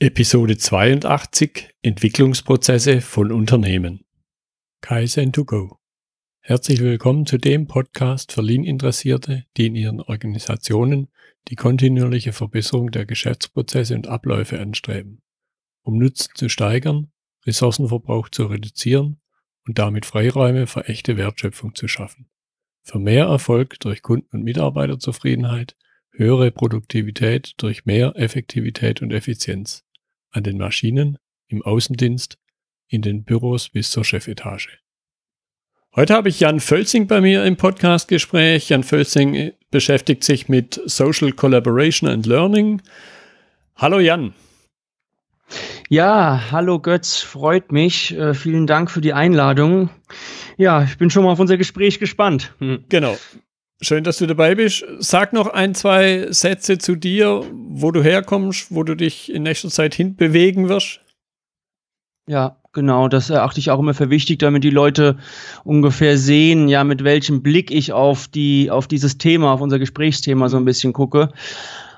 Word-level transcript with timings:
Episode 0.00 0.56
82 0.56 1.74
Entwicklungsprozesse 1.82 3.00
von 3.00 3.32
Unternehmen. 3.32 4.04
Kaizen 4.80 5.32
to 5.32 5.44
go. 5.44 5.80
Herzlich 6.38 6.78
willkommen 6.78 7.26
zu 7.26 7.36
dem 7.36 7.66
Podcast 7.66 8.30
für 8.30 8.42
Lean-Interessierte, 8.42 9.46
die 9.56 9.66
in 9.66 9.74
ihren 9.74 10.00
Organisationen 10.00 11.08
die 11.48 11.56
kontinuierliche 11.56 12.32
Verbesserung 12.32 12.92
der 12.92 13.06
Geschäftsprozesse 13.06 13.96
und 13.96 14.06
Abläufe 14.06 14.60
anstreben, 14.60 15.20
um 15.82 15.98
Nutzen 15.98 16.30
zu 16.36 16.48
steigern, 16.48 17.10
Ressourcenverbrauch 17.44 18.28
zu 18.28 18.46
reduzieren 18.46 19.20
und 19.66 19.80
damit 19.80 20.06
Freiräume 20.06 20.68
für 20.68 20.84
echte 20.84 21.16
Wertschöpfung 21.16 21.74
zu 21.74 21.88
schaffen. 21.88 22.30
Für 22.84 23.00
mehr 23.00 23.24
Erfolg 23.24 23.80
durch 23.80 24.02
Kunden- 24.02 24.36
und 24.36 24.44
Mitarbeiterzufriedenheit, 24.44 25.76
höhere 26.12 26.52
Produktivität 26.52 27.54
durch 27.56 27.84
mehr 27.84 28.12
Effektivität 28.14 29.02
und 29.02 29.12
Effizienz 29.12 29.84
an 30.38 30.44
den 30.44 30.56
Maschinen, 30.56 31.18
im 31.48 31.62
Außendienst, 31.62 32.38
in 32.88 33.02
den 33.02 33.24
Büros 33.24 33.68
bis 33.68 33.90
zur 33.90 34.04
Chefetage. 34.04 34.78
Heute 35.96 36.14
habe 36.14 36.28
ich 36.28 36.40
Jan 36.40 36.60
Völzing 36.60 37.08
bei 37.08 37.20
mir 37.20 37.44
im 37.44 37.56
Podcastgespräch. 37.56 38.68
Jan 38.68 38.84
Völzing 38.84 39.52
beschäftigt 39.70 40.22
sich 40.22 40.48
mit 40.48 40.80
Social 40.86 41.32
Collaboration 41.32 42.08
and 42.08 42.24
Learning. 42.24 42.80
Hallo 43.74 43.98
Jan. 43.98 44.32
Ja, 45.88 46.52
hallo 46.52 46.78
Götz, 46.78 47.18
freut 47.18 47.72
mich. 47.72 48.16
Äh, 48.16 48.34
vielen 48.34 48.66
Dank 48.66 48.90
für 48.90 49.00
die 49.00 49.14
Einladung. 49.14 49.90
Ja, 50.56 50.84
ich 50.84 50.98
bin 50.98 51.10
schon 51.10 51.24
mal 51.24 51.32
auf 51.32 51.40
unser 51.40 51.56
Gespräch 51.56 51.98
gespannt. 51.98 52.54
Hm. 52.58 52.84
Genau. 52.88 53.16
Schön, 53.80 54.02
dass 54.02 54.18
du 54.18 54.26
dabei 54.26 54.56
bist. 54.56 54.84
Sag 54.98 55.32
noch 55.32 55.46
ein, 55.46 55.72
zwei 55.74 56.26
Sätze 56.30 56.78
zu 56.78 56.96
dir, 56.96 57.44
wo 57.52 57.92
du 57.92 58.02
herkommst, 58.02 58.74
wo 58.74 58.82
du 58.82 58.96
dich 58.96 59.32
in 59.32 59.44
nächster 59.44 59.68
Zeit 59.68 59.94
hinbewegen 59.94 60.68
wirst. 60.68 61.00
Ja, 62.26 62.56
genau, 62.72 63.06
das 63.06 63.30
erachte 63.30 63.60
ich 63.60 63.70
auch 63.70 63.78
immer 63.78 63.94
für 63.94 64.10
wichtig, 64.10 64.40
damit 64.40 64.64
die 64.64 64.70
Leute 64.70 65.16
ungefähr 65.62 66.18
sehen, 66.18 66.66
ja, 66.66 66.82
mit 66.82 67.04
welchem 67.04 67.42
Blick 67.42 67.70
ich 67.70 67.92
auf 67.92 68.26
die, 68.26 68.68
auf 68.68 68.88
dieses 68.88 69.16
Thema, 69.16 69.52
auf 69.52 69.60
unser 69.60 69.78
Gesprächsthema 69.78 70.48
so 70.48 70.56
ein 70.56 70.64
bisschen 70.64 70.92
gucke. 70.92 71.30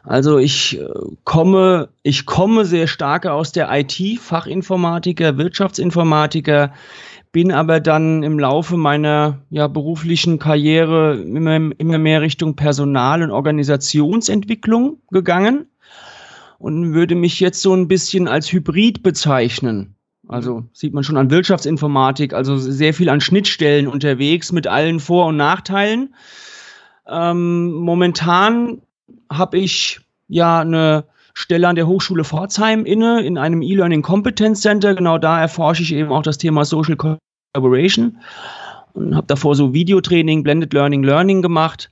Also 0.05 0.39
ich 0.39 0.78
äh, 0.78 0.87
komme, 1.25 1.89
ich 2.03 2.27
komme 2.27 2.67
sehr 2.67 2.89
stark 2.89 3.27
aus 3.27 3.53
der 3.53 3.70
IT, 3.72 4.20
Fachinformatiker, 4.20 5.39
Wirtschaftsinformatiker 5.39 6.72
bin 7.33 7.53
aber 7.53 7.81
dann 7.81 8.23
im 8.23 8.39
Laufe 8.39 8.77
meiner 8.77 9.39
ja, 9.50 9.69
beruflichen 9.69 10.39
Karriere 10.39 11.20
immer, 11.20 11.70
immer 11.78 11.98
mehr 11.98 12.22
Richtung 12.22 12.56
Personal- 12.56 13.22
und 13.22 13.31
Organisationsentwicklung 13.31 15.00
gegangen 15.11 15.67
und 16.59 16.92
würde 16.92 17.14
mich 17.14 17.41
jetzt 17.41 17.62
so 17.62 17.75
ein 17.75 17.89
bisschen 17.89 18.27
als 18.27 18.53
Hybrid 18.53 19.03
bezeichnen. 19.03 19.95
Also 20.28 20.64
sieht 20.72 20.95
man 20.95 21.03
schon 21.03 21.17
an 21.17 21.31
Wirtschaftsinformatik, 21.31 22.34
also 22.34 22.56
sehr 22.56 22.95
viel 22.95 23.09
an 23.09 23.20
Schnittstellen 23.20 23.89
unterwegs 23.89 24.53
mit 24.53 24.67
allen 24.67 25.00
Vor- 25.00 25.27
und 25.27 25.37
Nachteilen. 25.37 26.15
Ähm, 27.09 27.72
momentan 27.72 28.83
habe 29.28 29.59
ich 29.59 30.00
ja 30.28 30.61
eine 30.61 31.05
Stelle 31.34 31.69
an 31.69 31.77
der 31.77 31.86
Hochschule 31.86 32.25
Pforzheim 32.25 32.84
inne, 32.84 33.23
in 33.23 33.39
einem 33.39 33.62
E-Learning 33.62 34.03
Competence 34.03 34.61
Center. 34.61 34.95
Genau 34.95 35.19
da 35.19 35.41
erforsche 35.41 35.83
ich 35.83 35.95
eben 35.95 36.11
auch 36.11 36.22
das 36.22 36.39
Thema 36.39 36.64
Social 36.64 36.97
Collaboration 36.97 38.19
und 38.95 39.14
habe 39.14 39.27
davor 39.27 39.55
so 39.55 39.72
Videotraining, 39.72 40.42
Blended 40.42 40.72
Learning, 40.72 41.03
Learning 41.03 41.42
gemacht. 41.42 41.91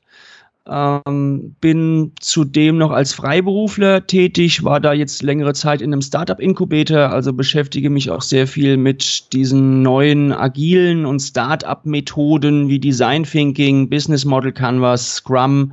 Ähm, 0.71 1.55
bin 1.63 2.13
zudem 2.21 2.77
noch 2.77 2.91
als 2.91 3.15
Freiberufler 3.15 4.07
tätig, 4.07 4.65
war 4.65 4.81
da 4.81 4.93
jetzt 4.93 5.23
längere 5.23 5.55
Zeit 5.55 5.81
in 5.81 5.93
einem 5.93 6.03
Startup-Inkubator, 6.03 7.11
also 7.11 7.33
beschäftige 7.33 7.89
mich 7.89 8.11
auch 8.11 8.21
sehr 8.21 8.47
viel 8.47 8.77
mit 8.77 9.33
diesen 9.33 9.81
neuen 9.81 10.31
agilen 10.31 11.07
und 11.07 11.21
Startup-Methoden 11.21 12.69
wie 12.69 12.79
Design 12.79 13.25
Thinking, 13.25 13.89
Business 13.89 14.27
Model 14.27 14.53
Canvas, 14.53 15.15
Scrum 15.17 15.73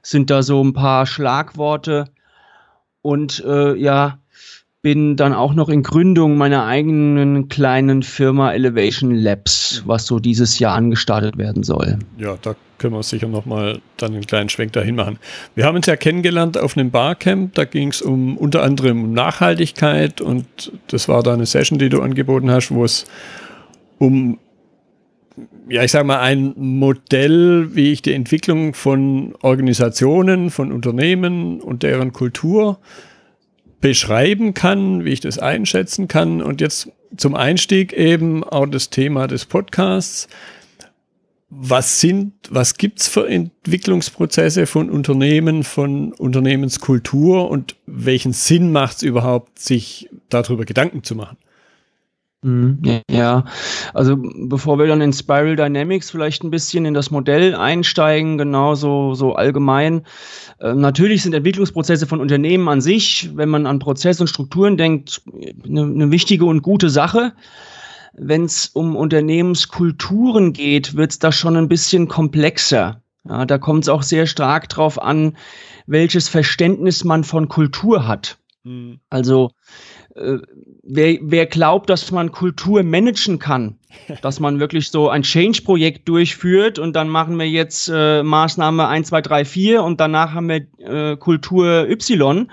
sind 0.00 0.30
da 0.30 0.42
so 0.42 0.64
ein 0.64 0.72
paar 0.72 1.04
Schlagworte. 1.04 2.06
Und 3.02 3.42
äh, 3.46 3.74
ja, 3.76 4.18
bin 4.82 5.16
dann 5.16 5.32
auch 5.32 5.54
noch 5.54 5.68
in 5.68 5.84
Gründung 5.84 6.36
meiner 6.36 6.66
eigenen 6.66 7.48
kleinen 7.48 8.02
Firma 8.02 8.52
Elevation 8.52 9.14
Labs, 9.14 9.82
was 9.86 10.06
so 10.06 10.18
dieses 10.18 10.58
Jahr 10.58 10.74
angestartet 10.74 11.38
werden 11.38 11.62
soll. 11.62 12.00
Ja, 12.18 12.36
da 12.42 12.56
können 12.78 12.94
wir 12.94 13.02
sicher 13.04 13.28
nochmal 13.28 13.80
dann 13.96 14.12
einen 14.12 14.26
kleinen 14.26 14.48
Schwenk 14.48 14.72
dahin 14.72 14.96
machen. 14.96 15.20
Wir 15.54 15.66
haben 15.66 15.76
uns 15.76 15.86
ja 15.86 15.94
kennengelernt 15.94 16.58
auf 16.58 16.76
einem 16.76 16.90
Barcamp, 16.90 17.54
da 17.54 17.64
ging 17.64 17.88
es 17.90 18.02
um 18.02 18.36
unter 18.36 18.64
anderem 18.64 19.04
um 19.04 19.12
Nachhaltigkeit 19.12 20.20
und 20.20 20.72
das 20.88 21.08
war 21.08 21.22
da 21.22 21.32
eine 21.32 21.46
Session, 21.46 21.78
die 21.78 21.88
du 21.88 22.02
angeboten 22.02 22.50
hast, 22.50 22.72
wo 22.72 22.84
es 22.84 23.06
um 23.98 24.40
ja, 25.68 25.82
ich 25.82 25.90
sage 25.92 26.04
mal, 26.04 26.20
ein 26.20 26.54
Modell, 26.56 27.74
wie 27.74 27.92
ich 27.92 28.02
die 28.02 28.12
Entwicklung 28.12 28.74
von 28.74 29.34
Organisationen, 29.42 30.50
von 30.50 30.72
Unternehmen 30.72 31.60
und 31.60 31.82
deren 31.82 32.12
Kultur 32.12 32.78
beschreiben 33.80 34.54
kann, 34.54 35.04
wie 35.04 35.10
ich 35.10 35.20
das 35.20 35.38
einschätzen 35.38 36.08
kann. 36.08 36.42
Und 36.42 36.60
jetzt 36.60 36.90
zum 37.16 37.34
Einstieg 37.34 37.92
eben 37.92 38.44
auch 38.44 38.66
das 38.66 38.90
Thema 38.90 39.26
des 39.26 39.44
Podcasts. 39.44 40.28
Was 41.50 42.00
sind, 42.00 42.32
was 42.48 42.78
gibt's 42.78 43.08
für 43.08 43.28
Entwicklungsprozesse 43.28 44.66
von 44.66 44.88
Unternehmen, 44.88 45.64
von 45.64 46.14
Unternehmenskultur 46.14 47.50
und 47.50 47.76
welchen 47.84 48.32
Sinn 48.32 48.72
macht 48.72 48.96
es 48.96 49.02
überhaupt, 49.02 49.58
sich 49.58 50.08
darüber 50.30 50.64
Gedanken 50.64 51.02
zu 51.02 51.14
machen? 51.14 51.36
Mhm. 52.44 53.02
Ja, 53.08 53.44
also 53.94 54.16
bevor 54.18 54.78
wir 54.78 54.86
dann 54.88 55.00
in 55.00 55.12
Spiral 55.12 55.54
Dynamics 55.54 56.10
vielleicht 56.10 56.42
ein 56.42 56.50
bisschen 56.50 56.84
in 56.84 56.94
das 56.94 57.12
Modell 57.12 57.54
einsteigen, 57.54 58.36
genauso 58.36 59.14
so 59.14 59.34
allgemein. 59.34 60.04
Äh, 60.58 60.74
natürlich 60.74 61.22
sind 61.22 61.34
Entwicklungsprozesse 61.34 62.06
von 62.06 62.20
Unternehmen 62.20 62.68
an 62.68 62.80
sich, 62.80 63.30
wenn 63.34 63.48
man 63.48 63.66
an 63.66 63.78
Prozesse 63.78 64.24
und 64.24 64.26
Strukturen 64.26 64.76
denkt, 64.76 65.22
eine, 65.64 65.82
eine 65.82 66.10
wichtige 66.10 66.44
und 66.44 66.62
gute 66.62 66.90
Sache. 66.90 67.32
Wenn 68.14 68.44
es 68.44 68.66
um 68.66 68.96
Unternehmenskulturen 68.96 70.52
geht, 70.52 70.96
wird 70.96 71.12
es 71.12 71.18
da 71.20 71.30
schon 71.30 71.56
ein 71.56 71.68
bisschen 71.68 72.08
komplexer. 72.08 73.00
Ja, 73.26 73.46
da 73.46 73.56
kommt 73.56 73.84
es 73.84 73.88
auch 73.88 74.02
sehr 74.02 74.26
stark 74.26 74.68
drauf 74.68 75.00
an, 75.00 75.36
welches 75.86 76.28
Verständnis 76.28 77.04
man 77.04 77.22
von 77.22 77.48
Kultur 77.48 78.08
hat. 78.08 78.38
Mhm. 78.64 78.98
Also 79.10 79.52
äh, 80.16 80.38
wer, 80.94 81.18
wer 81.22 81.46
glaubt, 81.46 81.88
dass 81.90 82.10
man 82.10 82.32
Kultur 82.32 82.82
managen 82.82 83.38
kann, 83.38 83.78
dass 84.22 84.40
man 84.40 84.60
wirklich 84.60 84.90
so 84.90 85.08
ein 85.08 85.22
Change-Projekt 85.22 86.08
durchführt 86.08 86.78
und 86.78 86.94
dann 86.94 87.08
machen 87.08 87.38
wir 87.38 87.48
jetzt 87.48 87.90
äh, 87.92 88.22
Maßnahme 88.22 88.86
1, 88.86 89.08
2, 89.08 89.22
3, 89.22 89.44
4 89.44 89.82
und 89.82 90.00
danach 90.00 90.32
haben 90.32 90.48
wir 90.48 90.66
äh, 90.78 91.16
Kultur 91.16 91.88
Y 91.88 92.50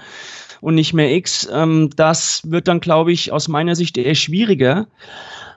und 0.61 0.75
nicht 0.75 0.93
mehr 0.93 1.13
X, 1.13 1.47
ähm, 1.51 1.89
das 1.95 2.41
wird 2.45 2.67
dann, 2.67 2.79
glaube 2.79 3.11
ich, 3.11 3.31
aus 3.31 3.47
meiner 3.47 3.75
Sicht 3.75 3.97
eher 3.97 4.15
schwieriger, 4.15 4.87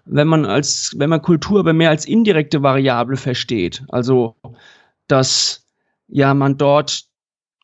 wenn 0.05 0.29
man 0.29 0.45
als, 0.45 0.95
wenn 0.97 1.11
man 1.11 1.23
Kultur 1.23 1.61
aber 1.61 1.73
mehr 1.73 1.91
als 1.91 2.07
indirekte 2.07 2.63
Variable 2.63 3.17
versteht. 3.17 3.85
Also, 3.89 4.37
dass 5.07 5.67
ja 6.09 6.35
man 6.35 6.59
dort 6.59 7.05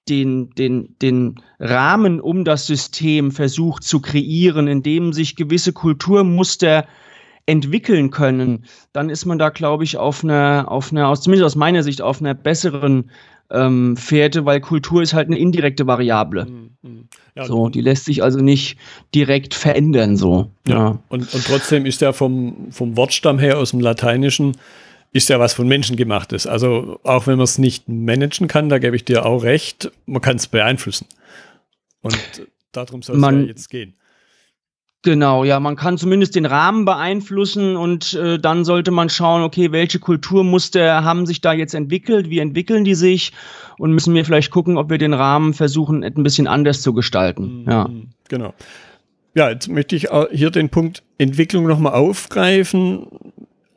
den, 0.08 0.50
den, 0.50 0.96
den 1.02 1.40
Rahmen 1.60 2.20
um 2.20 2.44
das 2.44 2.66
System 2.66 3.32
versucht 3.32 3.82
zu 3.82 4.00
kreieren, 4.00 4.68
in 4.68 4.82
dem 4.82 5.12
sich 5.12 5.36
gewisse 5.36 5.72
Kulturmuster 5.72 6.86
entwickeln 7.46 8.10
können, 8.10 8.64
dann 8.92 9.08
ist 9.10 9.24
man 9.24 9.38
da, 9.38 9.48
glaube 9.48 9.82
ich, 9.82 9.96
auf 9.96 10.22
einer, 10.22 10.66
auf 10.68 10.92
einer, 10.92 11.08
aus, 11.08 11.22
zumindest 11.22 11.46
aus 11.46 11.56
meiner 11.56 11.82
Sicht, 11.82 12.02
auf 12.02 12.20
einer 12.20 12.34
besseren 12.34 13.10
ähm, 13.50 13.96
Fährte, 13.96 14.44
weil 14.44 14.60
Kultur 14.60 15.02
ist 15.02 15.14
halt 15.14 15.28
eine 15.28 15.38
indirekte 15.38 15.86
Variable. 15.86 16.44
Mhm. 16.44 16.70
mhm. 16.82 17.08
Ja, 17.34 17.46
so, 17.46 17.68
die 17.68 17.80
lässt 17.80 18.04
sich 18.04 18.22
also 18.22 18.40
nicht 18.40 18.78
direkt 19.14 19.54
verändern, 19.54 20.16
so. 20.16 20.50
Ja. 20.66 20.74
ja. 20.74 20.98
Und, 21.08 21.32
und 21.32 21.44
trotzdem 21.46 21.86
ist 21.86 22.00
der 22.00 22.12
vom, 22.12 22.66
vom 22.70 22.96
Wortstamm 22.96 23.38
her 23.38 23.58
aus 23.58 23.70
dem 23.70 23.80
Lateinischen 23.80 24.56
ist 25.12 25.28
ja 25.30 25.40
was 25.40 25.54
von 25.54 25.66
Menschen 25.66 25.96
gemachtes. 25.96 26.46
Also 26.46 27.00
auch 27.02 27.26
wenn 27.26 27.36
man 27.36 27.44
es 27.44 27.56
nicht 27.56 27.88
managen 27.88 28.48
kann, 28.48 28.68
da 28.68 28.78
gebe 28.78 28.96
ich 28.96 29.04
dir 29.04 29.24
auch 29.24 29.42
recht, 29.42 29.90
man 30.04 30.20
kann 30.20 30.36
es 30.36 30.48
beeinflussen. 30.48 31.06
Und 32.02 32.16
darum 32.72 33.02
soll 33.02 33.16
es 33.16 33.22
ja 33.22 33.30
jetzt 33.40 33.70
gehen. 33.70 33.94
Genau, 35.02 35.44
ja, 35.44 35.60
man 35.60 35.76
kann 35.76 35.96
zumindest 35.96 36.34
den 36.34 36.44
Rahmen 36.44 36.84
beeinflussen 36.84 37.76
und 37.76 38.14
äh, 38.14 38.38
dann 38.38 38.64
sollte 38.64 38.90
man 38.90 39.08
schauen, 39.08 39.42
okay, 39.42 39.70
welche 39.70 40.00
Kulturmuster 40.00 41.04
haben 41.04 41.24
sich 41.24 41.40
da 41.40 41.52
jetzt 41.52 41.74
entwickelt, 41.74 42.30
wie 42.30 42.40
entwickeln 42.40 42.82
die 42.82 42.96
sich 42.96 43.32
und 43.78 43.92
müssen 43.92 44.12
wir 44.14 44.24
vielleicht 44.24 44.50
gucken, 44.50 44.76
ob 44.76 44.90
wir 44.90 44.98
den 44.98 45.14
Rahmen 45.14 45.54
versuchen, 45.54 46.02
ein 46.02 46.22
bisschen 46.24 46.48
anders 46.48 46.82
zu 46.82 46.94
gestalten. 46.94 47.62
Mhm, 47.62 47.70
ja. 47.70 47.90
Genau. 48.28 48.54
Ja, 49.34 49.50
jetzt 49.50 49.68
möchte 49.68 49.94
ich 49.94 50.08
hier 50.32 50.50
den 50.50 50.68
Punkt 50.68 51.04
Entwicklung 51.16 51.68
nochmal 51.68 51.92
aufgreifen 51.92 53.06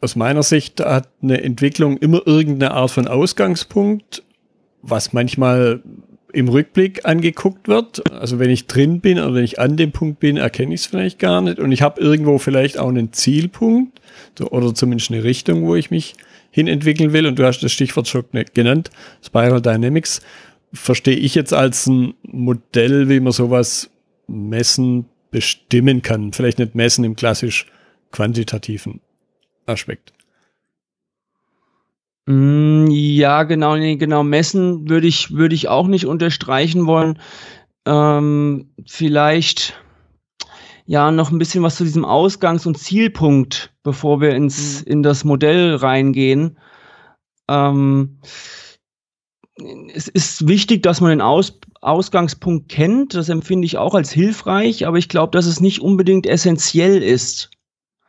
aus 0.01 0.15
meiner 0.15 0.43
Sicht 0.43 0.79
hat 0.79 1.09
eine 1.21 1.43
Entwicklung 1.43 1.97
immer 1.97 2.25
irgendeine 2.25 2.73
Art 2.73 2.91
von 2.91 3.07
Ausgangspunkt, 3.07 4.23
was 4.81 5.13
manchmal 5.13 5.83
im 6.33 6.47
Rückblick 6.47 7.05
angeguckt 7.05 7.67
wird. 7.67 8.11
Also 8.11 8.39
wenn 8.39 8.49
ich 8.49 8.67
drin 8.67 9.01
bin 9.01 9.19
oder 9.19 9.35
wenn 9.35 9.43
ich 9.43 9.59
an 9.59 9.77
dem 9.77 9.91
Punkt 9.91 10.19
bin, 10.19 10.37
erkenne 10.37 10.73
ich 10.73 10.81
es 10.81 10.87
vielleicht 10.87 11.19
gar 11.19 11.41
nicht. 11.41 11.59
Und 11.59 11.71
ich 11.71 11.81
habe 11.81 12.01
irgendwo 12.01 12.37
vielleicht 12.37 12.77
auch 12.77 12.89
einen 12.89 13.13
Zielpunkt 13.13 13.99
oder 14.39 14.73
zumindest 14.73 15.11
eine 15.11 15.23
Richtung, 15.23 15.63
wo 15.63 15.75
ich 15.75 15.91
mich 15.91 16.15
hin 16.49 16.67
entwickeln 16.67 17.13
will. 17.13 17.25
Und 17.27 17.37
du 17.37 17.45
hast 17.45 17.61
das 17.61 17.71
Stichwort 17.71 18.07
schon 18.07 18.25
genannt, 18.53 18.91
Spiral 19.23 19.61
Dynamics. 19.61 20.21
Verstehe 20.73 21.17
ich 21.17 21.35
jetzt 21.35 21.53
als 21.53 21.87
ein 21.87 22.13
Modell, 22.23 23.09
wie 23.09 23.19
man 23.19 23.33
sowas 23.33 23.89
messen, 24.27 25.05
bestimmen 25.31 26.01
kann. 26.01 26.33
Vielleicht 26.33 26.59
nicht 26.59 26.75
messen 26.75 27.03
im 27.03 27.15
klassisch 27.15 27.65
quantitativen 28.11 29.01
Aspekt. 29.65 30.13
Mm, 32.31 32.87
ja, 32.89 33.43
genau, 33.43 33.75
nee, 33.75 33.97
genau. 33.97 34.23
Messen 34.23 34.87
würde 34.87 35.05
ich, 35.05 35.31
würde 35.31 35.53
ich 35.53 35.67
auch 35.67 35.87
nicht 35.87 36.05
unterstreichen 36.05 36.85
wollen. 36.85 37.19
Ähm, 37.85 38.73
vielleicht 38.87 39.77
ja 40.85 41.11
noch 41.11 41.29
ein 41.29 41.39
bisschen 41.39 41.61
was 41.61 41.75
zu 41.75 41.83
diesem 41.83 42.05
Ausgangs- 42.05 42.65
und 42.65 42.77
Zielpunkt, 42.77 43.73
bevor 43.83 44.21
wir 44.21 44.33
ins, 44.33 44.85
mhm. 44.85 44.91
in 44.91 45.03
das 45.03 45.25
Modell 45.25 45.75
reingehen. 45.75 46.57
Ähm, 47.49 48.19
es 49.93 50.07
ist 50.07 50.47
wichtig, 50.47 50.83
dass 50.83 51.01
man 51.01 51.09
den 51.09 51.21
Aus 51.21 51.59
Ausgangspunkt 51.81 52.69
kennt. 52.69 53.13
Das 53.13 53.27
empfinde 53.27 53.65
ich 53.65 53.77
auch 53.77 53.93
als 53.93 54.11
hilfreich, 54.11 54.87
aber 54.87 54.97
ich 54.97 55.09
glaube, 55.09 55.31
dass 55.31 55.47
es 55.47 55.59
nicht 55.59 55.81
unbedingt 55.81 56.27
essentiell 56.27 57.03
ist. 57.03 57.49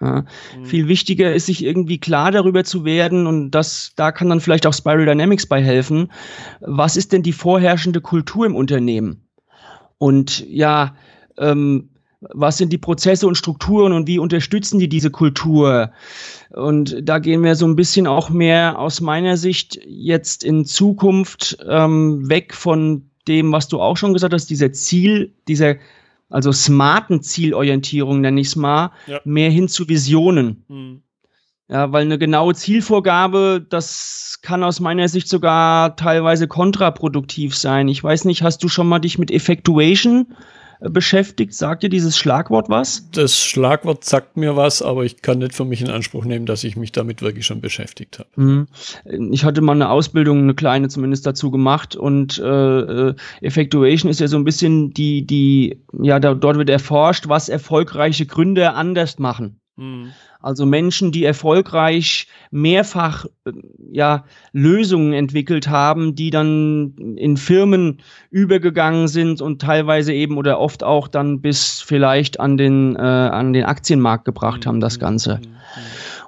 Ja. 0.02 0.24
Mhm. 0.58 0.64
Viel 0.64 0.88
wichtiger 0.88 1.32
ist, 1.32 1.46
sich 1.46 1.64
irgendwie 1.64 1.98
klar 1.98 2.32
darüber 2.32 2.64
zu 2.64 2.84
werden 2.84 3.26
und 3.26 3.52
das, 3.52 3.92
da 3.94 4.10
kann 4.10 4.28
dann 4.28 4.40
vielleicht 4.40 4.66
auch 4.66 4.74
Spiral 4.74 5.06
Dynamics 5.06 5.46
bei 5.46 5.62
helfen. 5.62 6.10
Was 6.60 6.96
ist 6.96 7.12
denn 7.12 7.22
die 7.22 7.32
vorherrschende 7.32 8.00
Kultur 8.00 8.44
im 8.44 8.56
Unternehmen? 8.56 9.28
Und 9.98 10.44
ja, 10.48 10.96
ähm, 11.38 11.90
was 12.20 12.58
sind 12.58 12.72
die 12.72 12.78
Prozesse 12.78 13.26
und 13.26 13.36
Strukturen 13.36 13.92
und 13.92 14.06
wie 14.06 14.18
unterstützen 14.18 14.78
die 14.78 14.88
diese 14.88 15.10
Kultur? 15.10 15.92
Und 16.50 16.96
da 17.02 17.18
gehen 17.18 17.42
wir 17.44 17.54
so 17.54 17.66
ein 17.66 17.76
bisschen 17.76 18.06
auch 18.06 18.28
mehr 18.30 18.78
aus 18.78 19.00
meiner 19.00 19.36
Sicht 19.36 19.80
jetzt 19.86 20.42
in 20.44 20.64
Zukunft 20.64 21.58
ähm, 21.68 22.28
weg 22.28 22.54
von 22.54 23.08
dem, 23.28 23.52
was 23.52 23.68
du 23.68 23.80
auch 23.80 23.96
schon 23.96 24.12
gesagt 24.12 24.34
hast, 24.34 24.50
dieser 24.50 24.72
Ziel, 24.72 25.32
dieser 25.46 25.76
also 26.32 26.50
smarten 26.52 27.22
Zielorientierung, 27.22 28.20
nenne 28.20 28.40
ich 28.40 28.48
es 28.48 28.56
mal, 28.56 28.92
ja. 29.06 29.20
mehr 29.24 29.50
hin 29.50 29.68
zu 29.68 29.88
Visionen. 29.88 30.64
Mhm. 30.68 31.02
Ja, 31.68 31.92
weil 31.92 32.02
eine 32.02 32.18
genaue 32.18 32.54
Zielvorgabe, 32.54 33.64
das 33.66 34.40
kann 34.42 34.62
aus 34.62 34.80
meiner 34.80 35.08
Sicht 35.08 35.28
sogar 35.28 35.96
teilweise 35.96 36.48
kontraproduktiv 36.48 37.56
sein. 37.56 37.88
Ich 37.88 38.02
weiß 38.02 38.24
nicht, 38.24 38.42
hast 38.42 38.62
du 38.62 38.68
schon 38.68 38.88
mal 38.88 38.98
dich 38.98 39.18
mit 39.18 39.30
Effectuation 39.30 40.34
beschäftigt. 40.90 41.54
Sagt 41.54 41.82
dir 41.82 41.88
dieses 41.88 42.16
Schlagwort 42.16 42.68
was? 42.68 43.08
Das 43.10 43.38
Schlagwort 43.38 44.04
sagt 44.04 44.36
mir 44.36 44.56
was, 44.56 44.82
aber 44.82 45.04
ich 45.04 45.22
kann 45.22 45.38
nicht 45.38 45.54
für 45.54 45.64
mich 45.64 45.80
in 45.80 45.90
Anspruch 45.90 46.24
nehmen, 46.24 46.46
dass 46.46 46.64
ich 46.64 46.76
mich 46.76 46.92
damit 46.92 47.22
wirklich 47.22 47.46
schon 47.46 47.60
beschäftigt 47.60 48.18
habe. 48.18 48.28
Mhm. 48.36 48.66
Ich 49.32 49.44
hatte 49.44 49.60
mal 49.60 49.72
eine 49.72 49.90
Ausbildung, 49.90 50.38
eine 50.42 50.54
kleine 50.54 50.88
zumindest 50.88 51.26
dazu 51.26 51.50
gemacht 51.50 51.96
und 51.96 52.38
äh, 52.38 52.80
äh, 52.80 53.14
Effectuation 53.40 54.10
ist 54.10 54.20
ja 54.20 54.28
so 54.28 54.36
ein 54.36 54.44
bisschen 54.44 54.92
die, 54.92 55.26
die, 55.26 55.82
ja, 56.00 56.20
da, 56.20 56.34
dort 56.34 56.56
wird 56.56 56.70
erforscht, 56.70 57.28
was 57.28 57.48
erfolgreiche 57.48 58.26
Gründer 58.26 58.74
anders 58.74 59.18
machen. 59.18 59.60
Mhm. 59.76 60.12
Also 60.42 60.66
Menschen, 60.66 61.12
die 61.12 61.24
erfolgreich 61.24 62.26
mehrfach 62.50 63.26
äh, 63.44 63.52
ja, 63.90 64.24
Lösungen 64.52 65.12
entwickelt 65.12 65.68
haben, 65.68 66.14
die 66.14 66.30
dann 66.30 66.94
in 67.16 67.36
Firmen 67.36 68.00
übergegangen 68.30 69.08
sind 69.08 69.40
und 69.40 69.62
teilweise 69.62 70.12
eben 70.12 70.36
oder 70.36 70.58
oft 70.58 70.82
auch 70.84 71.08
dann 71.08 71.40
bis 71.40 71.80
vielleicht 71.80 72.40
an 72.40 72.56
den, 72.56 72.96
äh, 72.96 72.98
an 72.98 73.52
den 73.52 73.64
Aktienmarkt 73.64 74.24
gebracht 74.24 74.66
haben, 74.66 74.80
das 74.80 74.98
Ganze. 74.98 75.38
Mhm. 75.38 75.56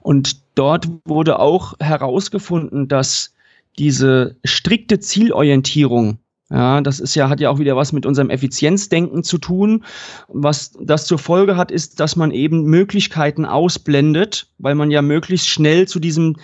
Und 0.02 0.40
dort 0.54 0.88
wurde 1.04 1.38
auch 1.38 1.74
herausgefunden, 1.80 2.88
dass 2.88 3.34
diese 3.78 4.36
strikte 4.44 5.00
Zielorientierung 5.00 6.18
ja, 6.50 6.80
das 6.82 7.00
ist 7.00 7.14
ja, 7.14 7.28
hat 7.28 7.40
ja 7.40 7.50
auch 7.50 7.58
wieder 7.58 7.76
was 7.76 7.92
mit 7.92 8.04
unserem 8.04 8.30
Effizienzdenken 8.30 9.22
zu 9.22 9.38
tun. 9.38 9.84
Was 10.28 10.72
das 10.80 11.06
zur 11.06 11.18
Folge 11.18 11.56
hat, 11.56 11.70
ist, 11.70 12.00
dass 12.00 12.16
man 12.16 12.30
eben 12.30 12.64
Möglichkeiten 12.64 13.46
ausblendet, 13.46 14.48
weil 14.58 14.74
man 14.74 14.90
ja 14.90 15.00
möglichst 15.00 15.48
schnell 15.48 15.88
zu 15.88 16.00
diesem 16.00 16.36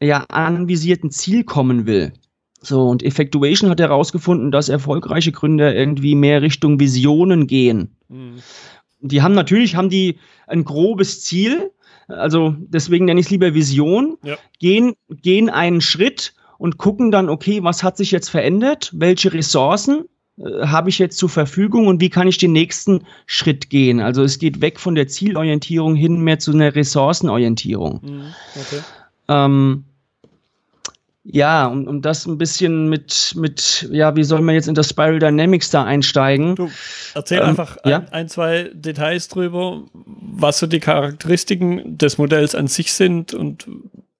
ja 0.00 0.24
anvisierten 0.28 1.10
Ziel 1.10 1.44
kommen 1.44 1.86
will. 1.86 2.12
So, 2.60 2.88
und 2.88 3.02
Effectuation 3.02 3.70
hat 3.70 3.80
herausgefunden, 3.80 4.52
dass 4.52 4.68
erfolgreiche 4.68 5.32
Gründer 5.32 5.74
irgendwie 5.74 6.14
mehr 6.14 6.42
Richtung 6.42 6.78
Visionen 6.78 7.48
gehen. 7.48 7.96
Mhm. 8.08 8.36
Die 9.00 9.20
haben 9.20 9.34
natürlich, 9.34 9.74
haben 9.74 9.90
die 9.90 10.18
ein 10.46 10.64
grobes 10.64 11.22
Ziel, 11.22 11.72
also 12.06 12.54
deswegen 12.58 13.06
nenne 13.06 13.18
ich 13.18 13.26
es 13.26 13.30
lieber 13.30 13.54
Vision, 13.54 14.16
ja. 14.22 14.36
gehen, 14.60 14.94
gehen 15.08 15.50
einen 15.50 15.80
Schritt 15.80 16.34
und 16.62 16.78
gucken 16.78 17.10
dann, 17.10 17.28
okay, 17.28 17.64
was 17.64 17.82
hat 17.82 17.96
sich 17.96 18.12
jetzt 18.12 18.28
verändert? 18.28 18.92
Welche 18.94 19.32
Ressourcen 19.32 20.04
äh, 20.38 20.64
habe 20.64 20.90
ich 20.90 21.00
jetzt 21.00 21.18
zur 21.18 21.28
Verfügung 21.28 21.88
und 21.88 22.00
wie 22.00 22.08
kann 22.08 22.28
ich 22.28 22.38
den 22.38 22.52
nächsten 22.52 23.04
Schritt 23.26 23.68
gehen? 23.68 23.98
Also 23.98 24.22
es 24.22 24.38
geht 24.38 24.60
weg 24.60 24.78
von 24.78 24.94
der 24.94 25.08
Zielorientierung 25.08 25.96
hin 25.96 26.20
mehr 26.20 26.38
zu 26.38 26.52
einer 26.52 26.72
Ressourcenorientierung. 26.72 28.00
Mhm, 28.04 28.34
okay. 28.54 28.80
Ähm, 29.26 29.82
ja, 31.24 31.66
um, 31.66 31.88
um 31.88 32.00
das 32.00 32.26
ein 32.26 32.38
bisschen 32.38 32.88
mit, 32.88 33.34
mit, 33.36 33.88
ja, 33.90 34.14
wie 34.14 34.22
soll 34.22 34.40
man 34.40 34.54
jetzt 34.54 34.68
in 34.68 34.76
das 34.76 34.88
Spiral 34.88 35.18
Dynamics 35.18 35.70
da 35.70 35.82
einsteigen? 35.82 36.54
Du, 36.54 36.70
erzähl 37.14 37.38
ähm, 37.38 37.48
einfach 37.48 37.76
ja? 37.84 37.98
ein, 37.98 38.08
ein, 38.12 38.28
zwei 38.28 38.70
Details 38.72 39.26
drüber, 39.26 39.82
was 39.94 40.60
so 40.60 40.68
die 40.68 40.78
Charakteristiken 40.78 41.98
des 41.98 42.18
Modells 42.18 42.54
an 42.54 42.68
sich 42.68 42.92
sind 42.92 43.34
und 43.34 43.66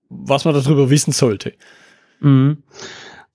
was 0.09 0.45
man 0.45 0.55
darüber 0.55 0.91
wissen 0.91 1.13
sollte. 1.13 1.53
Mhm. 2.23 2.59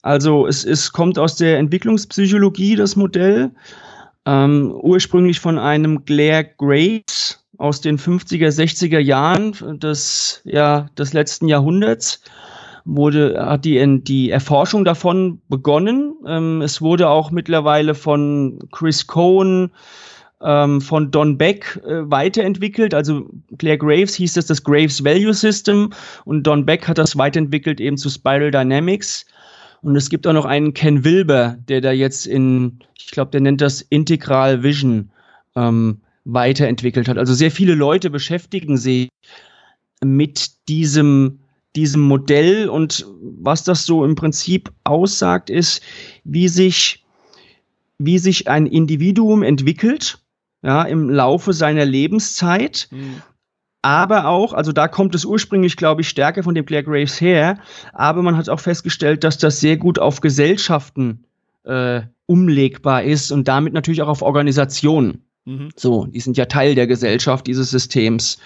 Also 0.01 0.47
es, 0.47 0.63
es 0.63 0.91
kommt 0.91 1.19
aus 1.19 1.35
der 1.35 1.57
Entwicklungspsychologie, 1.59 2.75
das 2.75 2.95
Modell, 2.95 3.51
ähm, 4.25 4.73
ursprünglich 4.81 5.39
von 5.39 5.59
einem 5.59 6.05
Claire 6.05 6.45
Graves 6.57 7.43
aus 7.57 7.81
den 7.81 7.97
50er, 7.97 8.49
60er 8.49 8.99
Jahren 8.99 9.53
des, 9.79 10.41
ja, 10.45 10.87
des 10.97 11.13
letzten 11.13 11.47
Jahrhunderts 11.47 12.21
wurde, 12.85 13.45
hat 13.45 13.65
die, 13.65 14.03
die 14.03 14.29
Erforschung 14.29 14.85
davon 14.85 15.41
begonnen. 15.49 16.15
Ähm, 16.25 16.61
es 16.61 16.81
wurde 16.81 17.09
auch 17.09 17.31
mittlerweile 17.31 17.95
von 17.95 18.59
Chris 18.71 19.07
Cohn, 19.07 19.71
ähm, 20.41 20.81
von 20.81 21.11
Don 21.11 21.37
Beck 21.37 21.81
äh, 21.85 22.09
weiterentwickelt. 22.09 22.93
Also 22.93 23.29
Claire 23.57 23.77
Graves 23.77 24.15
hieß 24.15 24.37
es 24.37 24.45
das 24.45 24.63
Graves 24.63 25.03
Value 25.03 25.33
System 25.33 25.89
und 26.25 26.43
Don 26.43 26.65
Beck 26.65 26.87
hat 26.87 26.97
das 26.97 27.17
weiterentwickelt 27.17 27.79
eben 27.79 27.97
zu 27.97 28.09
Spiral 28.09 28.51
Dynamics. 28.51 29.25
Und 29.81 29.95
es 29.95 30.09
gibt 30.09 30.27
auch 30.27 30.33
noch 30.33 30.45
einen 30.45 30.73
Ken 30.73 31.03
Wilber, 31.03 31.57
der 31.67 31.81
da 31.81 31.91
jetzt 31.91 32.27
in, 32.27 32.79
ich 32.97 33.07
glaube, 33.07 33.31
der 33.31 33.41
nennt 33.41 33.61
das 33.61 33.81
Integral 33.81 34.63
Vision 34.63 35.09
ähm, 35.55 36.01
weiterentwickelt 36.25 37.07
hat. 37.07 37.17
Also 37.17 37.33
sehr 37.33 37.51
viele 37.51 37.75
Leute 37.75 38.09
beschäftigen 38.09 38.77
sich 38.77 39.09
mit 40.03 40.51
diesem 40.67 41.39
diesem 41.75 42.01
Modell 42.01 42.69
und 42.69 43.05
was 43.21 43.63
das 43.63 43.85
so 43.85 44.03
im 44.03 44.15
Prinzip 44.15 44.71
aussagt, 44.83 45.51
ist, 45.51 45.81
wie 46.23 46.47
sich, 46.47 47.05
wie 47.99 48.17
sich 48.17 48.47
ein 48.47 48.65
Individuum 48.65 49.43
entwickelt 49.43 50.17
ja, 50.61 50.83
im 50.83 51.09
Laufe 51.09 51.53
seiner 51.53 51.85
Lebenszeit. 51.85 52.87
Mhm. 52.91 53.21
Aber 53.81 54.27
auch, 54.27 54.53
also 54.53 54.71
da 54.71 54.87
kommt 54.87 55.15
es 55.15 55.23
ursprünglich, 55.23 55.77
glaube 55.77 56.01
ich, 56.01 56.09
stärker 56.09 56.43
von 56.43 56.55
dem 56.55 56.65
Claire 56.65 56.83
Graves 56.83 57.21
her, 57.21 57.59
aber 57.93 58.21
man 58.21 58.35
hat 58.35 58.49
auch 58.49 58.59
festgestellt, 58.59 59.23
dass 59.23 59.37
das 59.37 59.59
sehr 59.59 59.77
gut 59.77 59.99
auf 59.99 60.19
Gesellschaften 60.19 61.23
äh, 61.63 62.01
umlegbar 62.25 63.03
ist 63.03 63.31
und 63.31 63.47
damit 63.47 63.73
natürlich 63.73 64.01
auch 64.01 64.09
auf 64.09 64.21
Organisationen. 64.21 65.23
Mhm. 65.45 65.69
So, 65.75 66.05
die 66.05 66.19
sind 66.19 66.37
ja 66.37 66.45
Teil 66.45 66.75
der 66.75 66.87
Gesellschaft 66.87 67.47
dieses 67.47 67.69
Systems. 67.69 68.39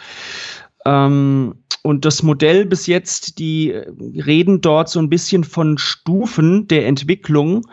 Ähm, 0.86 1.56
und 1.84 2.06
das 2.06 2.22
Modell 2.22 2.66
bis 2.66 2.86
jetzt, 2.86 3.40
die 3.40 3.72
reden 3.72 4.62
dort 4.62 4.90
so 4.90 5.00
ein 5.00 5.10
bisschen 5.10 5.44
von 5.44 5.78
Stufen 5.78 6.68
der 6.68 6.86
Entwicklung 6.86 7.66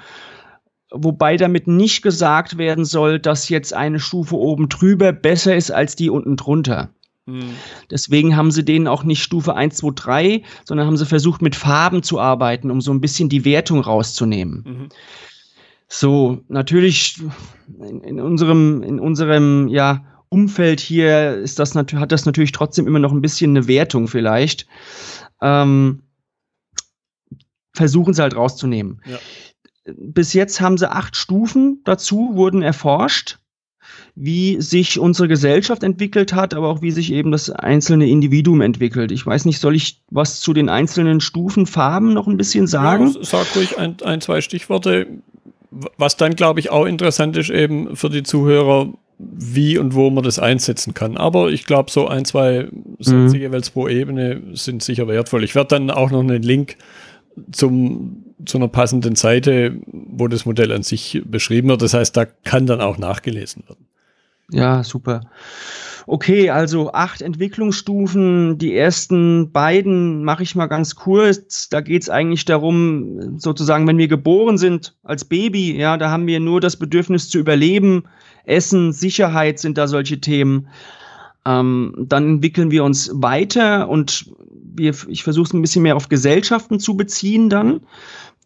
wobei 0.90 1.36
damit 1.36 1.66
nicht 1.66 2.02
gesagt 2.02 2.58
werden 2.58 2.84
soll, 2.84 3.18
dass 3.18 3.48
jetzt 3.48 3.74
eine 3.74 4.00
Stufe 4.00 4.36
oben 4.36 4.68
drüber 4.68 5.12
besser 5.12 5.56
ist 5.56 5.70
als 5.70 5.96
die 5.96 6.10
unten 6.10 6.36
drunter. 6.36 6.90
Mhm. 7.26 7.56
Deswegen 7.90 8.36
haben 8.36 8.50
sie 8.50 8.64
denen 8.64 8.88
auch 8.88 9.04
nicht 9.04 9.22
Stufe 9.22 9.54
1, 9.54 9.76
2, 9.76 9.90
3, 9.94 10.42
sondern 10.64 10.86
haben 10.86 10.96
sie 10.96 11.06
versucht, 11.06 11.42
mit 11.42 11.56
Farben 11.56 12.02
zu 12.02 12.18
arbeiten, 12.18 12.70
um 12.70 12.80
so 12.80 12.92
ein 12.92 13.00
bisschen 13.00 13.28
die 13.28 13.44
Wertung 13.44 13.80
rauszunehmen. 13.80 14.64
Mhm. 14.66 14.88
So, 15.88 16.42
natürlich 16.48 17.20
in, 17.80 18.02
in, 18.02 18.20
unserem, 18.20 18.82
in 18.82 18.98
unserem 18.98 19.68
ja, 19.68 20.04
Umfeld 20.30 20.80
hier 20.80 21.36
ist 21.36 21.58
das 21.58 21.74
hat 21.74 22.12
das 22.12 22.26
natürlich 22.26 22.52
trotzdem 22.52 22.86
immer 22.86 22.98
noch 22.98 23.12
ein 23.12 23.22
bisschen 23.22 23.56
eine 23.56 23.68
Wertung 23.68 24.08
vielleicht. 24.08 24.66
Ähm, 25.40 26.02
versuchen 27.74 28.12
sie 28.12 28.20
halt 28.20 28.36
rauszunehmen. 28.36 29.00
Ja 29.06 29.18
bis 29.96 30.32
jetzt 30.32 30.60
haben 30.60 30.78
sie 30.78 30.90
acht 30.90 31.16
Stufen 31.16 31.80
dazu, 31.84 32.30
wurden 32.34 32.62
erforscht, 32.62 33.38
wie 34.14 34.60
sich 34.60 34.98
unsere 34.98 35.28
Gesellschaft 35.28 35.82
entwickelt 35.82 36.32
hat, 36.32 36.54
aber 36.54 36.68
auch 36.68 36.82
wie 36.82 36.90
sich 36.90 37.12
eben 37.12 37.30
das 37.30 37.50
einzelne 37.50 38.08
Individuum 38.08 38.60
entwickelt. 38.60 39.12
Ich 39.12 39.24
weiß 39.24 39.44
nicht, 39.44 39.60
soll 39.60 39.76
ich 39.76 40.02
was 40.10 40.40
zu 40.40 40.52
den 40.52 40.68
einzelnen 40.68 41.20
Stufen, 41.20 41.66
Farben 41.66 42.12
noch 42.14 42.26
ein 42.26 42.36
bisschen 42.36 42.66
sagen? 42.66 43.12
Ja, 43.14 43.22
sag 43.22 43.54
ruhig 43.54 43.78
ein, 43.78 43.96
ein, 44.04 44.20
zwei 44.20 44.40
Stichworte. 44.40 45.06
Was 45.70 46.16
dann, 46.16 46.34
glaube 46.34 46.60
ich, 46.60 46.70
auch 46.70 46.86
interessant 46.86 47.36
ist 47.36 47.50
eben 47.50 47.94
für 47.94 48.10
die 48.10 48.22
Zuhörer, 48.22 48.92
wie 49.18 49.78
und 49.78 49.94
wo 49.94 50.10
man 50.10 50.24
das 50.24 50.38
einsetzen 50.38 50.94
kann. 50.94 51.16
Aber 51.16 51.50
ich 51.50 51.64
glaube, 51.64 51.90
so 51.90 52.06
ein, 52.06 52.24
zwei 52.24 52.68
Sätze 52.98 53.36
mhm. 53.36 53.40
jeweils 53.40 53.70
pro 53.70 53.88
Ebene 53.88 54.42
sind 54.52 54.82
sicher 54.82 55.08
wertvoll. 55.08 55.44
Ich 55.44 55.54
werde 55.54 55.68
dann 55.68 55.90
auch 55.90 56.10
noch 56.10 56.20
einen 56.20 56.42
Link 56.42 56.76
zum, 57.52 58.27
zu 58.44 58.58
einer 58.58 58.68
passenden 58.68 59.16
Seite, 59.16 59.76
wo 59.86 60.28
das 60.28 60.46
Modell 60.46 60.72
an 60.72 60.82
sich 60.82 61.22
beschrieben 61.24 61.68
wird. 61.68 61.82
Das 61.82 61.94
heißt, 61.94 62.16
da 62.16 62.24
kann 62.24 62.66
dann 62.66 62.80
auch 62.80 62.98
nachgelesen 62.98 63.64
werden. 63.68 63.86
Ja, 64.50 64.82
super. 64.82 65.22
Okay, 66.06 66.48
also 66.48 66.90
acht 66.94 67.20
Entwicklungsstufen. 67.20 68.56
Die 68.56 68.74
ersten 68.74 69.52
beiden 69.52 70.24
mache 70.24 70.42
ich 70.42 70.54
mal 70.54 70.66
ganz 70.66 70.94
kurz. 70.94 71.68
Da 71.68 71.82
geht 71.82 72.00
es 72.00 72.08
eigentlich 72.08 72.46
darum, 72.46 73.38
sozusagen, 73.38 73.86
wenn 73.86 73.98
wir 73.98 74.08
geboren 74.08 74.56
sind 74.56 74.96
als 75.02 75.26
Baby, 75.26 75.76
ja, 75.76 75.98
da 75.98 76.08
haben 76.08 76.26
wir 76.26 76.40
nur 76.40 76.62
das 76.62 76.76
Bedürfnis 76.76 77.28
zu 77.28 77.38
überleben. 77.38 78.04
Essen, 78.44 78.92
Sicherheit 78.94 79.58
sind 79.58 79.76
da 79.76 79.86
solche 79.86 80.18
Themen. 80.18 80.68
Ähm, 81.44 81.94
dann 81.98 82.36
entwickeln 82.36 82.70
wir 82.70 82.84
uns 82.84 83.10
weiter 83.12 83.90
und 83.90 84.32
wir, 84.78 84.94
ich 85.08 85.24
versuche 85.24 85.48
es 85.48 85.52
ein 85.52 85.60
bisschen 85.60 85.82
mehr 85.82 85.96
auf 85.96 86.08
Gesellschaften 86.08 86.80
zu 86.80 86.96
beziehen 86.96 87.50
dann 87.50 87.80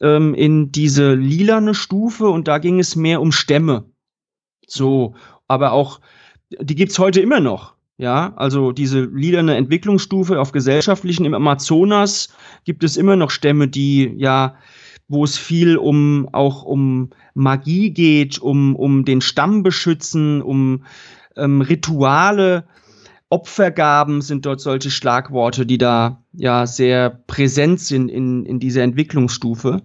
ähm, 0.03 0.35
in 0.35 0.73
diese 0.73 1.15
lilane 1.15 1.75
Stufe 1.75 2.29
und 2.29 2.49
da 2.49 2.59
ging 2.59 2.79
es 2.79 2.97
mehr 2.97 3.21
um 3.21 3.33
Stämme. 3.33 3.85
So, 4.67 5.15
aber 5.49 5.73
auch, 5.73 6.01
die 6.61 6.75
gibt's 6.75 6.99
heute 6.99 7.21
immer 7.21 7.41
noch. 7.41 7.75
Ja, 7.99 8.33
also 8.37 8.73
diese 8.73 9.05
lilane 9.05 9.55
Entwicklungsstufe 9.55 10.41
auf 10.41 10.51
gesellschaftlichen 10.51 11.25
im 11.25 11.35
Amazonas 11.35 12.35
gibt 12.65 12.83
es 12.83 12.97
immer 12.97 13.17
noch 13.17 13.31
Stämme, 13.31 13.69
die 13.69 14.13
ja, 14.17 14.57
wo 15.09 15.23
es 15.25 15.39
viel 15.39 15.77
um 15.77 16.29
auch 16.33 16.63
um 16.63 17.11
Magie 17.35 17.91
geht, 17.91 18.39
um, 18.39 18.75
um 18.75 19.05
den 19.05 19.21
Stamm 19.21 19.63
beschützen, 19.63 20.43
um 20.43 20.85
ähm, 21.37 21.61
Rituale, 21.61 22.65
Opfergaben 23.33 24.21
sind 24.21 24.45
dort 24.45 24.61
solche 24.61 24.91
Schlagworte, 24.91 25.65
die 25.65 25.79
da 25.79 26.23
ja 26.35 26.67
sehr 26.67 27.09
präsent 27.09 27.81
sind 27.81 28.11
in, 28.11 28.45
in 28.45 28.61
dieser 28.61 28.83
Entwicklungsstufe. 28.83 29.83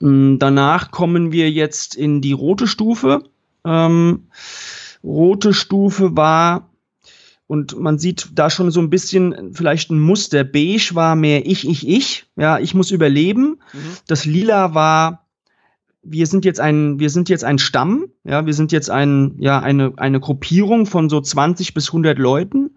Ähm, 0.00 0.38
danach 0.38 0.90
kommen 0.90 1.32
wir 1.32 1.50
jetzt 1.50 1.94
in 1.94 2.22
die 2.22 2.32
rote 2.32 2.66
Stufe. 2.66 3.24
Ähm, 3.66 4.28
rote 5.04 5.52
Stufe 5.52 6.16
war, 6.16 6.70
und 7.46 7.78
man 7.78 7.98
sieht 7.98 8.30
da 8.34 8.48
schon 8.48 8.70
so 8.70 8.80
ein 8.80 8.88
bisschen 8.88 9.52
vielleicht 9.52 9.90
ein 9.90 10.00
Muster. 10.00 10.42
Beige 10.42 10.92
war 10.94 11.14
mehr 11.16 11.44
ich, 11.44 11.68
ich, 11.68 11.86
ich. 11.86 12.24
Ja, 12.36 12.58
ich 12.58 12.72
muss 12.72 12.90
überleben. 12.90 13.58
Mhm. 13.74 13.78
Das 14.06 14.24
Lila 14.24 14.72
war, 14.72 15.21
wir 16.02 16.26
sind 16.26 16.44
jetzt 16.44 16.60
ein, 16.60 16.98
wir 16.98 17.10
sind 17.10 17.28
jetzt 17.28 17.44
ein 17.44 17.58
Stamm. 17.58 18.06
Ja, 18.24 18.44
wir 18.46 18.54
sind 18.54 18.72
jetzt 18.72 18.90
ein, 18.90 19.36
ja, 19.38 19.60
eine, 19.60 19.92
eine 19.96 20.20
Gruppierung 20.20 20.86
von 20.86 21.08
so 21.08 21.20
20 21.20 21.74
bis 21.74 21.88
100 21.88 22.18
Leuten. 22.18 22.70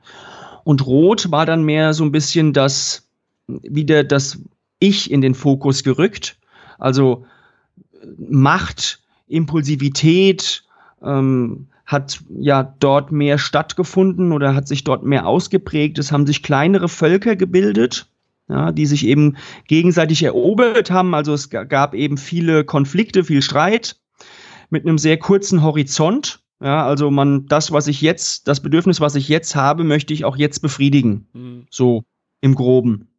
Und 0.63 0.85
Rot 0.85 1.31
war 1.31 1.45
dann 1.45 1.63
mehr 1.63 1.93
so 1.93 2.03
ein 2.03 2.11
bisschen 2.11 2.53
das, 2.53 3.07
wieder 3.47 4.03
das 4.03 4.39
Ich 4.79 5.11
in 5.11 5.21
den 5.21 5.35
Fokus 5.35 5.83
gerückt. 5.83 6.37
Also 6.77 7.25
Macht, 8.17 9.01
Impulsivität, 9.27 10.63
ähm, 11.01 11.67
hat 11.85 12.19
ja 12.39 12.73
dort 12.79 13.11
mehr 13.11 13.37
stattgefunden 13.37 14.31
oder 14.31 14.55
hat 14.55 14.67
sich 14.67 14.83
dort 14.83 15.03
mehr 15.03 15.27
ausgeprägt. 15.27 15.99
Es 15.99 16.11
haben 16.11 16.25
sich 16.25 16.41
kleinere 16.41 16.89
Völker 16.89 17.35
gebildet, 17.35 18.07
ja, 18.47 18.71
die 18.71 18.85
sich 18.85 19.05
eben 19.05 19.37
gegenseitig 19.67 20.23
erobert 20.23 20.91
haben. 20.91 21.13
Also 21.13 21.33
es 21.33 21.49
gab 21.49 21.93
eben 21.93 22.17
viele 22.17 22.63
Konflikte, 22.63 23.23
viel 23.23 23.41
Streit 23.41 23.99
mit 24.69 24.85
einem 24.85 24.97
sehr 24.97 25.17
kurzen 25.17 25.63
Horizont. 25.63 26.41
Ja, 26.61 26.85
also 26.85 27.11
man, 27.11 27.47
das, 27.47 27.71
was 27.71 27.87
ich 27.87 28.01
jetzt, 28.01 28.47
das 28.47 28.61
Bedürfnis, 28.61 29.01
was 29.01 29.15
ich 29.15 29.27
jetzt 29.27 29.55
habe, 29.55 29.83
möchte 29.83 30.13
ich 30.13 30.25
auch 30.25 30.37
jetzt 30.37 30.59
befriedigen. 30.59 31.27
Mhm. 31.33 31.65
So 31.69 32.03
im 32.41 32.55
Groben. 32.55 33.09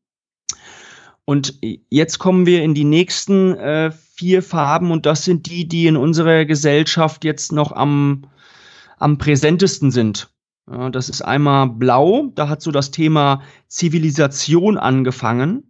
Und 1.25 1.59
jetzt 1.91 2.19
kommen 2.19 2.47
wir 2.47 2.63
in 2.63 2.75
die 2.75 2.85
nächsten 2.85 3.55
äh, 3.57 3.91
vier 3.91 4.43
Farben 4.43 4.93
und 4.93 5.07
das 5.07 5.25
sind 5.25 5.47
die, 5.47 5.67
die 5.67 5.89
in 5.89 5.97
unserer 5.97 6.45
Gesellschaft 6.45 7.25
jetzt 7.25 7.53
noch 7.53 7.73
am, 7.73 8.27
am 8.97 9.19
präsentesten 9.19 9.91
sind. 9.91 10.31
Ja, 10.71 10.91
das 10.91 11.09
ist 11.09 11.23
einmal 11.23 11.69
blau, 11.69 12.33
da 12.35 12.49
hat 12.49 12.61
so 12.61 12.73
das 12.73 12.91
Thema 12.91 13.43
Zivilisation 13.69 14.77
angefangen. 14.77 15.63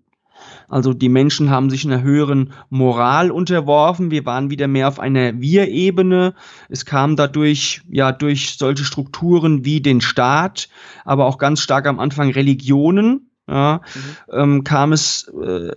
Also 0.69 0.93
die 0.95 1.09
Menschen 1.09 1.51
haben 1.51 1.71
sich 1.71 1.85
einer 1.85 2.03
höheren 2.03 2.53
Moral 2.71 3.31
unterworfen. 3.31 4.11
Wir 4.11 4.27
waren 4.27 4.51
wieder 4.51 4.69
mehr 4.69 4.89
auf 4.89 4.99
einer 4.99 5.41
Wir-Ebene. 5.41 6.35
Es 6.69 6.85
kam 6.85 7.17
dadurch 7.17 7.83
ja 7.89 8.13
durch 8.13 8.57
solche 8.59 8.85
Strukturen 8.85 9.65
wie 9.65 9.81
den 9.81 10.01
Staat, 10.01 10.69
aber 11.05 11.27
auch 11.27 11.39
ganz 11.39 11.61
stark 11.61 11.87
am 11.87 12.01
Anfang 12.01 12.31
Religionen. 12.31 13.31
Ja, 13.49 13.81
mhm. 13.95 14.39
ähm, 14.39 14.65
kam 14.65 14.93
es 14.93 15.29
äh, 15.29 15.71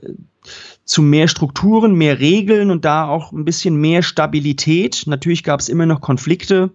zu 0.85 1.03
mehr 1.03 1.27
Strukturen, 1.27 1.93
mehr 1.93 2.19
Regeln 2.19 2.71
und 2.71 2.83
da 2.83 3.07
auch 3.07 3.31
ein 3.31 3.45
bisschen 3.45 3.75
mehr 3.75 4.01
Stabilität. 4.01 5.03
Natürlich 5.05 5.43
gab 5.43 5.59
es 5.59 5.69
immer 5.69 5.85
noch 5.85 6.01
Konflikte, 6.01 6.71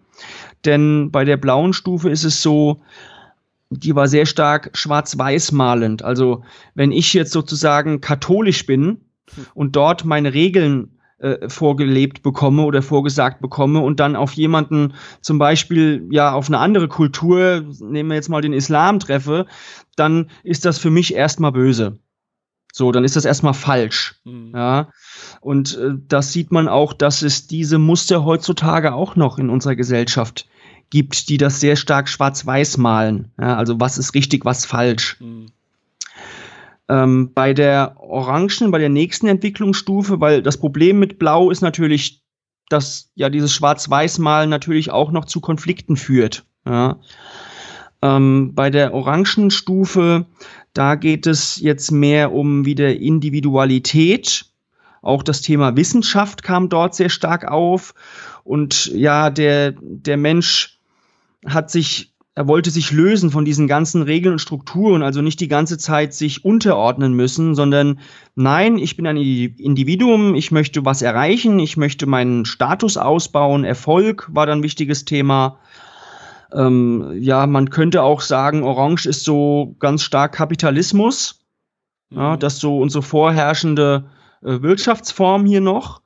denn 0.65 1.11
bei 1.11 1.25
der 1.25 1.37
blauen 1.37 1.73
Stufe 1.73 2.11
ist 2.11 2.25
es 2.25 2.43
so, 2.43 2.83
die 3.71 3.95
war 3.95 4.09
sehr 4.09 4.27
stark 4.27 4.71
schwarz-weiß 4.75 5.53
malend. 5.53 6.03
Also 6.03 6.45
wenn 6.75 6.93
ich 6.93 7.13
jetzt 7.15 7.33
sozusagen 7.33 8.01
katholisch 8.01 8.67
bin 8.67 9.01
und 9.55 9.77
dort 9.77 10.05
meine 10.05 10.35
Regeln 10.35 10.99
äh, 11.19 11.49
vorgelebt 11.49 12.23
bekomme 12.23 12.63
oder 12.63 12.83
vorgesagt 12.83 13.41
bekomme 13.41 13.81
und 13.81 14.01
dann 14.01 14.17
auf 14.17 14.33
jemanden 14.35 14.95
zum 15.21 15.39
Beispiel 15.39 16.07
ja 16.11 16.33
auf 16.33 16.49
eine 16.49 16.59
andere 16.59 16.89
Kultur, 16.89 17.65
nehmen 17.81 18.11
wir 18.11 18.17
jetzt 18.17 18.29
mal 18.29 18.43
den 18.43 18.53
Islam 18.53 19.01
treffe, 19.01 19.47
dann 19.97 20.31
ist 20.43 20.65
das 20.65 20.79
für 20.79 20.91
mich 20.91 21.15
erstmal 21.15 21.53
böse. 21.53 21.99
So, 22.73 22.91
dann 22.91 23.05
ist 23.05 23.15
das 23.15 23.25
erstmal 23.25 23.55
falsch. 23.55 24.17
Mhm. 24.25 24.51
Ja. 24.53 24.89
Und 25.41 25.79
äh, 25.79 25.93
das 26.09 26.33
sieht 26.33 26.51
man 26.51 26.67
auch, 26.67 26.93
dass 26.93 27.23
es 27.23 27.47
diese 27.47 27.79
Muster 27.79 28.25
heutzutage 28.25 28.93
auch 28.93 29.15
noch 29.15 29.39
in 29.39 29.49
unserer 29.49 29.77
Gesellschaft 29.77 30.49
gibt, 30.91 31.29
die 31.29 31.37
das 31.37 31.61
sehr 31.61 31.77
stark 31.77 32.09
schwarz-weiß 32.09 32.79
malen. 32.79 33.33
Ja, 33.41 33.57
also 33.57 33.81
was 33.81 33.99
ist 33.99 34.15
richtig, 34.15 34.45
was 34.45 34.67
falsch. 34.67 35.17
Mhm. 35.21 35.47
Ähm, 36.89 37.31
bei 37.35 37.55
der 37.55 37.97
Orangen, 37.99 38.71
bei 38.71 38.79
der 38.79 38.91
nächsten 38.91 39.27
Entwicklungsstufe, 39.27 40.21
weil 40.21 40.43
das 40.43 40.59
Problem 40.59 40.99
mit 40.99 41.19
Blau 41.19 41.51
ist 41.51 41.63
natürlich, 41.63 42.23
dass 42.69 43.11
ja 43.15 43.31
dieses 43.31 43.53
Schwarz-Weiß-Malen 43.53 44.51
natürlich 44.51 44.91
auch 44.91 45.11
noch 45.11 45.25
zu 45.25 45.41
Konflikten 45.41 45.97
führt. 45.97 46.45
Ja. 46.67 46.99
Ähm, 48.03 48.53
bei 48.55 48.71
der 48.71 48.93
Orangenstufe, 48.93 50.27
da 50.75 50.95
geht 50.95 51.27
es 51.27 51.61
jetzt 51.61 51.91
mehr 51.91 52.33
um 52.33 52.65
wieder 52.65 52.97
Individualität. 52.97 54.47
Auch 55.01 55.23
das 55.23 55.41
Thema 55.41 55.77
Wissenschaft 55.77 56.43
kam 56.43 56.69
dort 56.69 56.95
sehr 56.95 57.11
stark 57.11 57.47
auf. 57.47 57.95
Und 58.43 58.87
ja, 58.87 59.31
der, 59.31 59.75
der 59.81 60.17
Mensch 60.17 60.74
hat 61.47 61.71
sich, 61.71 62.15
er 62.35 62.49
wollte 62.49 62.71
sich 62.71 62.91
lösen 62.91 63.31
von 63.31 63.45
diesen 63.45 63.69
ganzen 63.69 64.03
Regeln 64.03 64.35
und 64.35 64.39
Strukturen, 64.41 65.03
also 65.03 65.23
nicht 65.23 65.41
die 65.41 65.49
ganze 65.49 65.79
Zeit 65.79 66.15
sich 66.15 66.45
unterordnen 66.45 67.15
müssen, 67.15 67.55
sondern 67.55 68.01
nein, 68.35 68.79
ich 68.79 68.97
bin 68.97 69.07
ein 69.07 69.17
Individuum, 69.17 70.35
ich 70.35 70.51
möchte 70.51 70.85
was 70.85 71.03
erreichen, 71.03 71.59
ich 71.59 71.77
möchte 71.77 72.07
meinen 72.07 72.45
Status 72.45 72.97
ausbauen, 72.97 73.65
Erfolg 73.65 74.29
war 74.33 74.47
dann 74.47 74.61
ein 74.61 74.65
wichtiges 74.65 75.05
Thema. 75.05 75.59
Ähm, 76.53 77.13
ja, 77.21 77.47
man 77.47 77.71
könnte 77.71 78.03
auch 78.03 78.21
sagen, 78.21 78.63
Orange 78.63 79.07
ist 79.07 79.25
so 79.25 79.77
ganz 79.79 80.03
stark 80.03 80.33
Kapitalismus. 80.33 81.41
Mhm. 82.11 82.19
Ja, 82.19 82.37
das 82.37 82.59
so 82.59 82.79
unsere 82.79 83.03
vorherrschende 83.03 84.11
äh, 84.43 84.63
Wirtschaftsform 84.63 85.47
hier 85.47 85.61
noch. 85.61 86.03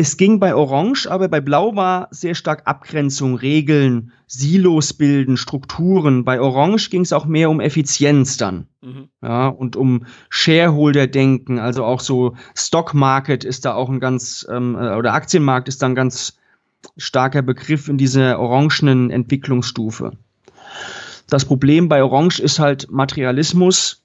Es 0.00 0.16
ging 0.16 0.40
bei 0.40 0.54
Orange, 0.54 1.10
aber 1.10 1.28
bei 1.28 1.42
Blau 1.42 1.76
war 1.76 2.08
sehr 2.10 2.34
stark 2.34 2.62
Abgrenzung, 2.64 3.34
Regeln, 3.34 4.12
Silos 4.26 4.94
bilden, 4.94 5.36
Strukturen. 5.36 6.24
Bei 6.24 6.40
Orange 6.40 6.88
ging 6.88 7.02
es 7.02 7.12
auch 7.12 7.26
mehr 7.26 7.50
um 7.50 7.60
Effizienz 7.60 8.38
dann. 8.38 8.66
Mhm. 8.80 9.10
Ja, 9.20 9.48
und 9.48 9.76
um 9.76 10.06
Shareholder-Denken, 10.30 11.58
also 11.58 11.84
auch 11.84 12.00
so 12.00 12.34
Stock 12.54 12.94
Market 12.94 13.44
ist 13.44 13.66
da 13.66 13.74
auch 13.74 13.90
ein 13.90 14.00
ganz, 14.00 14.46
ähm, 14.50 14.74
äh, 14.74 14.94
oder 14.94 15.12
Aktienmarkt 15.12 15.68
ist 15.68 15.82
dann 15.82 15.94
ganz 15.94 16.38
starker 16.96 17.42
Begriff 17.42 17.86
in 17.90 17.98
dieser 17.98 18.38
orangenen 18.38 19.10
Entwicklungsstufe. 19.10 20.12
Das 21.28 21.44
Problem 21.44 21.90
bei 21.90 22.02
Orange 22.02 22.40
ist 22.40 22.58
halt 22.58 22.90
Materialismus. 22.90 24.02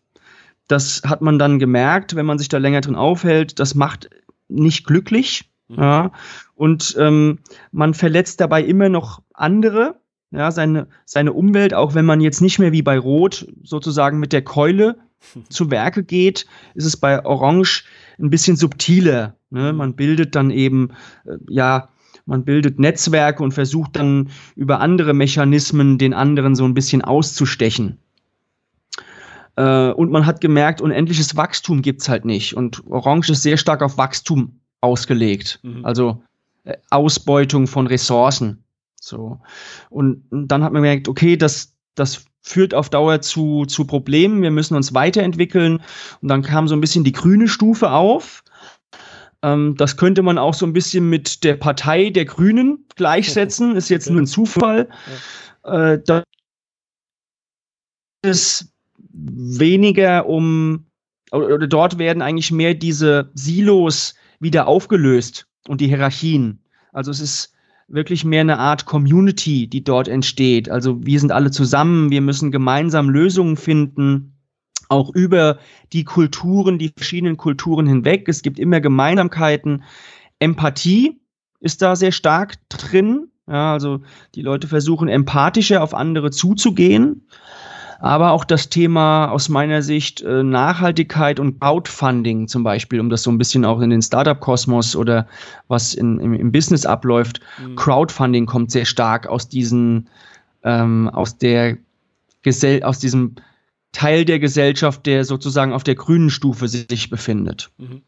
Das 0.68 1.04
hat 1.06 1.22
man 1.22 1.40
dann 1.40 1.58
gemerkt, 1.58 2.18
wenn 2.18 2.26
man 2.26 2.38
sich 2.38 2.50
da 2.50 2.58
länger 2.58 2.82
drin 2.82 2.98
aufhält. 2.98 3.62
Das 3.62 3.76
macht 3.76 4.10
nicht 4.50 4.86
glücklich. 4.86 5.50
Mhm. 5.68 5.76
Ja, 5.78 6.12
und 6.56 6.96
ähm, 7.00 7.40
man 7.72 7.94
verletzt 7.94 8.42
dabei 8.42 8.64
immer 8.64 8.90
noch 8.90 9.22
andere, 9.34 10.00
ja, 10.32 10.52
seine, 10.52 10.88
seine 11.06 11.34
Umwelt, 11.34 11.74
auch 11.74 11.96
wenn 11.96 12.06
man 12.06 12.22
jetzt 12.22 12.42
nicht 12.42 12.60
mehr 12.60 12.72
wie 12.72 12.82
bei 12.82 12.98
Rot 12.98 13.48
sozusagen 13.64 14.20
mit 14.20 14.34
der 14.34 14.44
Keule 14.44 14.98
zu 15.50 15.72
Werke 15.72 16.04
geht, 16.04 16.46
ist 16.76 16.86
es 16.86 16.98
bei 16.98 17.26
Orange 17.26 17.84
ein 18.20 18.30
bisschen 18.30 18.58
subtiler. 18.58 19.36
Ne? 19.50 19.72
Mhm. 19.72 19.78
Man 19.78 19.96
bildet 19.96 20.36
dann 20.36 20.52
eben, 20.52 20.92
äh, 21.26 21.38
ja, 21.50 21.90
man 22.26 22.44
bildet 22.44 22.80
Netzwerke 22.80 23.44
und 23.44 23.54
versucht 23.54 23.96
dann 23.96 24.30
über 24.56 24.80
andere 24.80 25.14
Mechanismen 25.14 25.98
den 25.98 26.14
anderen 26.14 26.56
so 26.56 26.66
ein 26.66 26.74
bisschen 26.74 27.04
auszustechen. 27.04 28.00
Äh, 29.56 29.92
und 29.92 30.12
man 30.12 30.26
hat 30.26 30.42
gemerkt, 30.42 30.82
unendliches 30.82 31.36
Wachstum 31.36 31.82
gibt's 31.82 32.10
halt 32.10 32.26
nicht. 32.26 32.56
Und 32.56 32.84
Orange 32.88 33.32
ist 33.32 33.44
sehr 33.44 33.58
stark 33.58 33.84
auf 33.84 33.98
Wachstum 33.98 34.60
ausgelegt. 34.86 35.60
Mhm. 35.64 35.86
Also 35.86 36.24
äh, 36.64 36.78
Ausbeutung 36.90 37.68
von 37.68 37.88
Ressourcen. 37.88 38.64
So. 39.00 39.40
Und, 39.90 40.24
und 40.32 40.48
dann 40.48 40.64
hat 40.64 40.74
man 40.74 40.82
gemerkt, 40.82 41.08
okay, 41.08 41.38
das, 41.38 41.74
das 41.96 42.26
führt 42.42 42.74
auf 42.74 42.90
Dauer 42.90 43.22
zu, 43.22 43.66
zu 43.66 43.86
Problemen. 43.86 44.42
Wir 44.42 44.52
müssen 44.52 44.76
uns 44.76 44.94
weiterentwickeln. 44.94 45.82
Und 46.22 46.28
dann 46.28 46.42
kam 46.42 46.68
so 46.68 46.76
ein 46.76 46.82
bisschen 46.82 47.04
die 47.04 47.12
grüne 47.12 47.48
Stufe 47.48 47.92
auf. 47.92 48.44
Ähm, 49.42 49.76
das 49.78 49.98
könnte 49.98 50.22
man 50.22 50.38
auch 50.38 50.54
so 50.54 50.66
ein 50.66 50.74
bisschen 50.74 51.10
mit 51.10 51.44
der 51.44 51.56
Partei 51.56 52.10
der 52.10 52.26
Grünen 52.26 52.86
gleichsetzen. 52.96 53.76
Ist 53.76 53.90
jetzt 53.90 54.10
nur 54.10 54.22
ein 54.22 54.28
Zufall. 54.28 54.90
Äh, 55.64 56.00
das 56.06 56.24
ist 58.24 58.74
weniger 59.12 60.28
um, 60.28 60.86
oder 61.32 61.68
dort 61.68 61.98
werden 61.98 62.22
eigentlich 62.22 62.52
mehr 62.52 62.74
diese 62.74 63.32
Silos 63.34 64.16
wieder 64.40 64.68
aufgelöst 64.68 65.48
und 65.68 65.82
die 65.82 65.88
Hierarchien. 65.88 66.60
Also 66.94 67.12
es 67.12 67.20
ist 67.20 67.54
wirklich 67.88 68.26
mehr 68.26 68.42
eine 68.42 68.58
Art 68.58 68.86
Community, 68.86 69.68
die 69.68 69.84
dort 69.84 70.08
entsteht. 70.08 70.70
Also 70.70 71.06
wir 71.06 71.20
sind 71.20 71.32
alle 71.32 71.52
zusammen, 71.52 72.10
wir 72.10 72.22
müssen 72.22 72.52
gemeinsam 72.52 73.10
Lösungen 73.10 73.58
finden, 73.58 74.34
auch 74.90 75.14
über 75.14 75.60
die 75.94 76.04
Kulturen, 76.04 76.78
die 76.78 76.92
verschiedenen 76.96 77.38
Kulturen 77.38 77.88
hinweg. 77.88 78.28
Es 78.28 78.42
gibt 78.42 78.60
immer 78.60 78.82
Gemeinsamkeiten. 78.82 79.84
Empathie 80.40 81.20
ist 81.60 81.82
da 81.82 81.96
sehr 81.96 82.12
stark 82.12 82.56
drin. 82.70 83.30
Ja, 83.48 83.74
also 83.74 84.02
die 84.34 84.42
Leute 84.42 84.68
versuchen 84.68 85.08
empathischer 85.08 85.84
auf 85.84 85.94
andere 85.94 86.32
zuzugehen 86.32 87.28
aber 88.06 88.34
auch 88.34 88.46
das 88.46 88.70
Thema 88.70 89.32
aus 89.32 89.50
meiner 89.50 89.82
Sicht 89.82 90.22
äh, 90.22 90.44
Nachhaltigkeit 90.44 91.40
und 91.40 91.60
Crowdfunding 91.60 92.48
zum 92.48 92.64
Beispiel, 92.64 93.00
um 93.00 93.10
das 93.10 93.24
so 93.24 93.32
ein 93.32 93.40
bisschen 93.40 93.66
auch 93.66 93.82
in 93.82 93.90
den 93.90 94.04
Startup-Kosmos 94.04 94.96
oder 94.96 95.28
was 95.70 95.96
in, 95.96 96.20
im, 96.20 96.36
im 96.36 96.52
Business 96.52 96.86
abläuft. 96.86 97.40
Mhm. 97.60 97.76
Crowdfunding 97.76 98.46
kommt 98.46 98.70
sehr 98.70 98.86
stark 98.86 99.26
aus 99.26 99.50
diesen, 99.50 100.08
ähm, 100.62 101.10
aus 101.10 101.40
der 101.40 101.78
Gesell 102.44 102.84
aus 102.84 103.00
diesem 103.00 103.38
Teil 103.92 104.24
der 104.24 104.38
Gesellschaft, 104.38 105.08
der 105.08 105.26
sozusagen 105.26 105.74
auf 105.74 105.84
der 105.84 105.96
grünen 105.96 106.30
Stufe 106.30 106.68
sich 106.68 107.10
befindet. 107.10 107.72
Mhm. 107.80 107.88
Mhm. 107.88 108.02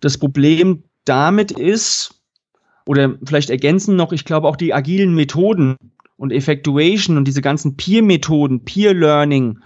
Das 0.00 0.18
Problem 0.18 0.82
damit 1.04 1.52
ist, 1.52 2.20
oder 2.84 3.14
vielleicht 3.24 3.50
ergänzen 3.50 3.94
noch, 3.94 4.10
ich 4.10 4.24
glaube 4.24 4.48
auch 4.48 4.56
die 4.56 4.74
agilen 4.74 5.14
Methoden, 5.14 5.76
und 6.18 6.32
Effectuation 6.32 7.16
und 7.16 7.26
diese 7.26 7.40
ganzen 7.40 7.76
Peer-Methoden, 7.76 8.64
Peer-Learning, 8.64 9.60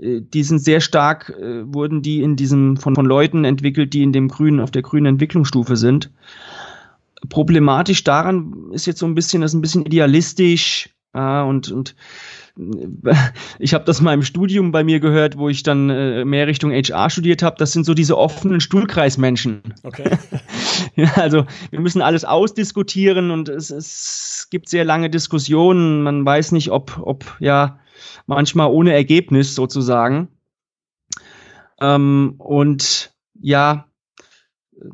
äh, 0.00 0.20
die 0.22 0.42
sind 0.42 0.58
sehr 0.58 0.80
stark, 0.80 1.30
äh, 1.38 1.72
wurden 1.72 2.02
die 2.02 2.22
in 2.22 2.34
diesem 2.34 2.76
von, 2.76 2.96
von 2.96 3.06
Leuten 3.06 3.44
entwickelt, 3.44 3.92
die 3.92 4.02
in 4.02 4.12
dem 4.12 4.26
grünen, 4.28 4.58
auf 4.58 4.72
der 4.72 4.82
grünen 4.82 5.06
Entwicklungsstufe 5.06 5.76
sind. 5.76 6.10
Problematisch 7.28 8.04
daran 8.04 8.70
ist 8.72 8.86
jetzt 8.86 8.98
so 8.98 9.06
ein 9.06 9.14
bisschen, 9.14 9.42
das 9.42 9.52
ist 9.52 9.56
ein 9.56 9.60
bisschen 9.60 9.86
idealistisch 9.86 10.90
äh, 11.14 11.42
und, 11.42 11.70
und 11.70 11.94
ich 13.58 13.74
habe 13.74 13.84
das 13.84 14.00
mal 14.00 14.14
im 14.14 14.22
Studium 14.22 14.72
bei 14.72 14.82
mir 14.84 15.00
gehört, 15.00 15.38
wo 15.38 15.48
ich 15.48 15.62
dann 15.62 15.90
äh, 15.90 16.24
mehr 16.24 16.46
Richtung 16.46 16.72
HR 16.72 17.08
studiert 17.10 17.42
habe. 17.42 17.56
Das 17.58 17.72
sind 17.72 17.84
so 17.84 17.94
diese 17.94 18.18
offenen 18.18 18.60
Stuhlkreismenschen. 18.60 19.62
Okay. 19.84 20.10
ja, 20.96 21.12
also 21.14 21.46
wir 21.70 21.80
müssen 21.80 22.02
alles 22.02 22.24
ausdiskutieren 22.24 23.30
und 23.30 23.48
es, 23.48 23.70
es 23.70 24.48
gibt 24.50 24.68
sehr 24.68 24.84
lange 24.84 25.08
Diskussionen. 25.08 26.02
Man 26.02 26.24
weiß 26.24 26.52
nicht, 26.52 26.70
ob, 26.70 26.98
ob 27.00 27.36
ja 27.38 27.78
manchmal 28.26 28.68
ohne 28.70 28.92
Ergebnis 28.92 29.54
sozusagen. 29.54 30.28
Ähm, 31.80 32.34
und 32.38 33.14
ja, 33.40 33.86
äh, 34.76 34.84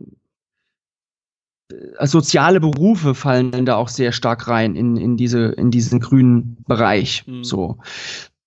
soziale 2.00 2.60
Berufe 2.60 3.14
fallen 3.14 3.50
dann 3.50 3.66
da 3.66 3.76
auch 3.76 3.88
sehr 3.88 4.12
stark 4.12 4.48
rein 4.48 4.74
in, 4.74 4.96
in, 4.96 5.16
diese, 5.16 5.46
in 5.52 5.70
diesen 5.70 6.00
grünen 6.00 6.56
Bereich. 6.66 7.24
Mhm. 7.26 7.44
So. 7.44 7.78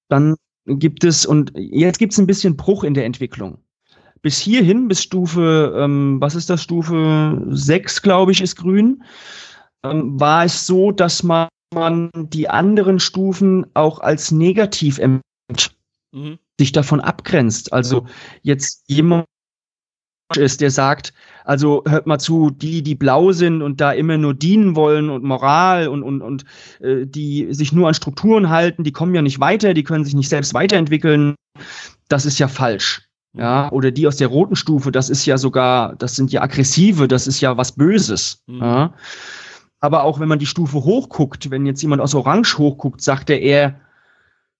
Dann 0.10 0.36
gibt 0.66 1.04
es, 1.04 1.26
und 1.26 1.52
jetzt 1.56 2.00
gibt 2.00 2.14
es 2.14 2.20
ein 2.20 2.28
bisschen 2.28 2.58
Bruch 2.58 2.84
in 2.84 2.94
der 2.94 3.06
Entwicklung. 3.06 3.60
Bis 4.22 4.38
hierhin, 4.38 4.88
bis 4.88 5.04
Stufe, 5.04 5.74
ähm, 5.78 6.18
was 6.20 6.36
ist 6.36 6.50
das, 6.50 6.64
Stufe 6.64 7.46
6, 7.50 8.02
glaube 8.02 8.32
ich, 8.32 8.42
ist 8.42 8.56
grün, 8.56 9.04
ähm, 9.84 10.20
war 10.20 10.46
es 10.46 10.66
so, 10.66 10.92
dass 10.92 11.24
man, 11.24 11.48
man 11.74 12.10
die 12.14 12.50
anderen 12.50 13.00
Stufen 13.00 13.66
auch 13.74 14.00
als 14.00 14.32
negativ 14.32 15.00
mhm. 15.00 16.40
sich 16.60 16.72
davon 16.72 17.00
abgrenzt. 17.00 17.72
Also 17.72 18.06
jetzt 18.42 18.84
jemand 18.88 19.26
ist, 20.36 20.62
der 20.62 20.72
sagt, 20.72 21.14
also 21.48 21.82
hört 21.88 22.08
mal 22.08 22.20
zu, 22.20 22.50
die, 22.50 22.84
die 22.84 22.96
blau 22.96 23.32
sind 23.32 23.62
und 23.62 23.80
da 23.80 23.94
immer 23.94 24.18
nur 24.18 24.34
dienen 24.34 24.76
wollen 24.76 25.10
und 25.10 25.24
Moral 25.24 25.88
und, 25.88 26.04
und, 26.04 26.22
und 26.22 26.44
äh, 26.82 27.06
die 27.06 27.54
sich 27.54 27.72
nur 27.72 27.88
an 27.88 27.94
Strukturen 27.94 28.50
halten, 28.50 28.84
die 28.84 28.92
kommen 28.92 29.16
ja 29.16 29.22
nicht 29.22 29.40
weiter, 29.40 29.74
die 29.74 29.84
können 29.84 30.04
sich 30.04 30.14
nicht 30.14 30.28
selbst 30.28 30.54
weiterentwickeln. 30.54 31.36
Das 32.10 32.26
ist 32.26 32.38
ja 32.38 32.50
falsch. 32.50 33.04
Ja, 33.32 33.72
oder 33.72 33.92
die 33.92 34.08
aus 34.08 34.18
der 34.18 34.28
roten 34.28 34.58
Stufe, 34.58 34.92
das 34.92 35.10
ist 35.10 35.26
ja 35.26 35.38
sogar, 35.38 35.96
das 35.96 36.16
sind 36.16 36.34
ja 36.34 36.42
aggressive, 36.42 37.08
das 37.08 37.28
ist 37.28 37.40
ja 37.40 37.56
was 37.56 37.72
Böses. 37.72 38.44
Mhm. 38.48 38.62
Ja. 38.62 38.94
Aber 39.80 40.04
auch 40.04 40.20
wenn 40.20 40.28
man 40.28 40.40
die 40.40 40.48
Stufe 40.48 40.84
hochguckt, 40.84 41.50
wenn 41.50 41.66
jetzt 41.66 41.82
jemand 41.82 42.02
aus 42.02 42.14
Orange 42.14 42.58
hochguckt, 42.58 43.02
sagt 43.02 43.30
er 43.30 43.40
eher, 43.40 43.80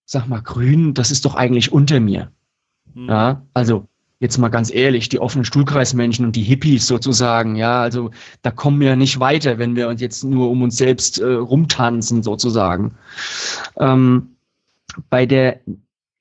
sag 0.06 0.28
mal, 0.28 0.42
grün, 0.42 0.94
das 0.94 1.12
ist 1.12 1.26
doch 1.26 1.36
eigentlich 1.36 1.74
unter 1.74 2.00
mir. 2.00 2.32
Mhm. 2.94 3.10
Ja, 3.10 3.42
also 3.54 3.88
jetzt 4.20 4.38
mal 4.38 4.50
ganz 4.50 4.74
ehrlich, 4.74 5.10
die 5.10 5.20
offenen 5.20 5.46
Stuhlkreismenschen 5.46 6.26
und 6.26 6.36
die 6.36 6.44
Hippies 6.44 6.88
sozusagen, 6.88 7.56
ja, 7.56 7.82
also 7.82 8.12
da 8.42 8.52
kommen 8.52 8.80
wir 8.80 8.96
nicht 8.96 9.20
weiter, 9.20 9.60
wenn 9.60 9.76
wir 9.76 9.88
uns 9.88 10.02
jetzt 10.02 10.24
nur 10.24 10.50
um 10.50 10.64
uns 10.64 10.78
selbst 10.78 11.20
äh, 11.20 11.34
rumtanzen 11.34 12.24
sozusagen. 12.24 12.96
Ähm, 13.78 14.36
bei 15.10 15.26
der 15.26 15.60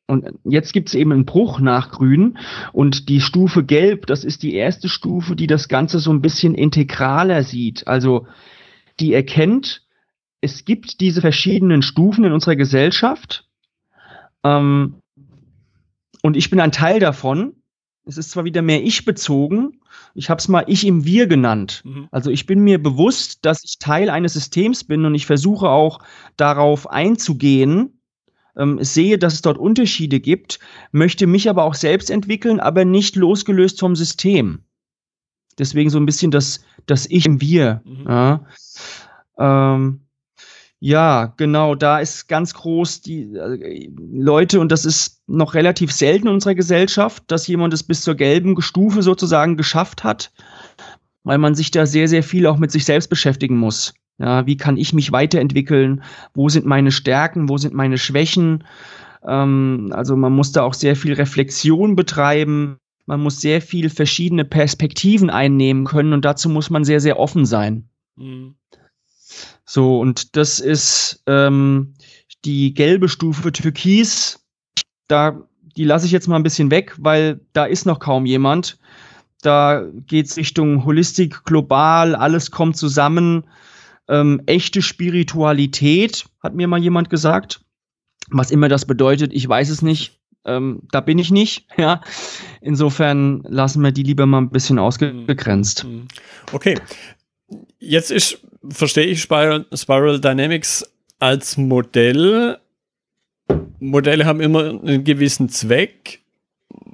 und 0.08 0.24
jetzt 0.44 0.72
gibt 0.72 0.88
es 0.88 0.94
eben 0.94 1.10
einen 1.10 1.24
Bruch 1.24 1.58
nach 1.58 1.90
Grün 1.90 2.38
und 2.72 3.08
die 3.08 3.20
Stufe 3.20 3.64
Gelb, 3.64 4.06
das 4.06 4.22
ist 4.22 4.44
die 4.44 4.54
erste 4.54 4.88
Stufe, 4.88 5.34
die 5.34 5.48
das 5.48 5.66
Ganze 5.66 5.98
so 5.98 6.12
ein 6.12 6.22
bisschen 6.22 6.54
integraler 6.54 7.42
sieht. 7.42 7.88
Also 7.88 8.28
die 9.00 9.14
erkennt, 9.14 9.82
es 10.40 10.64
gibt 10.64 11.00
diese 11.00 11.22
verschiedenen 11.22 11.82
Stufen 11.82 12.22
in 12.22 12.32
unserer 12.32 12.54
Gesellschaft 12.54 13.48
ähm, 14.44 14.94
und 16.22 16.36
ich 16.36 16.50
bin 16.50 16.60
ein 16.60 16.72
Teil 16.72 17.00
davon 17.00 17.55
es 18.06 18.16
ist 18.16 18.30
zwar 18.30 18.44
wieder 18.44 18.62
mehr 18.62 18.82
ich 18.82 19.04
bezogen, 19.04 19.80
ich 20.14 20.30
habe 20.30 20.38
es 20.38 20.48
mal 20.48 20.64
ich 20.68 20.86
im 20.86 21.04
Wir 21.04 21.26
genannt. 21.26 21.82
Mhm. 21.84 22.08
Also 22.10 22.30
ich 22.30 22.46
bin 22.46 22.60
mir 22.60 22.82
bewusst, 22.82 23.44
dass 23.44 23.64
ich 23.64 23.78
Teil 23.78 24.08
eines 24.08 24.32
Systems 24.32 24.84
bin 24.84 25.04
und 25.04 25.14
ich 25.14 25.26
versuche 25.26 25.68
auch 25.68 25.98
darauf 26.36 26.88
einzugehen, 26.88 28.00
ähm, 28.56 28.82
sehe, 28.82 29.18
dass 29.18 29.34
es 29.34 29.42
dort 29.42 29.58
Unterschiede 29.58 30.20
gibt, 30.20 30.60
möchte 30.92 31.26
mich 31.26 31.50
aber 31.50 31.64
auch 31.64 31.74
selbst 31.74 32.10
entwickeln, 32.10 32.60
aber 32.60 32.84
nicht 32.84 33.16
losgelöst 33.16 33.80
vom 33.80 33.96
System. 33.96 34.60
Deswegen 35.58 35.90
so 35.90 35.98
ein 35.98 36.06
bisschen 36.06 36.30
das, 36.30 36.64
das 36.86 37.06
Ich 37.10 37.26
im 37.26 37.40
Wir. 37.40 37.82
Mhm. 37.84 38.04
Ja. 38.06 38.46
Ähm, 39.38 40.05
ja, 40.78 41.32
genau, 41.36 41.74
da 41.74 42.00
ist 42.00 42.28
ganz 42.28 42.52
groß 42.54 43.00
die 43.00 43.22
äh, 43.34 43.90
Leute, 43.96 44.60
und 44.60 44.70
das 44.70 44.84
ist 44.84 45.22
noch 45.26 45.54
relativ 45.54 45.90
selten 45.90 46.28
in 46.28 46.34
unserer 46.34 46.54
Gesellschaft, 46.54 47.24
dass 47.28 47.46
jemand 47.46 47.72
es 47.72 47.82
bis 47.82 48.02
zur 48.02 48.14
gelben 48.14 48.60
Stufe 48.60 49.02
sozusagen 49.02 49.56
geschafft 49.56 50.04
hat, 50.04 50.32
weil 51.24 51.38
man 51.38 51.54
sich 51.54 51.70
da 51.70 51.86
sehr, 51.86 52.08
sehr 52.08 52.22
viel 52.22 52.46
auch 52.46 52.58
mit 52.58 52.70
sich 52.70 52.84
selbst 52.84 53.08
beschäftigen 53.08 53.56
muss. 53.56 53.94
Ja, 54.18 54.46
wie 54.46 54.56
kann 54.56 54.76
ich 54.76 54.92
mich 54.92 55.12
weiterentwickeln? 55.12 56.02
Wo 56.34 56.48
sind 56.48 56.66
meine 56.66 56.90
Stärken? 56.90 57.48
Wo 57.48 57.58
sind 57.58 57.74
meine 57.74 57.98
Schwächen? 57.98 58.64
Ähm, 59.26 59.90
also 59.92 60.16
man 60.16 60.32
muss 60.32 60.52
da 60.52 60.62
auch 60.62 60.74
sehr 60.74 60.96
viel 60.96 61.14
Reflexion 61.14 61.96
betreiben. 61.96 62.78
Man 63.06 63.20
muss 63.20 63.40
sehr 63.40 63.60
viel 63.60 63.90
verschiedene 63.90 64.44
Perspektiven 64.44 65.30
einnehmen 65.30 65.84
können 65.84 66.12
und 66.12 66.24
dazu 66.24 66.48
muss 66.48 66.70
man 66.70 66.84
sehr, 66.84 67.00
sehr 67.00 67.18
offen 67.18 67.46
sein. 67.46 67.88
Mhm. 68.16 68.56
So, 69.66 70.00
und 70.00 70.36
das 70.36 70.60
ist 70.60 71.22
ähm, 71.26 71.94
die 72.44 72.72
gelbe 72.72 73.08
Stufe 73.08 73.52
Türkis. 73.52 74.46
Da, 75.08 75.42
die 75.76 75.84
lasse 75.84 76.06
ich 76.06 76.12
jetzt 76.12 76.28
mal 76.28 76.36
ein 76.36 76.44
bisschen 76.44 76.70
weg, 76.70 76.94
weil 76.98 77.40
da 77.52 77.64
ist 77.64 77.84
noch 77.84 77.98
kaum 77.98 78.26
jemand. 78.26 78.78
Da 79.42 79.84
geht 80.06 80.26
es 80.26 80.36
Richtung 80.36 80.84
Holistik, 80.84 81.44
global, 81.44 82.14
alles 82.14 82.50
kommt 82.50 82.76
zusammen. 82.76 83.44
Ähm, 84.08 84.40
echte 84.46 84.82
Spiritualität, 84.82 86.26
hat 86.40 86.54
mir 86.54 86.68
mal 86.68 86.80
jemand 86.80 87.10
gesagt. 87.10 87.60
Was 88.28 88.50
immer 88.52 88.68
das 88.68 88.86
bedeutet, 88.86 89.32
ich 89.32 89.48
weiß 89.48 89.68
es 89.68 89.82
nicht. 89.82 90.20
Ähm, 90.44 90.82
da 90.92 91.00
bin 91.00 91.18
ich 91.18 91.30
nicht. 91.30 91.66
Ja. 91.76 92.00
Insofern 92.60 93.42
lassen 93.48 93.82
wir 93.82 93.92
die 93.92 94.04
lieber 94.04 94.26
mal 94.26 94.38
ein 94.38 94.50
bisschen 94.50 94.78
ausgegrenzt. 94.78 95.84
Mhm. 95.84 96.06
Okay. 96.52 96.78
Jetzt 97.78 98.10
ist, 98.10 98.45
verstehe 98.70 99.06
ich 99.06 99.22
Spiral, 99.22 99.66
Spiral 99.72 100.20
Dynamics 100.20 100.84
als 101.18 101.56
Modell. 101.56 102.58
Modelle 103.78 104.24
haben 104.24 104.40
immer 104.40 104.70
einen 104.70 105.04
gewissen 105.04 105.48
Zweck. 105.48 106.20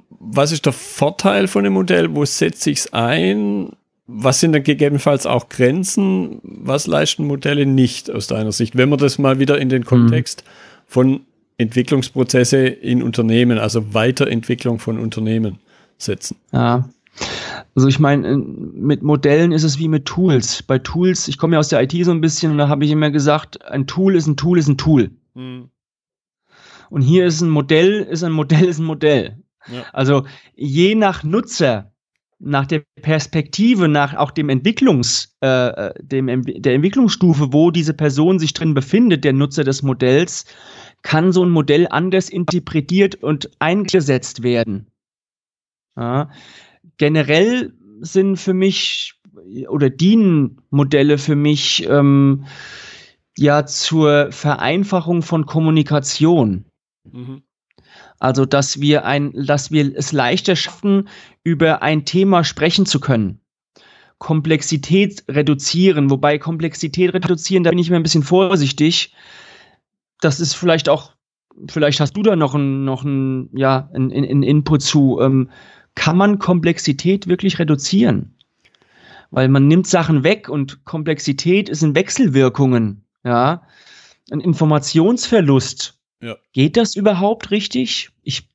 Was 0.09 0.51
ist 0.51 0.65
der 0.65 0.73
Vorteil 0.73 1.47
von 1.47 1.63
dem 1.63 1.73
Modell? 1.73 2.15
Wo 2.15 2.25
setze 2.25 2.71
ich 2.71 2.79
es 2.79 2.93
ein? 2.93 3.69
Was 4.07 4.39
sind 4.39 4.53
dann 4.53 4.63
gegebenenfalls 4.63 5.25
auch 5.25 5.49
Grenzen? 5.49 6.39
Was 6.43 6.87
leisten 6.87 7.25
Modelle 7.25 7.65
nicht 7.65 8.09
aus 8.11 8.27
deiner 8.27 8.51
Sicht? 8.51 8.75
Wenn 8.75 8.89
man 8.89 8.99
das 8.99 9.17
mal 9.17 9.39
wieder 9.39 9.59
in 9.59 9.69
den 9.69 9.85
Kontext 9.85 10.43
mhm. 10.43 10.49
von 10.87 11.19
Entwicklungsprozesse 11.57 12.57
in 12.57 13.03
Unternehmen, 13.03 13.57
also 13.57 13.93
Weiterentwicklung 13.93 14.79
von 14.79 14.99
Unternehmen 14.99 15.59
setzen. 15.97 16.37
Ja. 16.51 16.89
Also 17.75 17.87
ich 17.87 17.99
meine, 17.99 18.37
mit 18.37 19.01
Modellen 19.01 19.51
ist 19.51 19.63
es 19.63 19.79
wie 19.79 19.87
mit 19.87 20.05
Tools. 20.05 20.61
Bei 20.61 20.77
Tools, 20.77 21.27
ich 21.27 21.37
komme 21.37 21.53
ja 21.53 21.59
aus 21.59 21.69
der 21.69 21.81
IT 21.81 21.93
so 22.05 22.11
ein 22.11 22.21
bisschen 22.21 22.51
und 22.51 22.57
da 22.59 22.67
habe 22.67 22.85
ich 22.85 22.91
immer 22.91 23.09
gesagt, 23.09 23.65
ein 23.65 23.87
Tool 23.87 24.15
ist 24.15 24.27
ein 24.27 24.37
Tool 24.37 24.59
ist 24.59 24.67
ein 24.67 24.77
Tool. 24.77 25.11
Mhm. 25.33 25.69
Und 26.89 27.01
hier 27.01 27.25
ist 27.25 27.41
ein 27.41 27.49
Modell, 27.49 28.01
ist 28.01 28.23
ein 28.23 28.31
Modell, 28.31 28.65
ist 28.65 28.77
ein 28.77 28.85
Modell. 28.85 29.41
Ja. 29.71 29.83
Also 29.91 30.25
je 30.55 30.93
nach 30.93 31.23
Nutzer, 31.23 31.91
nach 32.37 32.67
der 32.67 32.83
Perspektive, 33.01 33.87
nach 33.87 34.13
auch 34.15 34.29
dem 34.29 34.49
Entwicklungs, 34.49 35.35
äh, 35.41 35.47
äh 35.47 35.93
dem, 36.03 36.43
der 36.43 36.73
Entwicklungsstufe, 36.75 37.53
wo 37.53 37.71
diese 37.71 37.95
Person 37.95 38.37
sich 38.37 38.53
drin 38.53 38.75
befindet, 38.75 39.23
der 39.23 39.33
Nutzer 39.33 39.63
des 39.63 39.81
Modells, 39.81 40.45
kann 41.01 41.31
so 41.31 41.43
ein 41.43 41.49
Modell 41.49 41.87
anders 41.89 42.29
interpretiert 42.29 43.15
und 43.15 43.49
eingesetzt 43.59 44.43
werden. 44.43 44.87
Ja. 45.95 46.29
Generell 46.97 47.73
sind 48.01 48.37
für 48.37 48.53
mich 48.53 49.15
oder 49.67 49.89
dienen 49.89 50.61
Modelle 50.69 51.17
für 51.17 51.35
mich 51.35 51.87
ähm, 51.89 52.45
ja 53.37 53.65
zur 53.65 54.31
Vereinfachung 54.31 55.21
von 55.21 55.45
Kommunikation. 55.45 56.65
Mhm. 57.03 57.43
Also, 58.19 58.45
dass 58.45 58.79
wir 58.79 59.05
ein, 59.05 59.33
dass 59.33 59.71
wir 59.71 59.95
es 59.95 60.11
leichter 60.11 60.55
schaffen, 60.55 61.09
über 61.43 61.81
ein 61.81 62.05
Thema 62.05 62.43
sprechen 62.43 62.85
zu 62.85 62.99
können. 62.99 63.39
Komplexität 64.17 65.25
reduzieren, 65.27 66.09
wobei 66.09 66.37
Komplexität 66.37 67.13
reduzieren, 67.13 67.63
da 67.63 67.71
bin 67.71 67.79
ich 67.79 67.89
mir 67.89 67.97
ein 67.97 68.03
bisschen 68.03 68.23
vorsichtig, 68.23 69.13
das 70.21 70.39
ist 70.39 70.53
vielleicht 70.53 70.87
auch, 70.87 71.11
vielleicht 71.67 71.99
hast 71.99 72.15
du 72.15 72.23
da 72.23 72.35
noch 72.35 72.55
ein, 72.55 72.85
noch 72.85 73.03
ein, 73.03 73.49
ja, 73.53 73.89
ein, 73.93 74.11
ein 74.11 74.43
Input 74.43 74.81
zu. 74.81 75.19
Ähm, 75.19 75.49
kann 75.95 76.17
man 76.17 76.39
Komplexität 76.39 77.27
wirklich 77.27 77.59
reduzieren? 77.59 78.35
Weil 79.31 79.47
man 79.47 79.67
nimmt 79.67 79.87
Sachen 79.87 80.23
weg 80.23 80.49
und 80.49 80.85
Komplexität 80.85 81.69
ist 81.69 81.83
in 81.83 81.95
Wechselwirkungen, 81.95 83.05
ja. 83.23 83.63
Ein 84.31 84.39
Informationsverlust. 84.39 85.99
Ja. 86.21 86.37
Geht 86.53 86.77
das 86.77 86.95
überhaupt 86.95 87.51
richtig? 87.51 88.11
Ich 88.21 88.47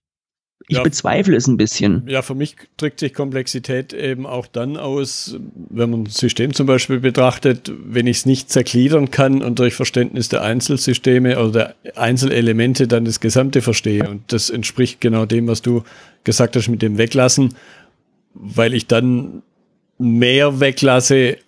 ich 0.69 0.77
ja, 0.77 0.83
bezweifle 0.83 1.35
es 1.35 1.47
ein 1.47 1.57
bisschen. 1.57 2.03
Ja, 2.07 2.21
für 2.21 2.35
mich 2.35 2.57
drückt 2.77 3.01
sich 3.01 3.15
Komplexität 3.15 3.95
eben 3.95 4.27
auch 4.27 4.47
dann 4.47 4.77
aus, 4.77 5.37
wenn 5.71 5.91
man 5.91 6.03
ein 6.03 6.07
System 6.07 6.53
zum 6.53 6.67
Beispiel 6.67 7.01
betrachtet, 7.01 7.73
wenn 7.85 8.07
ich 8.07 8.19
es 8.19 8.27
nicht 8.27 8.51
zergliedern 8.51 9.11
kann 9.11 9.43
und 9.43 9.59
durch 9.59 9.75
Verständnis 9.75 10.29
der 10.29 10.43
Einzelsysteme 10.43 11.39
oder 11.39 11.75
der 11.85 11.99
Einzelelemente 11.99 12.87
dann 12.87 13.07
das 13.07 13.21
Gesamte 13.21 13.63
verstehe. 13.63 14.11
Und 14.11 14.31
das 14.31 14.51
entspricht 14.51 15.01
genau 15.01 15.25
dem, 15.25 15.47
was 15.49 15.63
du 15.63 15.85
gesagt 16.25 16.55
hast 16.55 16.69
mit 16.69 16.83
dem 16.83 16.99
Weglassen, 16.99 17.55
weil 18.35 18.75
ich 18.75 18.87
dann 18.87 19.43
mehr 19.97 20.61
weglasse 20.61 21.39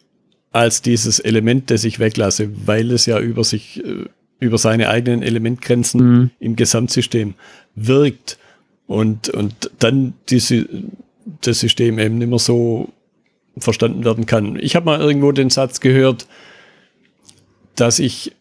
als 0.50 0.80
dieses 0.80 1.20
Element, 1.20 1.70
das 1.70 1.84
ich 1.84 1.98
weglasse, 1.98 2.48
weil 2.66 2.90
es 2.90 3.04
ja 3.04 3.20
über 3.20 3.44
sich, 3.44 3.84
äh, 3.84 4.06
über 4.40 4.56
seine 4.56 4.88
eigenen 4.88 5.22
Elementgrenzen 5.22 6.00
mhm. 6.00 6.30
im 6.40 6.56
Gesamtsystem 6.56 7.34
wirkt 7.74 8.38
und, 8.90 9.28
und 9.28 9.70
dann 9.78 10.14
diese, 10.30 10.66
das 11.42 11.60
System 11.60 12.00
eben 12.00 12.18
nicht 12.18 12.26
mehr 12.26 12.40
so 12.40 12.88
verstanden 13.56 14.04
werden 14.04 14.26
kann. 14.26 14.58
Ich 14.60 14.74
habe 14.74 14.86
mal 14.86 15.00
irgendwo 15.00 15.30
den 15.30 15.48
Satz 15.48 15.78
gehört, 15.78 16.26
dass 17.76 18.00
ich 18.00 18.32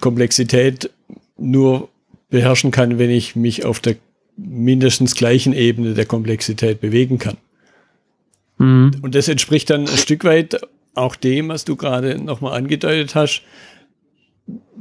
Komplexität 0.00 0.88
nur 1.36 1.90
beherrschen 2.30 2.70
kann, 2.70 2.98
wenn 2.98 3.10
ich 3.10 3.36
mich 3.36 3.66
auf 3.66 3.78
der 3.78 3.96
mindestens 4.38 5.14
gleichen 5.14 5.52
Ebene 5.52 5.92
der 5.92 6.06
Komplexität 6.06 6.80
bewegen 6.80 7.18
kann. 7.18 7.36
Mhm. 8.56 8.92
Und 9.02 9.14
das 9.14 9.28
entspricht 9.28 9.68
dann 9.68 9.82
ein 9.82 9.98
Stück 9.98 10.24
weit 10.24 10.62
auch 10.94 11.14
dem, 11.14 11.50
was 11.50 11.66
du 11.66 11.76
gerade 11.76 12.16
nochmal 12.16 12.56
angedeutet 12.56 13.14
hast, 13.14 13.42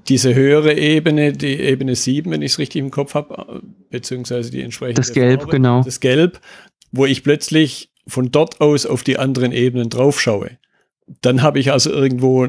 diese 0.08 0.36
höhere 0.36 0.74
Ebene, 0.74 1.34
die 1.34 1.60
Ebene 1.60 1.96
7, 1.96 2.32
wenn 2.32 2.41
ich 2.41 2.54
es 2.54 2.60
richtig 2.60 2.80
im 2.80 2.91
Kopf 2.91 3.13
habe, 3.13 3.62
beziehungsweise 3.89 4.52
die 4.52 4.62
entsprechende 4.62 5.02
Das 5.02 5.13
Gelb, 5.13 5.41
Farbe, 5.41 5.52
genau. 5.52 5.84
Das 5.84 6.00
Gelb, 6.00 6.39
wo 6.91 7.06
ich 7.06 7.24
plötzlich 7.24 7.91
von 8.08 8.32
dort 8.32 8.62
aus 8.62 8.86
auf 8.86 9.04
die 9.04 9.18
anderen 9.18 9.52
Ebenen 9.52 9.89
drauf 9.89 10.22
schaue. 10.22 10.52
Dann 11.22 11.41
habe 11.41 11.60
ich 11.60 11.72
also 11.72 11.91
irgendwo, 11.91 12.48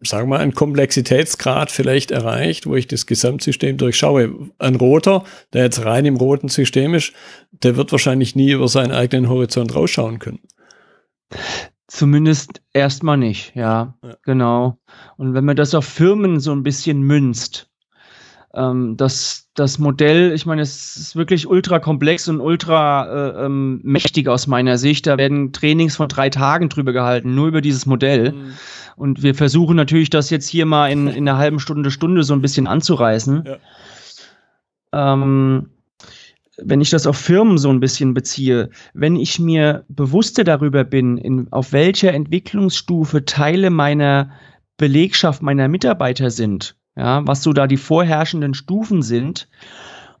sagen 0.00 0.28
wir 0.28 0.36
mal, 0.36 0.40
einen 0.40 0.54
Komplexitätsgrad 0.54 1.70
vielleicht 1.70 2.10
erreicht, 2.10 2.66
wo 2.66 2.76
ich 2.76 2.86
das 2.86 3.06
Gesamtsystem 3.06 3.76
durchschaue. 3.76 4.50
Ein 4.58 4.74
Roter, 4.76 5.24
der 5.52 5.64
jetzt 5.64 5.84
rein 5.84 6.06
im 6.06 6.16
roten 6.16 6.48
System 6.48 6.94
ist, 6.94 7.12
der 7.52 7.76
wird 7.76 7.92
wahrscheinlich 7.92 8.34
nie 8.34 8.52
über 8.52 8.68
seinen 8.68 8.92
eigenen 8.92 9.28
Horizont 9.28 9.74
rausschauen 9.74 10.18
können. 10.18 10.40
Zumindest 11.90 12.62
erstmal 12.72 13.16
nicht, 13.16 13.56
ja, 13.56 13.94
ja, 14.04 14.14
genau. 14.22 14.78
Und 15.16 15.34
wenn 15.34 15.44
man 15.44 15.56
das 15.56 15.74
auf 15.74 15.84
Firmen 15.84 16.38
so 16.38 16.52
ein 16.52 16.62
bisschen 16.62 17.02
münzt, 17.02 17.68
ähm, 18.54 18.96
das, 18.96 19.48
das 19.54 19.80
Modell, 19.80 20.32
ich 20.32 20.46
meine, 20.46 20.62
es 20.62 20.96
ist 20.96 21.16
wirklich 21.16 21.48
ultra 21.48 21.80
komplex 21.80 22.28
und 22.28 22.40
ultra 22.40 23.06
äh, 23.06 23.46
ähm, 23.46 23.80
mächtig 23.82 24.28
aus 24.28 24.46
meiner 24.46 24.78
Sicht. 24.78 25.08
Da 25.08 25.18
werden 25.18 25.52
Trainings 25.52 25.96
von 25.96 26.06
drei 26.06 26.30
Tagen 26.30 26.68
drüber 26.68 26.92
gehalten, 26.92 27.34
nur 27.34 27.48
über 27.48 27.60
dieses 27.60 27.86
Modell. 27.86 28.34
Mhm. 28.34 28.52
Und 28.94 29.24
wir 29.24 29.34
versuchen 29.34 29.74
natürlich, 29.74 30.10
das 30.10 30.30
jetzt 30.30 30.48
hier 30.48 30.66
mal 30.66 30.92
in, 30.92 31.08
in 31.08 31.28
einer 31.28 31.38
halben 31.38 31.58
Stunde, 31.58 31.90
Stunde 31.90 32.22
so 32.22 32.34
ein 32.34 32.40
bisschen 32.40 32.68
anzureißen. 32.68 33.44
Ja. 34.92 35.12
Ähm, 35.12 35.70
wenn 36.64 36.80
ich 36.80 36.90
das 36.90 37.06
auf 37.06 37.16
Firmen 37.16 37.58
so 37.58 37.70
ein 37.70 37.80
bisschen 37.80 38.14
beziehe, 38.14 38.70
wenn 38.94 39.16
ich 39.16 39.38
mir 39.38 39.84
bewusster 39.88 40.44
darüber 40.44 40.84
bin, 40.84 41.18
in, 41.18 41.52
auf 41.52 41.72
welcher 41.72 42.12
Entwicklungsstufe 42.12 43.24
Teile 43.24 43.70
meiner 43.70 44.30
Belegschaft, 44.76 45.42
meiner 45.42 45.68
Mitarbeiter 45.68 46.30
sind, 46.30 46.76
ja, 46.96 47.26
was 47.26 47.42
so 47.42 47.52
da 47.52 47.66
die 47.66 47.76
vorherrschenden 47.76 48.54
Stufen 48.54 49.02
sind 49.02 49.48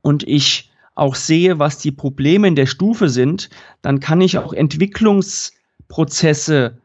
und 0.02 0.26
ich 0.26 0.70
auch 0.94 1.14
sehe, 1.14 1.58
was 1.58 1.78
die 1.78 1.92
Probleme 1.92 2.48
in 2.48 2.56
der 2.56 2.66
Stufe 2.66 3.08
sind, 3.08 3.48
dann 3.80 4.00
kann 4.00 4.20
ich 4.20 4.36
auch 4.38 4.52
Entwicklungsprozesse 4.52 6.78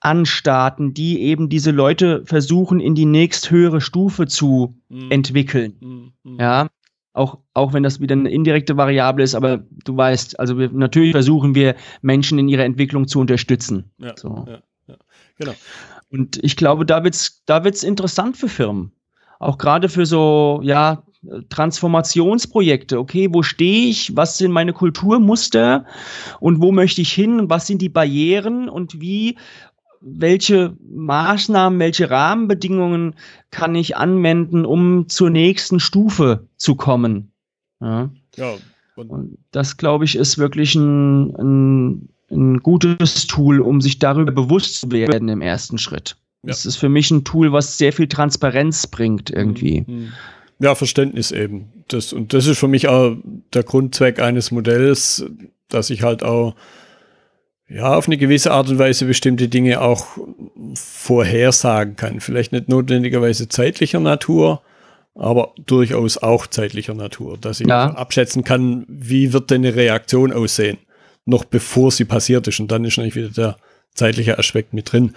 anstarten, 0.00 0.94
die 0.94 1.22
eben 1.22 1.48
diese 1.48 1.70
Leute 1.70 2.24
versuchen, 2.26 2.78
in 2.78 2.94
die 2.94 3.06
nächsthöhere 3.06 3.80
Stufe 3.80 4.26
zu 4.26 4.76
mhm. 4.88 5.10
entwickeln. 5.10 6.12
Mhm. 6.22 6.38
Ja, 6.38 6.68
auch, 7.14 7.38
auch 7.54 7.72
wenn 7.72 7.84
das 7.84 8.00
wieder 8.00 8.14
eine 8.14 8.30
indirekte 8.30 8.76
Variable 8.76 9.24
ist, 9.24 9.34
aber 9.34 9.62
du 9.84 9.96
weißt, 9.96 10.38
also 10.38 10.58
wir, 10.58 10.68
natürlich 10.70 11.12
versuchen 11.12 11.54
wir 11.54 11.76
Menschen 12.02 12.38
in 12.38 12.48
ihrer 12.48 12.64
Entwicklung 12.64 13.06
zu 13.06 13.20
unterstützen. 13.20 13.90
Ja, 13.98 14.14
so. 14.16 14.44
ja, 14.46 14.58
ja, 14.88 14.96
genau. 15.38 15.54
Und 16.10 16.42
ich 16.42 16.56
glaube, 16.56 16.84
da 16.84 17.04
wird's, 17.04 17.42
da 17.46 17.64
wird's 17.64 17.84
interessant 17.84 18.36
für 18.36 18.48
Firmen. 18.48 18.92
Auch 19.38 19.58
gerade 19.58 19.88
für 19.88 20.06
so, 20.06 20.60
ja, 20.62 21.04
Transformationsprojekte. 21.48 22.98
Okay, 22.98 23.28
wo 23.32 23.42
stehe 23.42 23.88
ich? 23.88 24.16
Was 24.16 24.38
sind 24.38 24.52
meine 24.52 24.72
Kulturmuster? 24.72 25.86
Und 26.40 26.60
wo 26.60 26.72
möchte 26.72 27.00
ich 27.00 27.12
hin? 27.12 27.48
Was 27.48 27.66
sind 27.66 27.80
die 27.80 27.88
Barrieren? 27.88 28.68
Und 28.68 29.00
wie 29.00 29.36
welche 30.04 30.76
Maßnahmen, 30.90 31.78
welche 31.78 32.10
Rahmenbedingungen 32.10 33.14
kann 33.50 33.74
ich 33.74 33.96
anwenden, 33.96 34.66
um 34.66 35.08
zur 35.08 35.30
nächsten 35.30 35.80
Stufe 35.80 36.46
zu 36.56 36.74
kommen. 36.74 37.32
Ja. 37.80 38.10
ja 38.36 38.54
und, 38.96 39.10
und 39.10 39.38
das, 39.50 39.76
glaube 39.76 40.04
ich, 40.04 40.16
ist 40.16 40.38
wirklich 40.38 40.74
ein, 40.74 41.34
ein, 41.36 42.08
ein, 42.30 42.60
gutes 42.60 43.26
Tool, 43.26 43.60
um 43.60 43.80
sich 43.80 43.98
darüber 43.98 44.32
bewusst 44.32 44.80
zu 44.80 44.90
werden 44.92 45.28
im 45.28 45.40
ersten 45.40 45.78
Schritt. 45.78 46.16
Ja. 46.42 46.48
Das 46.48 46.66
ist 46.66 46.76
für 46.76 46.88
mich 46.88 47.10
ein 47.10 47.24
Tool, 47.24 47.52
was 47.52 47.78
sehr 47.78 47.92
viel 47.92 48.06
Transparenz 48.06 48.86
bringt 48.86 49.30
irgendwie. 49.30 49.84
Mhm. 49.86 50.12
Ja, 50.60 50.74
Verständnis 50.74 51.32
eben. 51.32 51.72
Das, 51.88 52.12
und 52.12 52.32
das 52.32 52.46
ist 52.46 52.58
für 52.58 52.68
mich 52.68 52.88
auch 52.88 53.16
der 53.52 53.64
Grundzweck 53.64 54.20
eines 54.20 54.50
Modells, 54.50 55.24
dass 55.68 55.90
ich 55.90 56.02
halt 56.02 56.22
auch 56.22 56.54
ja, 57.68 57.94
auf 57.94 58.06
eine 58.06 58.18
gewisse 58.18 58.52
Art 58.52 58.68
und 58.68 58.78
Weise 58.78 59.06
bestimmte 59.06 59.48
Dinge 59.48 59.80
auch 59.80 60.06
vorhersagen 60.74 61.96
kann. 61.96 62.20
Vielleicht 62.20 62.52
nicht 62.52 62.68
notwendigerweise 62.68 63.48
zeitlicher 63.48 64.00
Natur, 64.00 64.62
aber 65.14 65.52
durchaus 65.64 66.18
auch 66.18 66.46
zeitlicher 66.46 66.94
Natur, 66.94 67.38
dass 67.38 67.60
ich 67.60 67.66
ja. 67.66 67.90
abschätzen 67.90 68.44
kann, 68.44 68.84
wie 68.88 69.32
wird 69.32 69.50
denn 69.50 69.64
eine 69.64 69.76
Reaktion 69.76 70.32
aussehen, 70.32 70.78
noch 71.24 71.44
bevor 71.44 71.90
sie 71.90 72.04
passiert 72.04 72.46
ist. 72.48 72.60
Und 72.60 72.70
dann 72.70 72.84
ist 72.84 72.96
natürlich 72.96 73.16
wieder 73.16 73.28
der 73.28 73.56
zeitliche 73.94 74.38
Aspekt 74.38 74.74
mit 74.74 74.92
drin. 74.92 75.14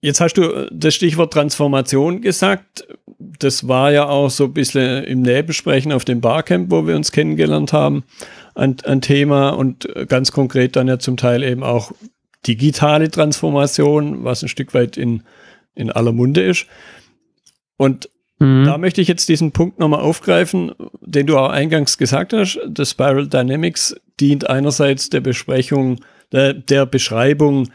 Jetzt 0.00 0.20
hast 0.20 0.34
du 0.34 0.68
das 0.70 0.94
Stichwort 0.94 1.32
Transformation 1.32 2.20
gesagt. 2.20 2.86
Das 3.18 3.66
war 3.66 3.90
ja 3.90 4.06
auch 4.06 4.28
so 4.28 4.44
ein 4.44 4.52
bisschen 4.52 5.02
im 5.04 5.22
Nähbesprechen 5.22 5.92
auf 5.92 6.04
dem 6.04 6.20
Barcamp, 6.20 6.70
wo 6.70 6.86
wir 6.86 6.94
uns 6.94 7.10
kennengelernt 7.10 7.72
haben, 7.72 8.04
ein, 8.54 8.76
ein 8.84 9.00
Thema 9.00 9.50
und 9.50 9.88
ganz 10.08 10.32
konkret 10.32 10.76
dann 10.76 10.88
ja 10.88 10.98
zum 10.98 11.16
Teil 11.16 11.42
eben 11.42 11.62
auch 11.62 11.92
digitale 12.46 13.10
Transformation, 13.10 14.24
was 14.24 14.42
ein 14.42 14.48
Stück 14.48 14.74
weit 14.74 14.96
in, 14.96 15.22
in 15.74 15.90
aller 15.90 16.12
Munde 16.12 16.42
ist. 16.42 16.66
Und 17.76 18.08
mhm. 18.38 18.64
da 18.64 18.78
möchte 18.78 19.00
ich 19.00 19.08
jetzt 19.08 19.28
diesen 19.28 19.52
Punkt 19.52 19.78
nochmal 19.78 20.00
aufgreifen, 20.00 20.72
den 21.00 21.26
du 21.26 21.38
auch 21.38 21.50
eingangs 21.50 21.98
gesagt 21.98 22.32
hast. 22.32 22.60
Das 22.68 22.90
Spiral 22.90 23.28
Dynamics 23.28 23.96
dient 24.20 24.48
einerseits 24.48 25.10
der 25.10 25.20
Besprechung, 25.20 26.00
der, 26.32 26.54
der 26.54 26.86
Beschreibung 26.86 27.70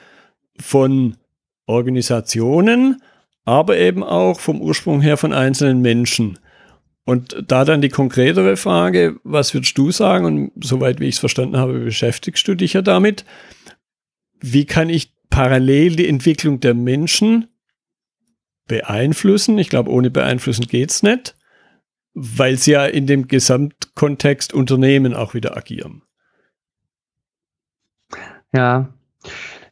von 0.59 1.17
Organisationen, 1.65 3.01
aber 3.45 3.77
eben 3.77 4.03
auch 4.03 4.39
vom 4.39 4.61
Ursprung 4.61 5.01
her 5.01 5.17
von 5.17 5.33
einzelnen 5.33 5.81
Menschen. 5.81 6.39
Und 7.09 7.43
da 7.47 7.65
dann 7.65 7.81
die 7.81 7.89
konkretere 7.89 8.55
Frage, 8.55 9.19
was 9.23 9.55
würdest 9.55 9.75
du 9.79 9.89
sagen? 9.89 10.25
Und 10.25 10.51
soweit 10.63 10.99
wie 10.99 11.07
ich 11.07 11.15
es 11.15 11.19
verstanden 11.19 11.57
habe, 11.57 11.79
beschäftigst 11.79 12.47
du 12.47 12.53
dich 12.53 12.73
ja 12.73 12.83
damit. 12.83 13.25
Wie 14.39 14.65
kann 14.65 14.89
ich 14.89 15.11
parallel 15.31 15.95
die 15.95 16.07
Entwicklung 16.07 16.59
der 16.59 16.75
Menschen 16.75 17.47
beeinflussen? 18.67 19.57
Ich 19.57 19.69
glaube, 19.69 19.89
ohne 19.89 20.11
beeinflussen 20.11 20.67
geht's 20.67 21.01
nicht, 21.01 21.35
weil 22.13 22.57
sie 22.57 22.73
ja 22.73 22.85
in 22.85 23.07
dem 23.07 23.27
Gesamtkontext 23.27 24.53
Unternehmen 24.53 25.15
auch 25.15 25.33
wieder 25.33 25.57
agieren. 25.57 26.03
Ja, 28.53 28.93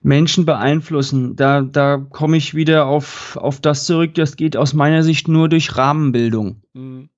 Menschen 0.02 0.48
beeinflussen. 0.48 1.36
Da, 1.36 1.62
da 1.62 1.98
komme 1.98 2.38
ich 2.38 2.56
wieder 2.56 2.88
auf, 2.88 3.38
auf 3.38 3.62
das 3.62 3.86
zurück, 3.86 4.16
das 4.16 4.38
geht 4.38 4.58
aus 4.58 4.74
meiner 4.74 5.04
Sicht 5.04 5.28
nur 5.28 5.50
durch 5.50 5.78
Rahmenbildung. 5.78 6.64
Mhm. 6.74 7.10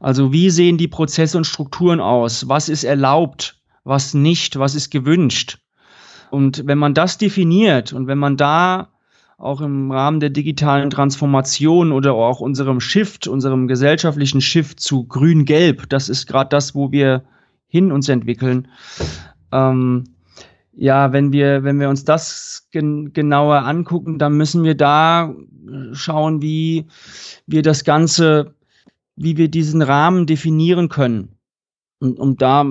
Also 0.00 0.32
wie 0.32 0.50
sehen 0.50 0.78
die 0.78 0.88
Prozesse 0.88 1.36
und 1.36 1.44
Strukturen 1.44 2.00
aus? 2.00 2.48
Was 2.48 2.68
ist 2.68 2.84
erlaubt? 2.84 3.60
Was 3.84 4.14
nicht? 4.14 4.58
Was 4.58 4.74
ist 4.74 4.90
gewünscht? 4.90 5.58
Und 6.30 6.66
wenn 6.66 6.78
man 6.78 6.94
das 6.94 7.18
definiert 7.18 7.92
und 7.92 8.06
wenn 8.06 8.18
man 8.18 8.36
da 8.36 8.88
auch 9.36 9.60
im 9.60 9.90
Rahmen 9.90 10.20
der 10.20 10.30
digitalen 10.30 10.90
Transformation 10.90 11.92
oder 11.92 12.14
auch 12.14 12.40
unserem 12.40 12.80
Shift, 12.80 13.26
unserem 13.26 13.68
gesellschaftlichen 13.68 14.40
Shift 14.40 14.80
zu 14.80 15.04
grün-gelb, 15.04 15.88
das 15.88 16.08
ist 16.08 16.26
gerade 16.26 16.50
das, 16.50 16.74
wo 16.74 16.92
wir 16.92 17.24
hin 17.66 17.90
uns 17.90 18.08
entwickeln, 18.08 18.68
ähm, 19.52 20.04
ja, 20.72 21.12
wenn 21.12 21.32
wir, 21.32 21.64
wenn 21.64 21.80
wir 21.80 21.88
uns 21.88 22.04
das 22.04 22.68
gen 22.70 23.12
genauer 23.12 23.64
angucken, 23.64 24.18
dann 24.18 24.36
müssen 24.36 24.62
wir 24.62 24.74
da 24.74 25.34
schauen, 25.92 26.42
wie 26.42 26.86
wir 27.46 27.62
das 27.62 27.84
Ganze, 27.84 28.54
wie 29.20 29.36
wir 29.36 29.48
diesen 29.48 29.82
Rahmen 29.82 30.26
definieren 30.26 30.88
können. 30.88 31.36
Und, 31.98 32.18
und 32.18 32.40
da, 32.40 32.64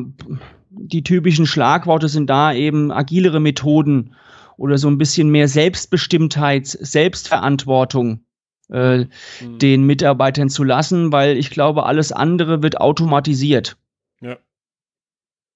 die 0.72 1.04
typischen 1.04 1.46
Schlagworte 1.46 2.10
sind 2.10 2.28
da 2.28 2.54
eben 2.54 2.92
agilere 2.92 3.40
Methoden 3.40 4.16
oder 4.58 4.80
so 4.80 4.88
ein 4.88 4.98
bisschen 4.98 5.30
mehr 5.30 5.48
Selbstbestimmtheit, 5.48 6.66
Selbstverantwortung 6.66 8.26
äh, 8.72 8.98
mhm. 9.00 9.60
den 9.62 9.84
Mitarbeitern 9.84 10.50
zu 10.50 10.64
lassen, 10.64 11.12
weil 11.12 11.38
ich 11.38 11.52
glaube, 11.52 11.86
alles 11.86 12.12
andere 12.12 12.64
wird 12.64 12.82
automatisiert. 12.82 13.78
Ja. 14.20 14.38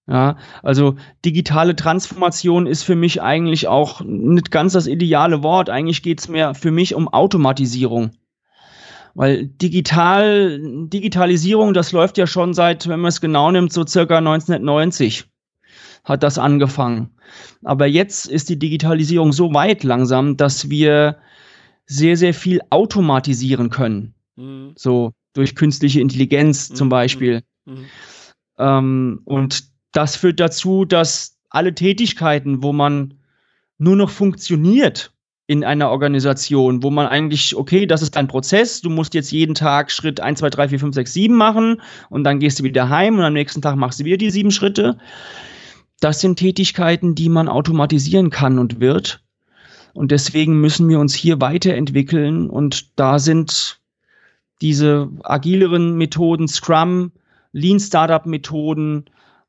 Ja, 0.06 0.38
also 0.62 0.96
digitale 1.26 1.76
Transformation 1.76 2.68
ist 2.68 2.84
für 2.84 2.96
mich 2.96 3.22
eigentlich 3.22 3.68
auch 3.68 4.02
nicht 4.02 4.52
ganz 4.52 4.74
das 4.74 4.86
ideale 4.86 5.42
Wort. 5.42 5.72
Eigentlich 5.72 6.04
geht 6.04 6.20
es 6.20 6.28
mehr 6.28 6.54
für 6.54 6.72
mich 6.72 6.94
um 6.94 7.08
Automatisierung. 7.08 8.12
Weil 9.16 9.46
digital, 9.46 10.60
Digitalisierung, 10.88 11.74
das 11.74 11.92
läuft 11.92 12.18
ja 12.18 12.26
schon 12.26 12.54
seit, 12.54 12.88
wenn 12.88 13.00
man 13.00 13.10
es 13.10 13.22
genau 13.22 13.52
nimmt, 13.52 13.72
so 13.72 13.86
circa 13.86 14.18
1990 14.18 15.26
hat 16.04 16.24
das 16.24 16.38
angefangen. 16.38 17.12
Aber 17.64 17.86
jetzt 17.86 18.26
ist 18.26 18.50
die 18.50 18.60
Digitalisierung 18.60 19.32
so 19.32 19.54
weit 19.54 19.84
langsam, 19.84 20.36
dass 20.36 20.70
wir 20.70 21.18
sehr, 21.86 22.18
sehr 22.18 22.34
viel 22.34 22.62
automatisieren 22.70 23.70
können. 23.70 24.14
Mhm. 24.36 24.74
So 24.76 25.14
durch 25.34 25.56
künstliche 25.56 26.02
Intelligenz 26.02 26.70
zum 26.70 26.88
mhm. 26.88 26.92
Beispiel. 26.92 27.44
Mhm. 27.66 27.86
Ähm, 28.58 29.22
und 29.26 29.66
das 29.92 30.16
führt 30.16 30.40
dazu, 30.40 30.86
dass 30.86 31.38
alle 31.50 31.74
Tätigkeiten, 31.74 32.64
wo 32.64 32.74
man 32.74 33.16
nur 33.78 33.96
noch 33.96 34.10
funktioniert 34.10 35.13
in 35.54 35.64
einer 35.64 35.92
Organisation, 35.92 36.82
wo 36.82 36.90
man 36.90 37.06
eigentlich, 37.06 37.56
okay, 37.56 37.86
das 37.86 38.02
ist 38.02 38.16
dein 38.16 38.28
Prozess, 38.28 38.82
du 38.82 38.90
musst 38.90 39.14
jetzt 39.14 39.32
jeden 39.32 39.54
Tag 39.54 39.92
Schritt 39.92 40.20
1, 40.20 40.40
2, 40.40 40.50
3, 40.50 40.70
4, 40.70 40.80
5, 40.80 40.96
6, 40.96 41.14
7 41.14 41.36
machen 41.36 41.80
und 42.10 42.24
dann 42.24 42.40
gehst 42.40 42.60
du 42.60 42.64
wieder 42.64 42.90
heim 42.90 43.20
und 43.20 43.24
am 43.24 43.34
nächsten 43.34 43.62
Tag 43.62 43.76
machst 43.76 44.00
du 44.00 44.04
wieder 44.04 44.18
die 44.18 44.32
sieben 44.32 44.50
Schritte. 44.50 44.98
Das 46.00 46.22
sind 46.22 46.40
Tätigkeiten, 46.40 47.14
die 47.14 47.30
man 47.30 47.48
automatisieren 47.48 48.32
kann 48.32 48.58
und 48.58 48.80
wird. 48.80 49.22
Und 49.94 50.10
deswegen 50.10 50.60
müssen 50.60 50.90
wir 50.90 51.00
uns 51.00 51.14
hier 51.14 51.40
weiterentwickeln 51.40 52.50
und 52.50 53.00
da 53.00 53.20
sind 53.20 53.80
diese 54.60 55.08
agileren 55.22 55.98
Methoden, 55.98 56.48
Scrum, 56.48 57.12
Lean 57.52 57.80
Startup 57.80 58.26
Methoden, 58.26 59.06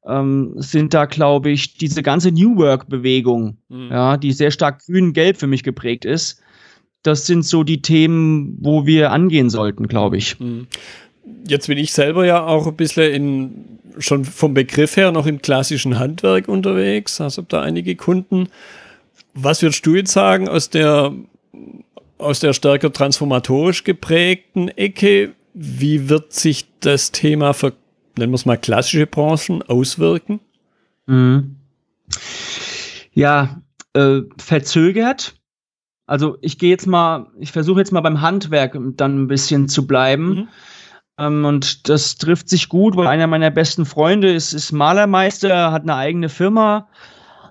ähm, 0.07 0.55
sind 0.57 0.95
da, 0.95 1.07
glaube 1.07 1.51
ich, 1.51 1.77
diese 1.77 2.03
ganze 2.03 2.31
New 2.31 2.57
Work-Bewegung, 2.57 3.57
mhm. 3.69 3.89
ja, 3.91 4.17
die 4.17 4.33
sehr 4.33 4.51
stark 4.51 4.85
grün-gelb 4.85 5.37
für 5.37 5.47
mich 5.47 5.63
geprägt 5.63 6.05
ist. 6.05 6.41
Das 7.03 7.27
sind 7.27 7.45
so 7.45 7.65
die 7.65 7.83
Themen, 7.83 8.57
wo 8.61 8.87
wir 8.87 9.13
angehen 9.13 9.51
sollten, 9.51 9.89
glaube 9.89 10.17
ich. 10.17 10.39
Mhm. 10.41 10.67
Jetzt 11.47 11.69
bin 11.69 11.79
ich 11.79 11.93
selber 11.93 12.27
ja 12.27 12.45
auch 12.45 12.67
ein 12.67 12.77
bisschen 12.77 13.13
in, 13.13 13.79
schon 13.99 14.25
vom 14.25 14.55
Begriff 14.55 14.97
her 14.97 15.13
noch 15.13 15.27
im 15.27 15.41
klassischen 15.41 15.99
Handwerk 15.99 16.49
unterwegs, 16.49 17.21
also 17.21 17.43
da 17.43 17.63
einige 17.63 17.97
Kunden. 17.97 18.49
Was 19.35 19.63
würdest 19.63 19.85
du 19.87 19.95
jetzt 19.95 20.13
sagen 20.13 20.49
aus 20.49 20.71
der, 20.71 21.13
aus 22.19 22.41
der 22.41 22.53
stärker 22.53 22.93
transformatorisch 22.93 23.85
geprägten 23.85 24.69
Ecke? 24.69 25.33
Wie 25.55 26.09
wird 26.09 26.33
sich 26.33 26.67
das 26.81 27.11
Thema 27.11 27.53
ver 27.53 27.73
nennen 28.17 28.33
wir 28.33 28.37
es 28.37 28.47
mal 28.47 28.57
klassische 28.57 29.07
Branchen 29.07 29.63
auswirken? 29.63 30.41
Mhm. 31.07 31.57
Ja, 33.13 33.63
äh, 33.95 34.23
verzögert. 34.39 35.35
Also 36.07 36.37
ich 36.43 36.59
gehe 36.59 36.71
jetzt 36.71 36.87
mal, 36.87 37.29
ich 37.39 37.53
versuche 37.53 37.81
jetzt 37.81 37.93
mal 37.93 38.03
beim 38.03 38.21
Handwerk 38.21 38.79
dann 38.97 39.23
ein 39.23 39.29
bisschen 39.29 39.69
zu 39.69 39.87
bleiben. 39.87 40.35
Mhm. 40.35 40.49
Ähm, 41.19 41.45
und 41.45 41.89
das 41.89 42.17
trifft 42.17 42.49
sich 42.49 42.69
gut, 42.69 42.97
weil 42.97 43.07
einer 43.07 43.27
meiner 43.27 43.51
besten 43.51 43.87
Freunde 43.87 44.33
ist, 44.33 44.53
ist 44.53 44.73
Malermeister, 44.73 45.73
hat 45.73 45.83
eine 45.83 45.95
eigene 45.95 46.29
Firma, 46.29 46.89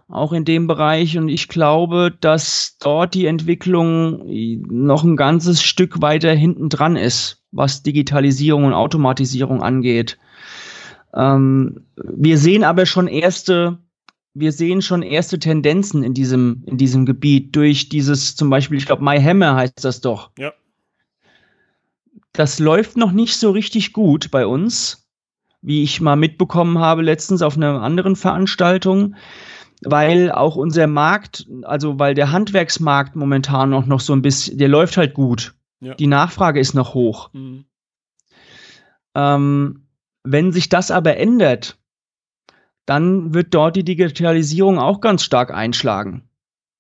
auch 0.08 0.34
in 0.34 0.45
dem 0.45 0.67
Bereich. 0.67 1.17
Und 1.17 1.30
ich 1.30 1.47
glaube, 1.47 2.13
dass 2.19 2.78
dort 2.80 3.13
die 3.13 3.26
Entwicklung 3.26 4.23
noch 4.67 5.04
ein 5.04 5.15
ganzes 5.15 5.63
Stück 5.63 6.02
weiter 6.02 6.34
hinten 6.34 6.69
dran 6.69 6.95
ist, 6.95 7.41
was 7.52 7.84
Digitalisierung 7.84 8.65
und 8.65 8.73
Automatisierung 8.73 9.63
angeht. 9.63 10.17
Ähm, 11.13 11.86
wir 11.95 12.38
sehen 12.38 12.63
aber 12.63 12.86
schon 12.86 13.08
erste, 13.08 13.78
wir 14.34 14.52
sehen 14.52 14.82
schon 14.82 15.04
erste 15.04 15.39
Tendenzen 15.39 16.04
in 16.04 16.13
diesem, 16.13 16.63
in 16.65 16.78
diesem 16.78 17.06
Gebiet 17.06 17.56
durch 17.56 17.89
dieses, 17.89 18.36
zum 18.36 18.49
Beispiel, 18.49 18.78
ich 18.78 18.86
glaube, 18.86 19.04
My 19.04 19.21
Hammer 19.21 19.56
heißt 19.56 19.84
das 19.84 20.02
doch. 20.02 20.32
Ja. 20.38 20.54
Das 22.32 22.58
läuft 22.58 22.97
noch 22.97 23.12
nicht 23.12 23.38
so 23.38 23.52
richtig 23.52 23.93
gut 23.93 24.32
bei 24.32 24.47
uns, 24.47 25.08
wie 25.62 25.84
ich 25.84 26.02
mal 26.02 26.15
mitbekommen 26.15 26.80
habe 26.80 27.04
letztens 27.04 27.43
auf 27.43 27.56
einer 27.56 27.82
anderen 27.82 28.15
Veranstaltung, 28.15 29.15
weil 29.84 30.32
auch 30.32 30.56
unser 30.56 30.88
Markt, 30.88 31.45
also 31.62 31.99
weil 31.99 32.15
der 32.15 32.32
Handwerksmarkt 32.32 33.15
momentan 33.15 33.69
noch, 33.69 33.86
noch 33.86 33.99
so 33.99 34.13
ein 34.13 34.23
bisschen, 34.23 34.58
der 34.58 34.67
läuft 34.67 34.97
halt 34.97 35.13
gut. 35.13 35.54
Ja. 35.80 35.93
Die 35.93 36.08
Nachfrage 36.08 36.60
ist 36.60 36.73
noch 36.73 36.95
hoch. 36.95 37.30
Mhm. 37.34 37.65
Ähm, 39.15 39.83
wenn 40.24 40.52
sich 40.52 40.70
das 40.70 40.92
aber 40.92 41.18
ändert, 41.18 41.78
dann 42.86 43.34
wird 43.34 43.54
dort 43.54 43.76
die 43.76 43.84
Digitalisierung 43.84 44.80
auch 44.80 45.02
ganz 45.02 45.24
stark 45.24 45.54
einschlagen. 45.54 46.24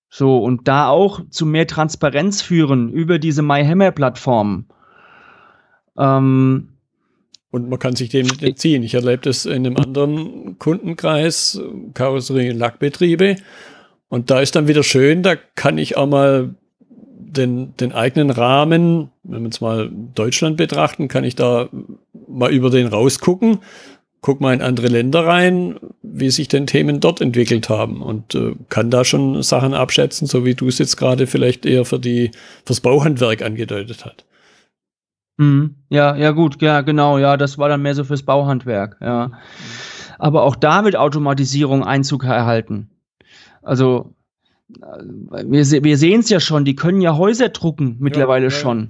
So, 0.09 0.37
und 0.37 0.67
da 0.67 0.89
auch 0.89 1.21
zu 1.29 1.45
mehr 1.45 1.65
Transparenz 1.65 2.41
führen 2.41 2.91
über 2.91 3.19
diese 3.19 3.41
MyHammer-Plattformen. 3.41 4.67
Ähm, 5.97 6.69
und 7.49 7.69
man 7.69 7.79
kann 7.79 7.95
sich 7.95 8.09
dem 8.09 8.27
nicht 8.27 8.43
entziehen. 8.43 8.83
Ich 8.83 8.93
erlebe 8.93 9.23
das 9.23 9.45
in 9.45 9.65
einem 9.65 9.77
anderen 9.77 10.57
Kundenkreis, 10.59 11.61
Karosserie- 11.93 12.51
und 12.51 12.57
Lackbetriebe. 12.57 13.37
Und 14.07 14.29
da 14.29 14.39
ist 14.39 14.55
dann 14.55 14.67
wieder 14.67 14.83
schön, 14.83 15.23
da 15.23 15.35
kann 15.35 15.77
ich 15.77 15.97
auch 15.97 16.07
mal 16.07 16.55
den, 17.33 17.75
den 17.77 17.91
eigenen 17.91 18.29
Rahmen, 18.29 19.09
wenn 19.23 19.41
wir 19.41 19.45
jetzt 19.45 19.61
mal 19.61 19.89
Deutschland 20.15 20.57
betrachten, 20.57 21.07
kann 21.07 21.23
ich 21.23 21.35
da 21.35 21.69
mal 22.27 22.51
über 22.51 22.69
den 22.69 22.87
rausgucken, 22.87 23.59
guck 24.21 24.39
mal 24.39 24.53
in 24.53 24.61
andere 24.61 24.87
Länder 24.87 25.25
rein, 25.25 25.79
wie 26.01 26.31
sich 26.31 26.47
denn 26.47 26.65
Themen 26.65 26.99
dort 26.99 27.21
entwickelt 27.21 27.69
haben 27.69 28.01
und 28.01 28.35
äh, 28.35 28.55
kann 28.69 28.89
da 28.89 29.03
schon 29.03 29.43
Sachen 29.43 29.73
abschätzen, 29.73 30.27
so 30.27 30.45
wie 30.45 30.55
du 30.55 30.67
es 30.67 30.77
jetzt 30.79 30.95
gerade 30.95 31.27
vielleicht 31.27 31.65
eher 31.65 31.85
für 31.85 31.99
die 31.99 32.31
fürs 32.65 32.79
Bauhandwerk 32.79 33.41
angedeutet 33.41 34.05
hat. 34.05 34.25
Mhm. 35.37 35.75
Ja, 35.89 36.15
ja 36.15 36.31
gut, 36.31 36.61
ja 36.61 36.81
genau, 36.81 37.17
ja, 37.17 37.37
das 37.37 37.57
war 37.57 37.69
dann 37.69 37.81
mehr 37.81 37.95
so 37.95 38.03
fürs 38.03 38.23
Bauhandwerk, 38.23 38.97
ja. 39.01 39.31
Aber 40.19 40.43
auch 40.43 40.55
da 40.55 40.85
wird 40.85 40.95
Automatisierung 40.95 41.83
Einzug 41.83 42.23
erhalten. 42.23 42.89
Also 43.61 44.13
wir, 44.79 45.83
wir 45.83 45.97
sehen 45.97 46.21
es 46.21 46.29
ja 46.29 46.39
schon, 46.39 46.65
die 46.65 46.75
können 46.75 47.01
ja 47.01 47.17
Häuser 47.17 47.49
drucken 47.49 47.97
mittlerweile 47.99 48.45
ja, 48.45 48.51
ja. 48.51 48.57
schon. 48.57 48.89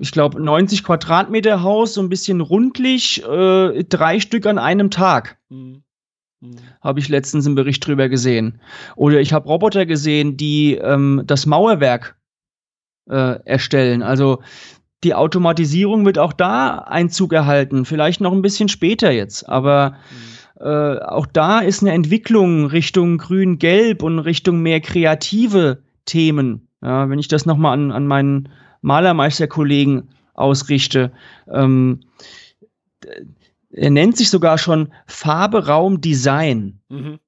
Ich 0.00 0.10
glaube, 0.10 0.42
90 0.42 0.82
Quadratmeter 0.82 1.62
Haus, 1.62 1.94
so 1.94 2.00
ein 2.00 2.08
bisschen 2.08 2.40
rundlich, 2.40 3.24
äh, 3.24 3.84
drei 3.84 4.18
Stück 4.18 4.46
an 4.46 4.58
einem 4.58 4.90
Tag. 4.90 5.38
Mhm. 5.48 5.82
Mhm. 6.40 6.56
Habe 6.80 6.98
ich 6.98 7.08
letztens 7.08 7.46
einen 7.46 7.54
Bericht 7.54 7.86
drüber 7.86 8.08
gesehen. 8.08 8.60
Oder 8.96 9.20
ich 9.20 9.32
habe 9.32 9.48
Roboter 9.48 9.86
gesehen, 9.86 10.36
die 10.36 10.74
ähm, 10.74 11.22
das 11.24 11.46
Mauerwerk 11.46 12.16
äh, 13.08 13.38
erstellen. 13.44 14.02
Also 14.02 14.42
die 15.04 15.14
Automatisierung 15.14 16.04
wird 16.04 16.18
auch 16.18 16.32
da 16.32 16.78
Einzug 16.78 17.32
erhalten. 17.32 17.84
Vielleicht 17.84 18.20
noch 18.20 18.32
ein 18.32 18.42
bisschen 18.42 18.68
später 18.68 19.12
jetzt, 19.12 19.48
aber 19.48 19.90
mhm 20.10 20.39
äh, 20.60 20.98
auch 20.98 21.26
da 21.26 21.60
ist 21.60 21.82
eine 21.82 21.92
Entwicklung 21.92 22.66
Richtung 22.66 23.18
Grün-Gelb 23.18 24.02
und 24.02 24.18
Richtung 24.18 24.60
mehr 24.60 24.80
kreative 24.80 25.82
Themen. 26.04 26.68
Ja, 26.82 27.08
wenn 27.08 27.18
ich 27.18 27.28
das 27.28 27.46
nochmal 27.46 27.74
an, 27.74 27.92
an 27.92 28.06
meinen 28.06 28.48
Malermeisterkollegen 28.82 30.10
ausrichte. 30.34 31.12
Ähm, 31.50 32.00
er 33.70 33.90
nennt 33.90 34.16
sich 34.16 34.30
sogar 34.30 34.58
schon 34.58 34.92
Farbe, 35.06 35.66
Raum, 35.66 36.00
Design. 36.00 36.80
Mhm. 36.88 37.18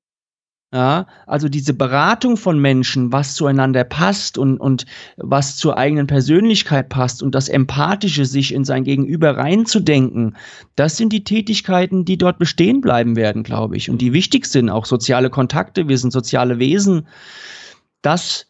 Ja, 0.74 1.06
also 1.26 1.50
diese 1.50 1.74
Beratung 1.74 2.38
von 2.38 2.58
Menschen, 2.58 3.12
was 3.12 3.34
zueinander 3.34 3.84
passt 3.84 4.38
und, 4.38 4.56
und 4.56 4.86
was 5.18 5.58
zur 5.58 5.76
eigenen 5.76 6.06
Persönlichkeit 6.06 6.88
passt 6.88 7.22
und 7.22 7.34
das 7.34 7.50
Empathische, 7.50 8.24
sich 8.24 8.54
in 8.54 8.64
sein 8.64 8.84
Gegenüber 8.84 9.36
reinzudenken, 9.36 10.34
das 10.74 10.96
sind 10.96 11.12
die 11.12 11.24
Tätigkeiten, 11.24 12.06
die 12.06 12.16
dort 12.16 12.38
bestehen 12.38 12.80
bleiben 12.80 13.16
werden, 13.16 13.42
glaube 13.42 13.76
ich, 13.76 13.90
und 13.90 13.98
die 14.00 14.14
wichtig 14.14 14.46
sind. 14.46 14.70
Auch 14.70 14.86
soziale 14.86 15.28
Kontakte, 15.28 15.88
wir 15.88 15.98
sind 15.98 16.10
soziale 16.10 16.58
Wesen. 16.58 17.06
Das, 18.00 18.46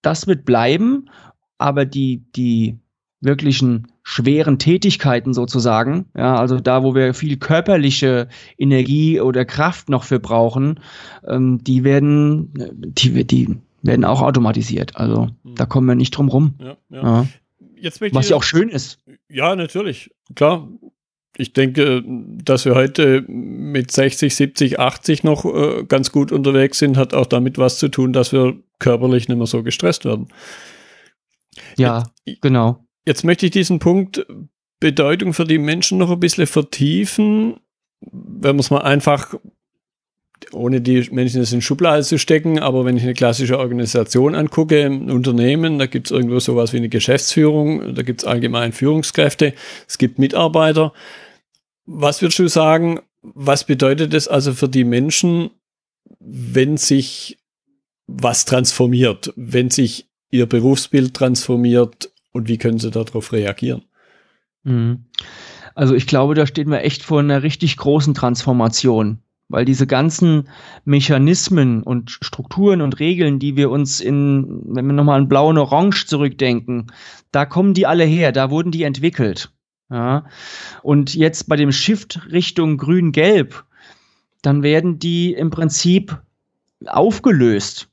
das 0.00 0.26
wird 0.26 0.46
bleiben, 0.46 1.10
aber 1.58 1.84
die, 1.84 2.24
die 2.34 2.78
wirklichen 3.20 3.89
schweren 4.10 4.58
Tätigkeiten 4.58 5.32
sozusagen, 5.32 6.06
ja, 6.16 6.34
also 6.34 6.58
da, 6.58 6.82
wo 6.82 6.96
wir 6.96 7.14
viel 7.14 7.36
körperliche 7.36 8.26
Energie 8.58 9.20
oder 9.20 9.44
Kraft 9.44 9.88
noch 9.88 10.02
für 10.02 10.18
brauchen, 10.18 10.80
ähm, 11.28 11.62
die 11.62 11.84
werden, 11.84 12.52
die, 12.80 13.24
die 13.24 13.58
werden 13.82 14.04
auch 14.04 14.20
automatisiert. 14.20 14.96
Also 14.96 15.28
mhm. 15.44 15.54
da 15.54 15.64
kommen 15.64 15.86
wir 15.86 15.94
nicht 15.94 16.10
drum 16.10 16.28
rum. 16.28 16.54
Ja, 16.58 16.76
ja. 16.88 17.02
Ja. 17.02 17.26
Jetzt 17.76 18.00
Was 18.00 18.28
ja 18.28 18.34
auch 18.34 18.42
schön 18.42 18.68
ist. 18.68 18.98
Ja, 19.28 19.54
natürlich, 19.54 20.10
klar. 20.34 20.68
Ich 21.36 21.52
denke, 21.52 22.02
dass 22.04 22.64
wir 22.64 22.74
heute 22.74 23.24
mit 23.28 23.92
60, 23.92 24.34
70, 24.34 24.80
80 24.80 25.22
noch 25.22 25.44
äh, 25.44 25.84
ganz 25.84 26.10
gut 26.10 26.32
unterwegs 26.32 26.80
sind, 26.80 26.96
hat 26.96 27.14
auch 27.14 27.26
damit 27.26 27.58
was 27.58 27.78
zu 27.78 27.88
tun, 27.88 28.12
dass 28.12 28.32
wir 28.32 28.56
körperlich 28.80 29.28
nicht 29.28 29.38
mehr 29.38 29.46
so 29.46 29.62
gestresst 29.62 30.04
werden. 30.04 30.28
Ja, 31.78 32.10
Jetzt, 32.24 32.42
genau. 32.42 32.84
Jetzt 33.06 33.24
möchte 33.24 33.46
ich 33.46 33.52
diesen 33.52 33.78
Punkt 33.78 34.26
Bedeutung 34.80 35.34
für 35.34 35.44
die 35.44 35.58
Menschen 35.58 35.98
noch 35.98 36.10
ein 36.10 36.20
bisschen 36.20 36.46
vertiefen, 36.46 37.60
wenn 38.00 38.56
man 38.56 38.60
es 38.60 38.70
mal 38.70 38.78
einfach, 38.78 39.34
ohne 40.52 40.80
die 40.80 41.06
Menschen 41.10 41.44
in 41.44 41.60
Schublade 41.60 42.02
zu 42.02 42.18
stecken, 42.18 42.58
aber 42.58 42.86
wenn 42.86 42.96
ich 42.96 43.02
eine 43.02 43.12
klassische 43.12 43.58
Organisation 43.58 44.34
angucke, 44.34 44.84
ein 44.84 45.10
Unternehmen, 45.10 45.78
da 45.78 45.84
gibt 45.84 46.06
es 46.06 46.10
irgendwo 46.10 46.40
sowas 46.40 46.72
wie 46.72 46.78
eine 46.78 46.88
Geschäftsführung, 46.88 47.94
da 47.94 48.02
gibt 48.02 48.22
es 48.22 48.26
allgemein 48.26 48.72
Führungskräfte, 48.72 49.52
es 49.86 49.98
gibt 49.98 50.18
Mitarbeiter. 50.18 50.94
Was 51.84 52.22
würdest 52.22 52.38
du 52.38 52.48
sagen, 52.48 53.00
was 53.22 53.64
bedeutet 53.64 54.14
es 54.14 54.28
also 54.28 54.54
für 54.54 54.68
die 54.68 54.84
Menschen, 54.84 55.50
wenn 56.20 56.78
sich 56.78 57.38
was 58.06 58.46
transformiert, 58.46 59.32
wenn 59.36 59.70
sich 59.70 60.08
ihr 60.30 60.46
Berufsbild 60.46 61.12
transformiert, 61.14 62.10
und 62.32 62.48
wie 62.48 62.58
können 62.58 62.78
sie 62.78 62.90
darauf 62.90 63.32
reagieren? 63.32 63.82
Mhm. 64.62 65.06
Also 65.74 65.94
ich 65.94 66.06
glaube, 66.06 66.34
da 66.34 66.46
steht 66.46 66.66
man 66.66 66.80
echt 66.80 67.02
vor 67.02 67.20
einer 67.20 67.42
richtig 67.42 67.76
großen 67.76 68.14
Transformation, 68.14 69.20
weil 69.48 69.64
diese 69.64 69.86
ganzen 69.86 70.48
Mechanismen 70.84 71.82
und 71.82 72.10
Strukturen 72.10 72.80
und 72.80 73.00
Regeln, 73.00 73.38
die 73.38 73.56
wir 73.56 73.70
uns 73.70 74.00
in, 74.00 74.62
wenn 74.66 74.86
wir 74.86 74.92
nochmal 74.92 75.20
an 75.20 75.28
Blau 75.28 75.48
und 75.48 75.58
Orange 75.58 76.06
zurückdenken, 76.06 76.86
da 77.32 77.46
kommen 77.46 77.74
die 77.74 77.86
alle 77.86 78.04
her, 78.04 78.32
da 78.32 78.50
wurden 78.50 78.72
die 78.72 78.82
entwickelt. 78.82 79.52
Ja. 79.90 80.24
Und 80.82 81.14
jetzt 81.14 81.48
bei 81.48 81.56
dem 81.56 81.72
Shift 81.72 82.20
Richtung 82.30 82.76
Grün-Gelb, 82.76 83.64
dann 84.42 84.62
werden 84.62 84.98
die 84.98 85.34
im 85.34 85.50
Prinzip 85.50 86.18
aufgelöst. 86.86 87.89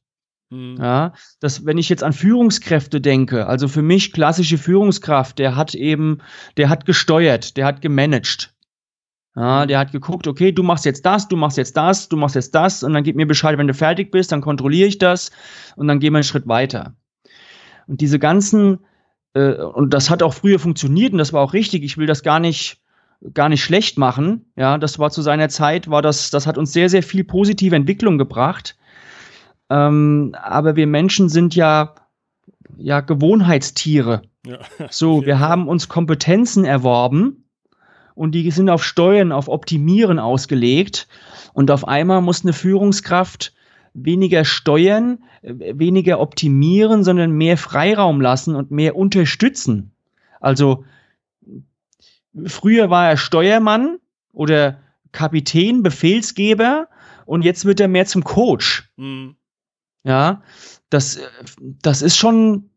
Mhm. 0.50 0.78
Ja, 0.80 1.14
dass 1.40 1.66
wenn 1.66 1.78
ich 1.78 1.90
jetzt 1.90 2.04
an 2.04 2.14
Führungskräfte 2.14 3.02
denke, 3.02 3.48
also 3.48 3.68
für 3.68 3.82
mich 3.82 4.14
klassische 4.14 4.58
Führungskraft, 4.58 5.40
der 5.40 5.56
hat 5.56 5.76
eben, 5.76 6.20
der 6.56 6.70
hat 6.70 6.86
gesteuert, 6.86 7.58
der 7.58 7.66
hat 7.66 7.82
gemanagt. 7.82 8.54
Ja, 9.36 9.68
der 9.68 9.78
hat 9.78 9.92
geguckt, 9.92 10.26
okay, 10.26 10.52
du 10.52 10.64
machst 10.64 10.86
jetzt 10.86 11.06
das, 11.06 11.28
du 11.28 11.36
machst 11.36 11.58
jetzt 11.58 11.78
das, 11.78 12.10
du 12.10 12.18
machst 12.18 12.34
jetzt 12.34 12.56
das 12.56 12.82
und 12.82 12.94
dann 12.94 13.04
gib 13.04 13.16
mir 13.16 13.28
Bescheid, 13.28 13.56
wenn 13.58 13.68
du 13.68 13.74
fertig 13.76 14.10
bist, 14.10 14.32
dann 14.32 14.42
kontrolliere 14.42 14.88
ich 14.88 14.98
das 14.98 15.32
und 15.76 15.88
dann 15.88 16.00
gehen 16.00 16.14
wir 16.14 16.18
einen 16.18 16.24
Schritt 16.24 16.48
weiter. 16.48 16.96
Und 17.86 18.02
diese 18.02 18.18
ganzen, 18.18 18.80
äh, 19.34 19.54
und 19.54 19.94
das 19.94 20.10
hat 20.10 20.24
auch 20.24 20.34
früher 20.34 20.58
funktioniert 20.58 21.12
und 21.12 21.20
das 21.20 21.34
war 21.34 21.42
auch 21.44 21.54
richtig, 21.54 21.84
ich 21.84 21.98
will 21.98 22.08
das 22.08 22.24
gar 22.24 22.40
nicht, 22.40 22.82
gar 23.34 23.50
nicht 23.50 23.64
schlecht 23.64 24.00
machen. 24.00 24.52
Ja, 24.56 24.80
das 24.80 24.98
war 24.98 25.12
zu 25.12 25.22
seiner 25.22 25.50
Zeit, 25.50 25.88
war 25.88 26.02
das, 26.02 26.32
das 26.32 26.48
hat 26.48 26.58
uns 26.58 26.74
sehr, 26.74 26.90
sehr 26.90 27.04
viel 27.04 27.24
positive 27.24 27.76
Entwicklung 27.76 28.18
gebracht. 28.18 28.76
Ähm, 29.70 30.36
aber 30.42 30.76
wir 30.76 30.88
Menschen 30.88 31.30
sind 31.30 31.56
ja, 31.56 31.96
ja 32.78 33.02
Gewohnheitstiere. 33.02 34.24
Ja. 34.46 34.60
So, 34.90 35.26
wir 35.26 35.40
haben 35.40 35.68
uns 35.68 35.90
Kompetenzen 35.90 36.64
erworben 36.64 37.46
und 38.16 38.32
die 38.32 38.50
sind 38.52 38.70
auf 38.70 38.84
Steuern, 38.84 39.32
auf 39.32 39.48
Optimieren 39.48 40.20
ausgelegt. 40.20 41.08
Und 41.54 41.70
auf 41.70 41.88
einmal 41.88 42.22
muss 42.22 42.44
eine 42.44 42.54
Führungskraft 42.54 43.54
weniger 43.94 44.46
steuern, 44.46 45.20
weniger 45.42 46.20
optimieren, 46.20 47.04
sondern 47.04 47.32
mehr 47.32 47.58
Freiraum 47.58 48.22
lassen 48.22 48.56
und 48.56 48.72
mehr 48.72 48.96
unterstützen. 48.96 49.92
Also 50.40 50.86
früher 52.46 52.90
war 52.90 53.10
er 53.10 53.18
Steuermann 53.18 53.98
oder 54.32 54.80
Kapitän, 55.12 55.84
Befehlsgeber 55.84 56.88
und 57.26 57.44
jetzt 57.44 57.66
wird 57.66 57.80
er 57.80 57.88
mehr 57.88 58.06
zum 58.06 58.24
Coach. 58.24 58.92
Mhm. 58.98 59.36
Ja, 60.04 60.42
das, 60.90 61.20
das 61.60 62.02
ist 62.02 62.18
schon, 62.18 62.70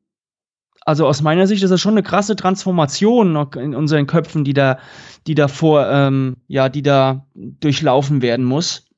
also 0.85 1.06
aus 1.06 1.22
meiner 1.22 1.46
Sicht 1.46 1.62
ist 1.62 1.70
das 1.70 1.80
schon 1.80 1.94
eine 1.94 2.02
krasse 2.02 2.37
Transformation 2.37 3.37
in 3.56 3.74
unseren 3.74 4.06
Köpfen, 4.06 4.44
die 4.44 4.54
da, 4.54 4.78
die 5.26 5.35
da 5.35 5.48
vor, 5.48 5.87
ähm, 5.88 6.37
ja, 6.48 6.68
die 6.68 6.83
da 6.83 7.26
durchlaufen 7.35 8.22
werden 8.22 8.44
muss. 8.44 8.88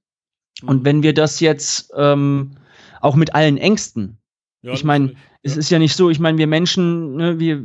Und 0.63 0.81
mhm. 0.81 0.85
wenn 0.85 1.03
wir 1.03 1.15
das 1.15 1.41
jetzt 1.41 1.93
ähm, 1.97 2.53
auch 3.01 3.17
mit 3.17 3.35
allen 3.35 3.59
Ängsten, 3.59 4.19
ja, 4.63 4.73
ich 4.73 4.85
meine, 4.85 5.15
es 5.43 5.57
ist 5.57 5.71
ja 5.71 5.81
nicht 5.81 5.97
so, 5.97 6.09
ich 6.09 6.21
meine, 6.21 6.39
wir 6.39 6.47
Menschen, 6.47 7.17
ne, 7.17 7.41
wir 7.41 7.65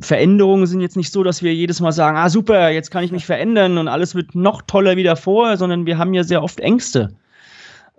Veränderungen 0.00 0.66
sind 0.66 0.80
jetzt 0.80 0.96
nicht 0.96 1.12
so, 1.12 1.22
dass 1.22 1.42
wir 1.42 1.54
jedes 1.54 1.80
Mal 1.80 1.92
sagen, 1.92 2.16
ah 2.16 2.28
super, 2.28 2.70
jetzt 2.70 2.90
kann 2.90 3.04
ich 3.04 3.12
mich 3.12 3.24
verändern 3.24 3.78
und 3.78 3.86
alles 3.86 4.16
wird 4.16 4.34
noch 4.34 4.62
toller 4.62 4.96
wieder 4.96 5.14
vor, 5.14 5.56
sondern 5.56 5.86
wir 5.86 5.98
haben 5.98 6.14
ja 6.14 6.24
sehr 6.24 6.42
oft 6.42 6.58
Ängste 6.58 7.16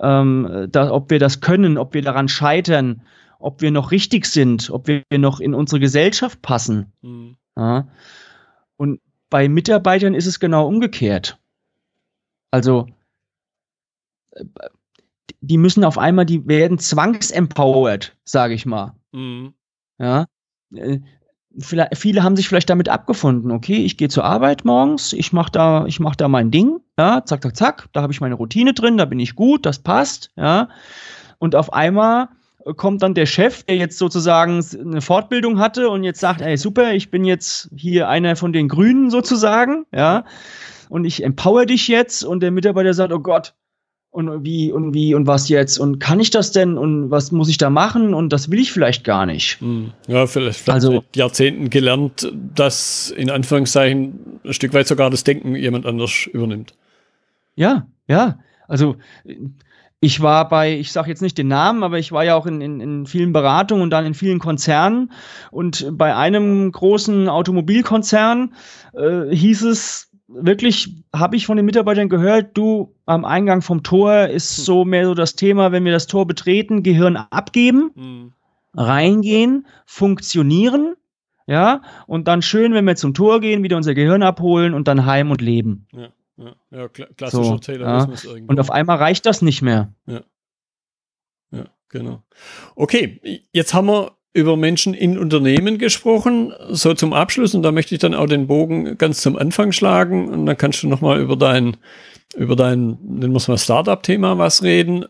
ähm, 0.03 0.67
da, 0.69 0.91
ob 0.91 1.09
wir 1.09 1.19
das 1.19 1.39
können, 1.39 1.77
ob 1.77 1.93
wir 1.93 2.01
daran 2.01 2.27
scheitern, 2.27 3.01
ob 3.39 3.61
wir 3.61 3.71
noch 3.71 3.91
richtig 3.91 4.25
sind, 4.25 4.69
ob 4.69 4.87
wir 4.87 5.03
noch 5.17 5.39
in 5.39 5.53
unsere 5.53 5.79
Gesellschaft 5.79 6.41
passen. 6.41 6.91
Mhm. 7.01 7.37
Ja. 7.57 7.87
Und 8.77 8.99
bei 9.29 9.47
Mitarbeitern 9.47 10.13
ist 10.13 10.27
es 10.27 10.39
genau 10.39 10.67
umgekehrt. 10.67 11.39
Also 12.51 12.87
äh, 14.31 14.45
die 15.41 15.57
müssen 15.57 15.83
auf 15.83 15.97
einmal, 15.97 16.25
die 16.25 16.47
werden 16.47 16.79
zwangsempowered, 16.79 18.15
sage 18.23 18.53
ich 18.53 18.65
mal. 18.65 18.95
Mhm. 19.11 19.53
Ja. 19.99 20.27
Äh, 21.55 21.95
viele 21.95 22.23
haben 22.23 22.35
sich 22.35 22.47
vielleicht 22.47 22.69
damit 22.69 22.89
abgefunden, 22.89 23.51
okay, 23.51 23.77
ich 23.77 23.97
gehe 23.97 24.09
zur 24.09 24.23
Arbeit 24.23 24.65
morgens, 24.65 25.13
ich 25.13 25.33
mache 25.33 25.51
da, 25.51 25.85
ich 25.85 25.99
mach 25.99 26.15
da 26.15 26.27
mein 26.27 26.51
Ding, 26.51 26.79
ja, 26.97 27.23
zack, 27.25 27.43
zack, 27.43 27.55
zack, 27.55 27.89
da 27.93 28.01
habe 28.01 28.13
ich 28.13 28.21
meine 28.21 28.35
Routine 28.35 28.73
drin, 28.73 28.97
da 28.97 29.05
bin 29.05 29.19
ich 29.19 29.35
gut, 29.35 29.65
das 29.65 29.79
passt, 29.79 30.31
ja. 30.35 30.69
Und 31.39 31.55
auf 31.55 31.73
einmal 31.73 32.29
kommt 32.77 33.03
dann 33.03 33.13
der 33.13 33.25
Chef, 33.25 33.63
der 33.63 33.75
jetzt 33.75 33.97
sozusagen 33.97 34.63
eine 34.79 35.01
Fortbildung 35.01 35.59
hatte 35.59 35.89
und 35.89 36.03
jetzt 36.03 36.21
sagt, 36.21 36.41
ey, 36.41 36.55
super, 36.57 36.93
ich 36.93 37.11
bin 37.11 37.25
jetzt 37.25 37.69
hier 37.75 38.07
einer 38.07 38.35
von 38.35 38.53
den 38.53 38.69
Grünen 38.69 39.09
sozusagen, 39.09 39.85
ja, 39.93 40.25
und 40.89 41.05
ich 41.05 41.23
empower 41.23 41.65
dich 41.65 41.87
jetzt 41.87 42.23
und 42.23 42.41
der 42.41 42.51
Mitarbeiter 42.51 42.93
sagt, 42.93 43.11
oh 43.11 43.19
Gott, 43.19 43.53
und 44.13 44.45
wie 44.45 44.71
und 44.71 44.93
wie 44.93 45.15
und 45.15 45.25
was 45.25 45.49
jetzt 45.49 45.79
und 45.79 45.97
kann 45.97 46.19
ich 46.19 46.29
das 46.29 46.51
denn 46.51 46.77
und 46.77 47.09
was 47.09 47.31
muss 47.31 47.49
ich 47.49 47.57
da 47.57 47.71
machen 47.71 48.13
und 48.13 48.31
das 48.31 48.51
will 48.51 48.59
ich 48.59 48.71
vielleicht 48.71 49.03
gar 49.03 49.25
nicht. 49.25 49.59
Hm. 49.59 49.91
Ja, 50.07 50.27
vielleicht, 50.27 50.59
vielleicht 50.59 50.75
also, 50.75 50.91
mit 50.91 51.15
Jahrzehnten 51.15 51.71
gelernt, 51.71 52.31
dass 52.53 53.09
in 53.17 53.31
Anführungszeichen 53.31 54.39
ein 54.45 54.53
Stück 54.53 54.73
weit 54.73 54.87
sogar 54.87 55.09
das 55.09 55.23
Denken 55.23 55.55
jemand 55.55 55.87
anders 55.87 56.27
übernimmt. 56.31 56.75
Ja, 57.55 57.87
ja. 58.07 58.37
Also 58.67 58.97
ich 59.99 60.21
war 60.21 60.47
bei, 60.47 60.77
ich 60.77 60.91
sage 60.91 61.09
jetzt 61.09 61.23
nicht 61.23 61.39
den 61.39 61.47
Namen, 61.47 61.81
aber 61.81 61.97
ich 61.97 62.11
war 62.11 62.23
ja 62.23 62.35
auch 62.35 62.45
in, 62.45 62.61
in, 62.61 62.81
in 62.81 63.05
vielen 63.07 63.33
Beratungen 63.33 63.81
und 63.81 63.89
dann 63.89 64.05
in 64.05 64.13
vielen 64.13 64.37
Konzernen. 64.37 65.11
Und 65.49 65.87
bei 65.91 66.15
einem 66.15 66.71
großen 66.71 67.29
Automobilkonzern 67.29 68.53
äh, 68.93 69.35
hieß 69.35 69.63
es 69.63 70.12
wirklich, 70.35 70.95
habe 71.13 71.35
ich 71.35 71.45
von 71.45 71.57
den 71.57 71.65
Mitarbeitern 71.65 72.09
gehört, 72.09 72.57
du 72.57 72.95
am 73.05 73.25
Eingang 73.25 73.61
vom 73.61 73.83
Tor 73.83 74.27
ist 74.27 74.57
hm. 74.57 74.63
so 74.63 74.85
mehr 74.85 75.05
so 75.05 75.13
das 75.13 75.35
Thema, 75.35 75.71
wenn 75.71 75.85
wir 75.85 75.91
das 75.91 76.07
Tor 76.07 76.25
betreten, 76.27 76.83
Gehirn 76.83 77.17
abgeben, 77.17 77.91
mhm. 77.95 78.33
reingehen, 78.73 79.67
funktionieren. 79.85 80.95
Ja, 81.45 81.81
und 82.07 82.29
dann 82.29 82.41
schön, 82.41 82.73
wenn 82.73 82.85
wir 82.85 82.95
zum 82.95 83.13
Tor 83.13 83.41
gehen, 83.41 83.63
wieder 83.63 83.75
unser 83.75 83.93
Gehirn 83.93 84.23
abholen 84.23 84.73
und 84.73 84.87
dann 84.87 85.05
heim 85.05 85.29
und 85.29 85.41
leben. 85.41 85.87
Ja. 85.91 86.09
Ja, 86.37 86.55
ja 86.71 86.87
klassischer 86.87 87.43
so, 87.43 87.57
Taylorismus 87.57 88.23
ja. 88.23 88.31
irgendwo. 88.31 88.51
Und 88.51 88.59
auf 88.59 88.71
einmal 88.71 88.97
reicht 88.97 89.25
das 89.25 89.41
nicht 89.41 89.61
mehr. 89.61 89.93
Ja. 90.05 90.21
Ja, 91.51 91.65
genau. 91.89 92.23
Okay, 92.75 93.41
jetzt 93.51 93.73
haben 93.73 93.87
wir 93.87 94.13
über 94.33 94.57
Menschen 94.57 94.95
in 94.95 95.17
Unternehmen 95.17 95.77
gesprochen, 95.77 96.53
so 96.69 96.93
zum 96.95 97.13
Abschluss. 97.13 97.53
Und 97.53 97.61
da 97.61 97.71
möchte 97.71 97.93
ich 97.93 98.01
dann 98.01 98.15
auch 98.15 98.25
den 98.25 98.47
Bogen 98.47 98.97
ganz 98.97 99.21
zum 99.21 99.37
Anfang 99.37 99.71
schlagen. 99.71 100.27
Und 100.27 100.47
dann 100.47 100.57
kannst 100.57 100.81
du 100.81 100.87
nochmal 100.87 101.21
über 101.21 101.35
dein, 101.35 101.77
über 102.35 102.55
dein, 102.55 102.97
nennen 103.03 103.31
wir 103.31 103.37
es 103.37 103.47
mal 103.47 103.57
Startup-Thema 103.57 104.39
was 104.39 104.63
reden. 104.63 105.05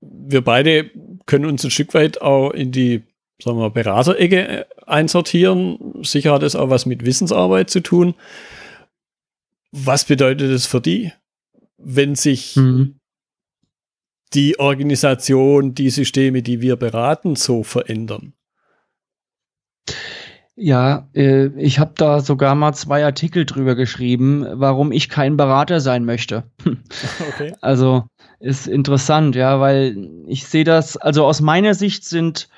Wir 0.00 0.42
beide 0.42 0.90
können 1.26 1.46
uns 1.46 1.64
ein 1.64 1.70
Stück 1.70 1.94
weit 1.94 2.20
auch 2.20 2.50
in 2.50 2.72
die, 2.72 3.02
sagen 3.40 3.58
wir, 3.58 3.70
Beraterecke 3.70 4.48
äh, 4.48 4.64
einsortieren. 4.84 6.02
Sicher 6.02 6.32
hat 6.32 6.42
es 6.42 6.56
auch 6.56 6.70
was 6.70 6.86
mit 6.86 7.06
Wissensarbeit 7.06 7.70
zu 7.70 7.80
tun. 7.80 8.14
Was 9.70 10.04
bedeutet 10.04 10.50
es 10.50 10.66
für 10.66 10.80
die, 10.80 11.12
wenn 11.78 12.16
sich 12.16 12.56
mhm. 12.56 12.96
Die 14.34 14.58
Organisation, 14.58 15.74
die 15.74 15.90
Systeme, 15.90 16.42
die 16.42 16.60
wir 16.60 16.76
beraten, 16.76 17.36
so 17.36 17.62
verändern? 17.62 18.34
Ja, 20.56 21.08
äh, 21.14 21.46
ich 21.60 21.80
habe 21.80 21.94
da 21.96 22.20
sogar 22.20 22.54
mal 22.54 22.74
zwei 22.74 23.04
Artikel 23.04 23.44
drüber 23.44 23.74
geschrieben, 23.74 24.46
warum 24.52 24.92
ich 24.92 25.08
kein 25.08 25.36
Berater 25.36 25.80
sein 25.80 26.04
möchte. 26.04 26.44
Okay. 27.34 27.54
Also 27.60 28.04
ist 28.38 28.68
interessant, 28.68 29.34
ja, 29.34 29.58
weil 29.58 30.10
ich 30.26 30.46
sehe 30.46 30.64
das, 30.64 30.96
also 30.96 31.24
aus 31.24 31.40
meiner 31.40 31.74
Sicht 31.74 32.04
sind 32.04 32.48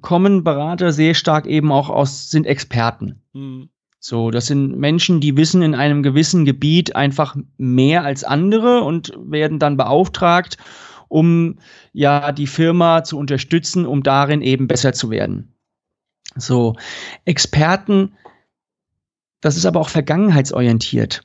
kommen 0.00 0.44
Berater 0.44 0.92
sehr 0.92 1.14
stark 1.14 1.46
eben 1.46 1.72
auch 1.72 1.90
aus, 1.90 2.30
sind 2.30 2.46
Experten. 2.46 3.22
Mhm. 3.32 3.68
So, 3.98 4.30
das 4.30 4.46
sind 4.46 4.78
Menschen, 4.78 5.20
die 5.20 5.36
wissen 5.36 5.60
in 5.60 5.74
einem 5.74 6.02
gewissen 6.02 6.46
Gebiet 6.46 6.96
einfach 6.96 7.36
mehr 7.58 8.02
als 8.02 8.24
andere 8.24 8.82
und 8.82 9.12
werden 9.18 9.58
dann 9.58 9.76
beauftragt, 9.76 10.56
um 11.10 11.58
ja 11.92 12.32
die 12.32 12.46
Firma 12.46 13.04
zu 13.04 13.18
unterstützen, 13.18 13.84
um 13.84 14.02
darin 14.02 14.40
eben 14.40 14.68
besser 14.68 14.92
zu 14.92 15.10
werden. 15.10 15.52
So, 16.36 16.76
Experten, 17.24 18.14
das 19.40 19.56
ist 19.56 19.66
aber 19.66 19.80
auch 19.80 19.88
vergangenheitsorientiert. 19.88 21.22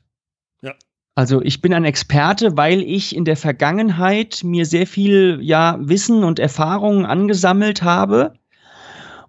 Ja. 0.61 0.73
Also 1.13 1.41
ich 1.41 1.61
bin 1.61 1.73
ein 1.73 1.85
Experte, 1.85 2.57
weil 2.57 2.81
ich 2.81 3.15
in 3.15 3.25
der 3.25 3.37
Vergangenheit 3.37 4.41
mir 4.43 4.65
sehr 4.65 4.87
viel 4.87 5.39
ja 5.41 5.77
Wissen 5.79 6.23
und 6.23 6.39
Erfahrungen 6.39 7.05
angesammelt 7.05 7.83
habe 7.83 8.33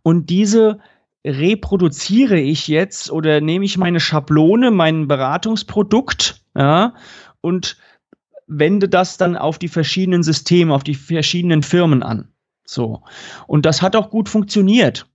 und 0.03 0.31
diese 0.31 0.81
reproduziere 1.27 2.39
ich 2.39 2.69
jetzt 2.69 3.11
oder 3.11 3.41
nehme 3.41 3.65
ich 3.65 3.77
meine 3.77 4.01
Schablone, 4.01 4.71
mein 4.71 5.09
Beratungsprodukt, 5.09 6.41
ja, 6.57 6.95
und 7.41 7.77
wende 8.47 8.89
das 8.89 9.17
dann 9.17 9.37
auf 9.37 9.59
die 9.59 9.69
verschiedenen 9.69 10.23
Systeme, 10.23 10.75
auf 10.75 10.85
die 10.85 10.95
verschiedenen 10.95 11.63
Firmen 11.63 12.03
an. 12.03 12.29
So. 12.65 13.03
Und 13.47 13.67
das 13.67 13.83
hat 13.83 13.97
auch 13.97 14.11
gut 14.11 14.29
funktioniert. 14.29 15.07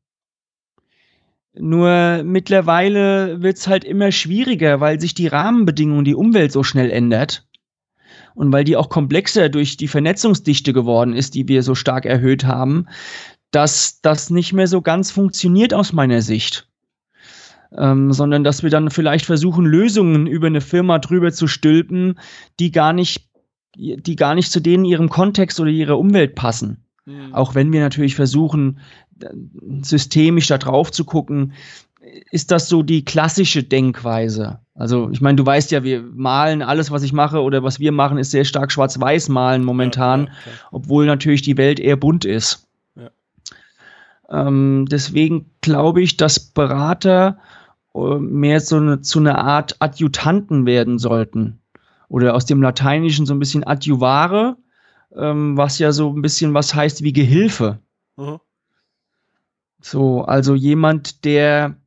Nur 1.53 2.23
mittlerweile 2.23 3.41
wird 3.41 3.57
es 3.57 3.67
halt 3.67 3.84
immer 3.84 4.11
schwieriger, 4.11 4.79
weil 4.79 5.01
sich 5.01 5.13
die 5.13 5.27
Rahmenbedingungen, 5.27 6.05
die 6.05 6.15
Umwelt 6.15 6.51
so 6.51 6.63
schnell 6.63 6.89
ändert. 6.89 7.45
Und 8.34 8.53
weil 8.53 8.63
die 8.63 8.77
auch 8.77 8.88
komplexer 8.88 9.49
durch 9.49 9.75
die 9.75 9.89
Vernetzungsdichte 9.89 10.71
geworden 10.71 11.13
ist, 11.13 11.36
die 11.36 11.49
wir 11.49 11.63
so 11.63 11.75
stark 11.75 12.05
erhöht 12.05 12.45
haben, 12.45 12.88
dass 13.51 13.99
das 14.01 14.29
nicht 14.29 14.53
mehr 14.53 14.67
so 14.67 14.82
ganz 14.82 15.11
funktioniert 15.11 15.73
aus 15.73 15.91
meiner 15.91 16.21
Sicht. 16.21 16.70
Ähm, 17.78 18.11
sondern 18.11 18.43
dass 18.43 18.63
wir 18.63 18.69
dann 18.69 18.89
vielleicht 18.89 19.26
versuchen, 19.26 19.65
Lösungen 19.65 20.28
über 20.28 20.47
eine 20.47 20.61
Firma 20.61 20.99
drüber 20.99 21.32
zu 21.32 21.47
stülpen, 21.47 22.19
die 22.59 22.72
gar 22.72 22.91
nicht, 22.91 23.30
die 23.76 24.15
gar 24.15 24.36
nicht 24.36 24.51
zu 24.51 24.59
denen 24.59 24.84
ihrem 24.84 25.09
Kontext 25.09 25.59
oder 25.59 25.69
ihrer 25.69 25.97
Umwelt 25.97 26.36
passen. 26.36 26.84
Mhm. 27.05 27.34
Auch 27.34 27.55
wenn 27.55 27.72
wir 27.72 27.80
natürlich 27.80 28.15
versuchen, 28.15 28.80
systemisch 29.82 30.47
da 30.47 30.57
drauf 30.57 30.91
zu 30.91 31.05
gucken, 31.05 31.53
ist 32.32 32.51
das 32.51 32.67
so 32.67 32.84
die 32.84 33.05
klassische 33.05 33.63
Denkweise? 33.63 34.59
Also, 34.74 35.09
ich 35.11 35.22
meine, 35.22 35.36
du 35.36 35.45
weißt 35.45 35.72
ja, 35.72 35.84
wir 35.84 36.01
malen 36.01 36.61
alles, 36.63 36.91
was 36.91 37.03
ich 37.03 37.13
mache 37.13 37.41
oder 37.41 37.63
was 37.63 37.80
wir 37.80 37.91
machen, 37.91 38.17
ist 38.17 38.32
sehr 38.32 38.45
stark 38.45 38.72
schwarz-weiß 38.72 39.30
malen 39.30 39.63
momentan, 39.63 40.26
ja, 40.26 40.26
ja, 40.26 40.51
obwohl 40.72 41.05
natürlich 41.05 41.43
die 41.43 41.57
Welt 41.57 41.80
eher 41.80 41.97
bunt 41.97 42.26
ist. 42.26 42.67
Ähm, 44.32 44.88
deswegen 44.89 45.51
glaube 45.59 46.01
ich, 46.01 46.17
dass 46.17 46.39
Berater 46.39 47.38
mehr 47.93 48.59
so 48.59 48.77
eine, 48.77 49.01
zu 49.01 49.19
einer 49.19 49.37
Art 49.37 49.75
Adjutanten 49.79 50.65
werden 50.65 50.97
sollten. 50.99 51.59
Oder 52.07 52.35
aus 52.35 52.45
dem 52.45 52.61
Lateinischen 52.61 53.25
so 53.25 53.33
ein 53.33 53.39
bisschen 53.39 53.65
adjuvare, 53.65 54.57
ähm, 55.15 55.57
was 55.57 55.79
ja 55.79 55.91
so 55.91 56.09
ein 56.09 56.21
bisschen 56.21 56.53
was 56.53 56.73
heißt 56.73 57.03
wie 57.03 57.13
Gehilfe. 57.13 57.79
Mhm. 58.17 58.39
So, 59.81 60.23
also 60.23 60.55
jemand, 60.55 61.25
der, 61.25 61.77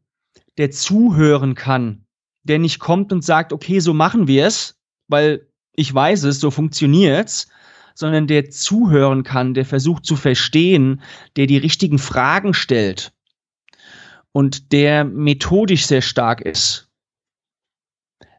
der 0.59 0.71
zuhören 0.71 1.55
kann, 1.55 2.05
der 2.43 2.59
nicht 2.59 2.81
kommt 2.81 3.13
und 3.13 3.25
sagt, 3.25 3.53
okay, 3.53 3.81
so 3.81 3.95
machen 3.95 4.27
wir 4.27 4.47
es, 4.47 4.79
weil 5.09 5.47
ich 5.75 5.93
weiß 5.93 6.25
es, 6.25 6.41
so 6.41 6.51
funktioniert's, 6.51 7.49
sondern 7.95 8.27
der 8.27 8.51
zuhören 8.51 9.23
kann, 9.23 9.55
der 9.55 9.65
versucht 9.65 10.05
zu 10.05 10.17
verstehen, 10.17 11.01
der 11.37 11.47
die 11.47 11.59
richtigen 11.59 11.99
Fragen 11.99 12.53
stellt 12.53 13.14
und 14.35 14.73
der 14.73 15.05
methodisch 15.05 15.87
sehr 15.87 16.03
stark 16.03 16.41
ist. 16.41 16.89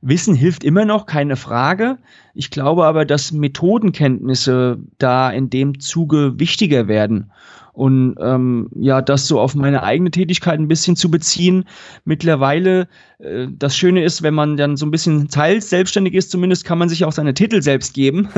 Wissen 0.02 0.36
hilft 0.36 0.64
immer 0.66 0.84
noch, 0.84 1.06
keine 1.06 1.38
Frage. 1.38 1.98
Ich 2.34 2.52
glaube 2.52 2.86
aber, 2.86 3.06
dass 3.06 3.32
Methodenkenntnisse 3.32 4.78
da 4.98 5.32
in 5.32 5.50
dem 5.50 5.80
Zuge 5.80 6.38
wichtiger 6.38 6.88
werden. 6.89 7.32
Und 7.72 8.16
ähm, 8.20 8.70
ja, 8.76 9.02
das 9.02 9.28
so 9.28 9.39
auf 9.39 9.56
meine 9.56 9.84
eigene 9.84 10.12
Tätigkeit 10.12 10.60
ein 10.60 10.68
bisschen 10.68 10.96
zu 10.98 11.10
beziehen. 11.10 11.64
Mittlerweile, 12.04 12.88
äh, 13.20 13.48
das 13.50 13.76
Schöne 13.76 14.04
ist, 14.04 14.22
wenn 14.22 14.34
man 14.34 14.58
dann 14.58 14.78
so 14.78 14.86
ein 14.86 14.91
bisschen 14.91 15.30
teils 15.30 15.70
selbstständig 15.70 16.14
ist, 16.14 16.30
zumindest 16.30 16.66
kann 16.66 16.78
man 16.78 16.89
sich 16.89 17.06
auch 17.06 17.12
seine 17.14 17.34
Titel 17.34 17.62
selbst 17.62 17.93
geben. 17.93 18.30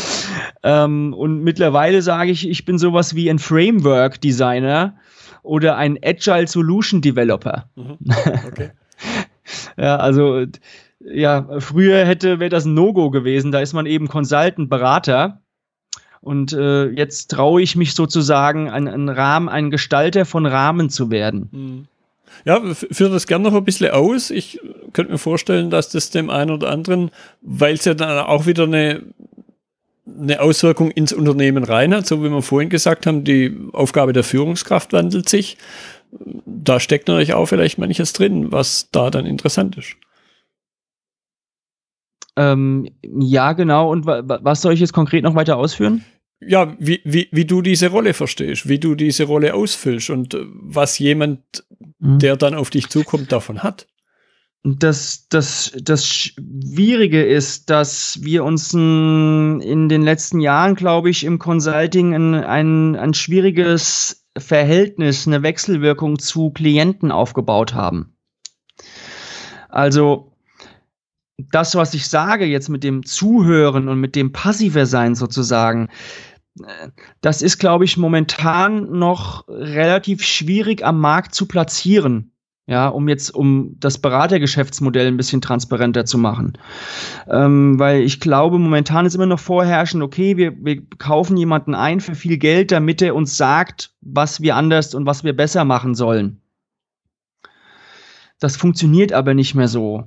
ähm, 0.62 1.12
und 1.14 1.42
mittlerweile 1.44 2.02
sage 2.02 2.30
ich, 2.30 2.48
ich 2.48 2.64
bin 2.64 2.78
sowas 2.78 3.14
wie 3.14 3.30
ein 3.30 3.38
Framework-Designer 3.38 4.96
oder 5.44 5.76
ein 5.76 5.98
Agile 6.02 6.48
Solution 6.48 7.00
Developer. 7.00 7.68
Mhm. 7.76 7.98
Okay. 8.48 8.70
ja, 9.76 9.96
also 9.96 10.46
ja, 11.00 11.46
früher 11.60 12.04
hätte 12.06 12.40
wäre 12.40 12.50
das 12.50 12.64
ein 12.64 12.74
No-Go 12.74 13.10
gewesen. 13.10 13.52
Da 13.52 13.60
ist 13.60 13.74
man 13.74 13.86
eben 13.86 14.08
Consultant, 14.08 14.68
Berater. 14.68 15.42
Und 16.20 16.54
äh, 16.54 16.86
jetzt 16.88 17.30
traue 17.30 17.60
ich 17.60 17.76
mich 17.76 17.94
sozusagen, 17.94 18.70
ein, 18.70 18.88
ein 18.88 19.10
Rahmen, 19.10 19.50
ein 19.50 19.70
Gestalter 19.70 20.24
von 20.24 20.46
Rahmen 20.46 20.88
zu 20.88 21.10
werden. 21.10 21.48
Hm. 21.52 21.84
Ja, 22.46 22.60
führe 22.74 23.12
das 23.12 23.26
gerne 23.26 23.44
noch 23.44 23.54
ein 23.54 23.64
bisschen 23.64 23.90
aus. 23.90 24.30
Ich 24.30 24.58
könnte 24.92 25.12
mir 25.12 25.18
vorstellen, 25.18 25.70
dass 25.70 25.90
das 25.90 26.10
dem 26.10 26.30
einen 26.30 26.50
oder 26.50 26.70
anderen, 26.70 27.10
weil 27.42 27.74
es 27.74 27.84
ja 27.84 27.94
dann 27.94 28.26
auch 28.26 28.46
wieder 28.46 28.64
eine, 28.64 29.02
eine 30.06 30.40
Auswirkung 30.40 30.90
ins 30.90 31.12
Unternehmen 31.12 31.64
rein 31.64 31.94
hat, 31.94 32.06
so 32.06 32.22
wie 32.22 32.28
wir 32.28 32.42
vorhin 32.42 32.68
gesagt 32.68 33.06
haben, 33.06 33.24
die 33.24 33.56
Aufgabe 33.72 34.12
der 34.12 34.24
Führungskraft 34.24 34.92
wandelt 34.92 35.28
sich. 35.28 35.56
Da 36.46 36.78
steckt 36.78 37.08
natürlich 37.08 37.34
auch 37.34 37.46
vielleicht 37.46 37.78
manches 37.78 38.12
drin, 38.12 38.52
was 38.52 38.88
da 38.92 39.10
dann 39.10 39.26
interessant 39.26 39.76
ist. 39.76 39.96
Ähm, 42.36 42.88
ja, 43.02 43.52
genau. 43.52 43.90
Und 43.90 44.06
wa 44.06 44.22
was 44.42 44.60
soll 44.60 44.74
ich 44.74 44.80
jetzt 44.80 44.92
konkret 44.92 45.24
noch 45.24 45.34
weiter 45.34 45.56
ausführen? 45.56 46.04
ja, 46.46 46.76
wie, 46.78 47.00
wie, 47.04 47.28
wie 47.32 47.44
du 47.44 47.62
diese 47.62 47.88
Rolle 47.90 48.14
verstehst, 48.14 48.68
wie 48.68 48.78
du 48.78 48.94
diese 48.94 49.24
Rolle 49.24 49.54
ausfüllst 49.54 50.10
und 50.10 50.36
was 50.52 50.98
jemand, 50.98 51.40
mhm. 51.98 52.18
der 52.18 52.36
dann 52.36 52.54
auf 52.54 52.70
dich 52.70 52.88
zukommt, 52.88 53.32
davon 53.32 53.62
hat. 53.62 53.86
Das, 54.66 55.28
das, 55.28 55.76
das 55.82 56.08
Schwierige 56.08 57.22
ist, 57.22 57.68
dass 57.68 58.18
wir 58.22 58.44
uns 58.44 58.72
in 58.72 59.88
den 59.90 60.00
letzten 60.00 60.40
Jahren, 60.40 60.74
glaube 60.74 61.10
ich, 61.10 61.24
im 61.24 61.38
Consulting 61.38 62.14
ein, 62.14 62.34
ein, 62.34 62.96
ein 62.96 63.12
schwieriges 63.12 64.26
Verhältnis, 64.38 65.26
eine 65.26 65.42
Wechselwirkung 65.42 66.18
zu 66.18 66.50
Klienten 66.50 67.12
aufgebaut 67.12 67.74
haben. 67.74 68.16
Also 69.68 70.32
das, 71.36 71.74
was 71.74 71.92
ich 71.92 72.08
sage 72.08 72.46
jetzt 72.46 72.70
mit 72.70 72.84
dem 72.84 73.04
Zuhören 73.04 73.88
und 73.88 74.00
mit 74.00 74.16
dem 74.16 74.32
Passiver 74.32 74.86
sein 74.86 75.14
sozusagen, 75.14 75.90
das 77.20 77.42
ist, 77.42 77.58
glaube 77.58 77.84
ich, 77.84 77.96
momentan 77.96 78.98
noch 78.98 79.46
relativ 79.48 80.22
schwierig 80.22 80.84
am 80.84 81.00
Markt 81.00 81.34
zu 81.34 81.46
platzieren. 81.46 82.33
Ja, 82.66 82.88
um 82.88 83.08
jetzt, 83.08 83.34
um 83.34 83.76
das 83.78 83.98
Beratergeschäftsmodell 83.98 85.06
ein 85.06 85.18
bisschen 85.18 85.42
transparenter 85.42 86.06
zu 86.06 86.16
machen. 86.16 86.56
Ähm, 87.28 87.78
weil 87.78 88.00
ich 88.00 88.20
glaube, 88.20 88.58
momentan 88.58 89.04
ist 89.04 89.14
immer 89.14 89.26
noch 89.26 89.38
vorherrschend, 89.38 90.02
okay, 90.02 90.38
wir, 90.38 90.54
wir 90.64 90.82
kaufen 90.96 91.36
jemanden 91.36 91.74
ein 91.74 92.00
für 92.00 92.14
viel 92.14 92.38
Geld, 92.38 92.72
damit 92.72 93.02
er 93.02 93.14
uns 93.14 93.36
sagt, 93.36 93.92
was 94.00 94.40
wir 94.40 94.56
anders 94.56 94.94
und 94.94 95.04
was 95.04 95.24
wir 95.24 95.36
besser 95.36 95.66
machen 95.66 95.94
sollen. 95.94 96.40
Das 98.40 98.56
funktioniert 98.56 99.12
aber 99.12 99.34
nicht 99.34 99.54
mehr 99.54 99.68
so. 99.68 100.04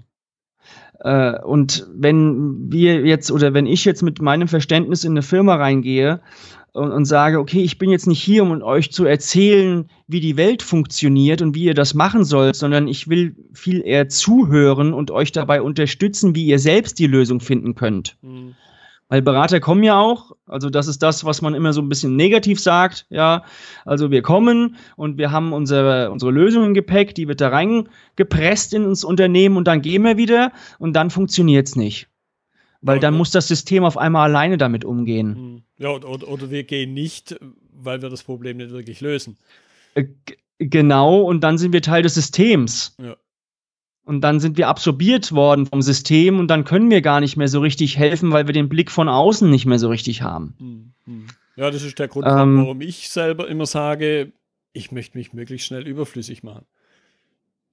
Äh, 0.99 1.39
und 1.41 1.87
wenn 1.93 2.71
wir 2.71 3.05
jetzt 3.05 3.31
oder 3.31 3.53
wenn 3.53 3.67
ich 3.67 3.85
jetzt 3.85 4.01
mit 4.01 4.21
meinem 4.21 4.47
Verständnis 4.47 5.03
in 5.03 5.13
eine 5.13 5.21
Firma 5.21 5.55
reingehe 5.55 6.21
und, 6.77 6.91
und 6.91 7.05
sage, 7.05 7.39
okay, 7.39 7.61
ich 7.61 7.77
bin 7.77 7.89
jetzt 7.89 8.07
nicht 8.07 8.21
hier, 8.21 8.43
um 8.43 8.61
euch 8.61 8.91
zu 8.91 9.05
erzählen, 9.05 9.89
wie 10.07 10.19
die 10.19 10.37
Welt 10.37 10.61
funktioniert 10.61 11.41
und 11.41 11.55
wie 11.55 11.63
ihr 11.63 11.73
das 11.73 11.93
machen 11.93 12.23
sollt, 12.23 12.55
sondern 12.55 12.87
ich 12.87 13.09
will 13.09 13.35
viel 13.53 13.81
eher 13.83 14.09
zuhören 14.09 14.93
und 14.93 15.11
euch 15.11 15.31
dabei 15.31 15.61
unterstützen, 15.61 16.35
wie 16.35 16.45
ihr 16.45 16.59
selbst 16.59 16.99
die 16.99 17.07
Lösung 17.07 17.39
finden 17.39 17.75
könnt. 17.75 18.17
Mhm. 18.21 18.55
Weil 19.09 19.21
Berater 19.21 19.61
kommen 19.61 19.83
ja 19.83 19.99
auch, 19.99 20.33
also 20.47 20.69
das 20.69 20.87
ist 20.87 21.01
das, 21.01 21.23
was 21.23 21.41
man 21.41 21.55
immer 21.55 21.71
so 21.71 21.81
ein 21.81 21.87
bisschen 21.87 22.17
negativ 22.17 22.59
sagt, 22.59 23.05
ja. 23.09 23.43
Also 23.85 24.11
wir 24.11 24.21
kommen 24.21 24.75
und 24.97 25.17
wir 25.17 25.31
haben 25.31 25.53
unsere, 25.53 26.11
unsere 26.11 26.31
Lösung 26.31 26.65
im 26.65 26.73
Gepäck, 26.73 27.15
die 27.15 27.27
wird 27.27 27.39
da 27.39 27.49
reingepresst 27.49 28.73
in 28.73 28.85
uns 28.85 29.05
Unternehmen 29.05 29.55
und 29.55 29.67
dann 29.67 29.81
gehen 29.81 30.03
wir 30.03 30.17
wieder 30.17 30.51
und 30.77 30.93
dann 30.93 31.09
funktioniert's 31.09 31.77
nicht. 31.77 32.09
Weil 32.81 32.99
dann 32.99 33.15
muss 33.15 33.31
das 33.31 33.47
System 33.47 33.83
auf 33.83 33.97
einmal 33.97 34.29
alleine 34.29 34.57
damit 34.57 34.85
umgehen. 34.85 35.35
Hm. 35.35 35.63
Ja, 35.77 35.89
oder, 35.89 36.27
oder 36.27 36.51
wir 36.51 36.63
gehen 36.63 36.93
nicht, 36.93 37.37
weil 37.73 38.01
wir 38.01 38.09
das 38.09 38.23
Problem 38.23 38.57
nicht 38.57 38.71
wirklich 38.71 39.01
lösen. 39.01 39.37
Äh, 39.95 40.05
genau, 40.59 41.21
und 41.21 41.41
dann 41.41 41.57
sind 41.57 41.73
wir 41.73 41.81
Teil 41.81 42.03
des 42.03 42.13
Systems. 42.13 42.95
Ja. 43.01 43.15
Und 44.05 44.21
dann 44.21 44.39
sind 44.39 44.57
wir 44.57 44.69
absorbiert 44.69 45.33
worden 45.33 45.65
vom 45.65 45.81
System 45.81 46.39
und 46.39 46.47
dann 46.47 46.63
können 46.63 46.89
wir 46.89 47.01
gar 47.01 47.19
nicht 47.19 47.35
mehr 47.35 47.49
so 47.49 47.59
richtig 47.59 47.97
helfen, 47.97 48.31
weil 48.31 48.47
wir 48.47 48.53
den 48.53 48.69
Blick 48.69 48.89
von 48.89 49.09
außen 49.09 49.49
nicht 49.49 49.65
mehr 49.65 49.79
so 49.79 49.89
richtig 49.89 50.21
haben. 50.21 50.55
Hm, 50.59 50.93
hm. 51.05 51.27
Ja, 51.57 51.71
das 51.71 51.83
ist 51.83 51.99
der 51.99 52.07
Grund, 52.07 52.25
ähm, 52.25 52.59
warum 52.59 52.79
ich 52.81 53.09
selber 53.09 53.49
immer 53.49 53.65
sage, 53.65 54.31
ich 54.71 54.91
möchte 54.91 55.17
mich 55.17 55.33
möglichst 55.33 55.67
schnell 55.67 55.85
überflüssig 55.85 56.43
machen. 56.43 56.65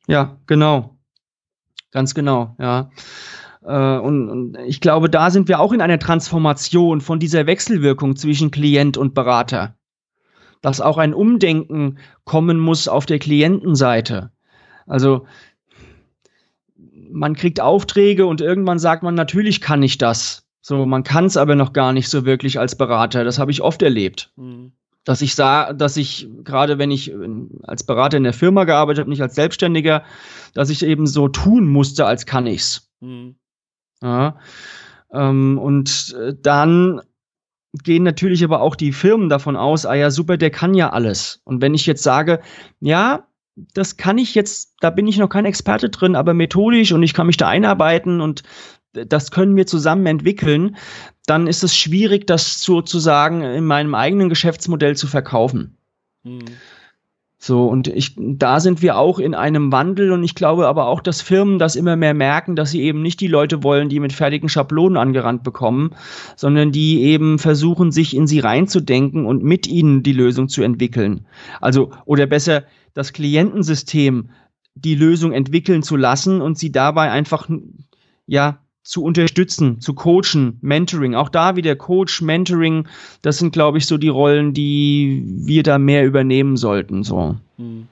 Ja, 0.09 0.39
genau. 0.47 0.97
Ganz 1.93 2.15
genau, 2.15 2.57
ja. 2.59 2.91
Äh, 3.65 3.99
und, 3.99 4.29
und 4.29 4.59
ich 4.67 4.81
glaube, 4.81 5.11
da 5.11 5.31
sind 5.31 5.49
wir 5.49 5.61
auch 5.61 5.73
in 5.73 5.81
einer 5.81 5.99
Transformation 5.99 7.01
von 7.01 7.19
dieser 7.19 7.47
Wechselwirkung 7.47 8.17
zwischen 8.17 8.51
Klient 8.51 8.97
und 8.97 9.15
Berater. 9.15 9.77
Dass 10.61 10.81
auch 10.81 10.99
ein 10.99 11.15
Umdenken 11.15 11.99
kommen 12.25 12.59
muss 12.59 12.89
auf 12.89 13.07
der 13.07 13.19
Klientenseite. 13.19 14.31
Also 14.87 15.27
man 17.11 17.35
kriegt 17.35 17.61
Aufträge 17.61 18.27
und 18.27 18.41
irgendwann 18.41 18.79
sagt 18.79 19.03
man, 19.03 19.15
natürlich 19.15 19.61
kann 19.61 19.83
ich 19.83 19.99
das. 19.99 20.47
So, 20.61 20.87
man 20.87 21.05
kann 21.05 21.27
es 21.27 21.37
aber 21.37 21.55
noch 21.55 21.75
gar 21.75 21.93
nicht 21.93 22.09
so 22.09 22.25
wirklich 22.25 22.59
als 22.59 22.77
Berater. 22.77 23.25
Das 23.25 23.39
habe 23.39 23.51
ich 23.51 23.61
oft 23.61 23.83
erlebt. 23.83 24.33
Mhm. 24.37 24.73
Dass 25.05 25.21
ich 25.21 25.35
sah, 25.35 25.75
dass 25.75 25.99
ich, 25.99 26.27
gerade 26.45 26.79
wenn 26.79 26.91
ich 26.91 27.15
als 27.65 27.85
Berater 27.85 28.17
in 28.17 28.25
der 28.25 28.33
Firma 28.33 28.65
gearbeitet 28.65 29.01
habe, 29.01 29.11
nicht 29.11 29.21
als 29.21 29.35
Selbstständiger, 29.35 30.03
dass 30.55 30.71
ich 30.71 30.83
eben 30.83 31.07
so 31.07 31.29
tun 31.29 31.69
musste, 31.69 32.07
als 32.07 32.25
kann 32.25 32.47
ich's. 32.47 32.91
Mhm. 33.01 33.37
Ja. 34.05 34.37
Ähm, 35.13 35.59
und 35.59 36.15
äh, 36.21 36.35
dann 36.41 37.01
gehen 37.73 38.05
natürlich 38.05 38.45
aber 38.45 38.61
auch 38.61 38.77
die 38.77 38.93
Firmen 38.93 39.29
davon 39.29 39.57
aus, 39.57 39.87
ah 39.87 39.95
ja, 39.95 40.11
super, 40.11 40.37
der 40.37 40.51
kann 40.51 40.75
ja 40.75 40.91
alles. 40.91 41.41
Und 41.45 41.61
wenn 41.63 41.75
ich 41.75 41.87
jetzt 41.87 42.03
sage, 42.03 42.41
ja, 42.81 43.27
das 43.57 43.97
kann 43.97 44.19
ich 44.19 44.35
jetzt, 44.35 44.75
da 44.81 44.91
bin 44.91 45.07
ich 45.07 45.19
noch 45.19 45.29
kein 45.29 45.47
Experte 45.47 45.89
drin, 45.89 46.17
aber 46.17 46.35
methodisch 46.35 46.93
und 46.93 47.03
ich 47.03 47.15
kann 47.15 47.27
mich 47.27 47.37
da 47.37 47.49
einarbeiten 47.49 48.21
und 48.21 48.43
das 48.93 49.31
können 49.33 49.57
wir 49.57 49.67
zusammen 49.67 50.07
entwickeln, 50.07 50.77
dann 51.27 51.47
ist 51.47 51.65
es 51.65 51.77
schwierig, 51.77 52.27
das 52.27 52.63
sozusagen 52.63 53.43
in 53.43 53.65
meinem 53.65 53.95
eigenen 53.95 54.29
Geschäftsmodell 54.29 54.97
zu 54.97 55.07
verkaufen. 55.07 55.79
Mhm. 56.23 56.45
So, 57.47 57.67
und 57.67 57.89
ich, 57.89 58.15
da 58.17 58.59
sind 58.59 58.81
wir 58.81 58.97
auch 58.97 59.19
in 59.19 59.35
einem 59.35 59.71
Wandel 59.71 60.13
und 60.13 60.25
ich 60.25 60.35
glaube 60.35 60.67
aber 60.67 60.87
auch, 60.87 61.03
dass 61.03 61.21
Firmen 61.21 61.59
das 61.59 61.77
immer 61.77 61.95
mehr 61.95 62.15
merken, 62.15 62.57
dass 62.57 62.71
sie 62.71 62.81
eben 62.81 63.03
nicht 63.03 63.21
die 63.21 63.27
Leute 63.27 63.63
wollen, 63.63 63.91
die 63.91 64.01
mit 64.01 64.15
fertigen 64.15 64.49
Schablonen 64.49 64.97
angerannt 64.97 65.43
bekommen, 65.43 65.91
sondern 66.37 66.73
die 66.73 67.03
eben 67.03 67.39
versuchen, 67.39 67.93
sich 67.93 68.17
in 68.17 68.27
sie 68.27 68.41
reinzudenken 68.41 69.27
und 69.27 69.45
mit 69.45 69.67
ihnen 69.67 70.03
die 70.03 70.15
Lösung 70.15 70.49
zu 70.49 70.63
entwickeln. 70.63 71.27
Also, 71.61 71.91
oder 72.07 72.25
besser, 72.25 72.65
das 72.95 73.13
Klientensystem 73.13 74.31
die 74.75 74.95
Lösung 74.95 75.33
entwickeln 75.33 75.83
zu 75.83 75.97
lassen 75.97 76.41
und 76.41 76.57
sie 76.57 76.73
dabei 76.73 77.11
einfach, 77.11 77.51
ja, 78.27 78.64
zu 78.85 79.03
unterstützen, 79.03 79.81
zu 79.81 79.95
coachen, 79.95 80.59
Mentoring. 80.61 81.15
Auch 81.15 81.31
da 81.31 81.57
wieder 81.57 81.75
Coach, 81.75 82.21
Mentoring, 82.21 82.87
das 83.23 83.39
sind, 83.39 83.53
glaube 83.53 83.79
ich, 83.79 83.87
so 83.87 83.97
die 83.97 84.09
Rollen, 84.09 84.53
die 84.53 85.25
wir 85.27 85.63
da 85.63 85.79
mehr 85.79 86.05
übernehmen 86.05 86.57
sollten. 86.59 87.03
So. 87.03 87.37
Hm. 87.57 87.89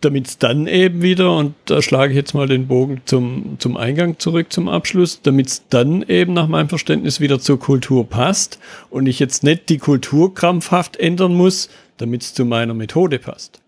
Damit 0.00 0.26
es 0.26 0.38
dann 0.38 0.66
eben 0.66 1.02
wieder, 1.02 1.36
und 1.36 1.54
da 1.64 1.82
schlage 1.82 2.12
ich 2.12 2.16
jetzt 2.16 2.34
mal 2.34 2.46
den 2.46 2.66
Bogen 2.66 3.00
zum, 3.04 3.56
zum 3.58 3.76
Eingang 3.76 4.18
zurück 4.18 4.52
zum 4.52 4.68
Abschluss, 4.68 5.22
damit 5.22 5.46
es 5.46 5.68
dann 5.68 6.02
eben 6.02 6.34
nach 6.34 6.48
meinem 6.48 6.68
Verständnis 6.68 7.20
wieder 7.20 7.38
zur 7.38 7.58
Kultur 7.58 8.08
passt 8.08 8.58
und 8.90 9.06
ich 9.06 9.18
jetzt 9.18 9.44
nicht 9.44 9.68
die 9.68 9.78
Kultur 9.78 10.34
krampfhaft 10.34 10.96
ändern 10.96 11.34
muss, 11.34 11.70
damit 11.96 12.22
es 12.22 12.34
zu 12.34 12.44
meiner 12.44 12.74
Methode 12.74 13.18
passt. 13.18 13.62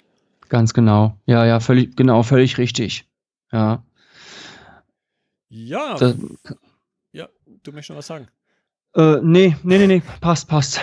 Ganz 0.49 0.75
genau. 0.75 1.17
Ja, 1.27 1.47
ja, 1.47 1.61
völlig, 1.61 1.97
genau, 1.97 2.23
völlig 2.23 2.59
richtig. 2.59 3.05
Ja. 3.53 3.83
Ja. 5.49 5.97
Das, 5.97 6.15
ja, 7.13 7.29
du 7.63 7.73
möchtest 7.73 7.91
noch 7.91 7.99
was 7.99 8.07
sagen? 8.07 8.29
Äh, 8.95 9.21
nee, 9.23 9.57
nee, 9.63 9.79
nee, 9.79 9.87
nee, 9.87 10.03
passt, 10.21 10.49
passt. 10.49 10.81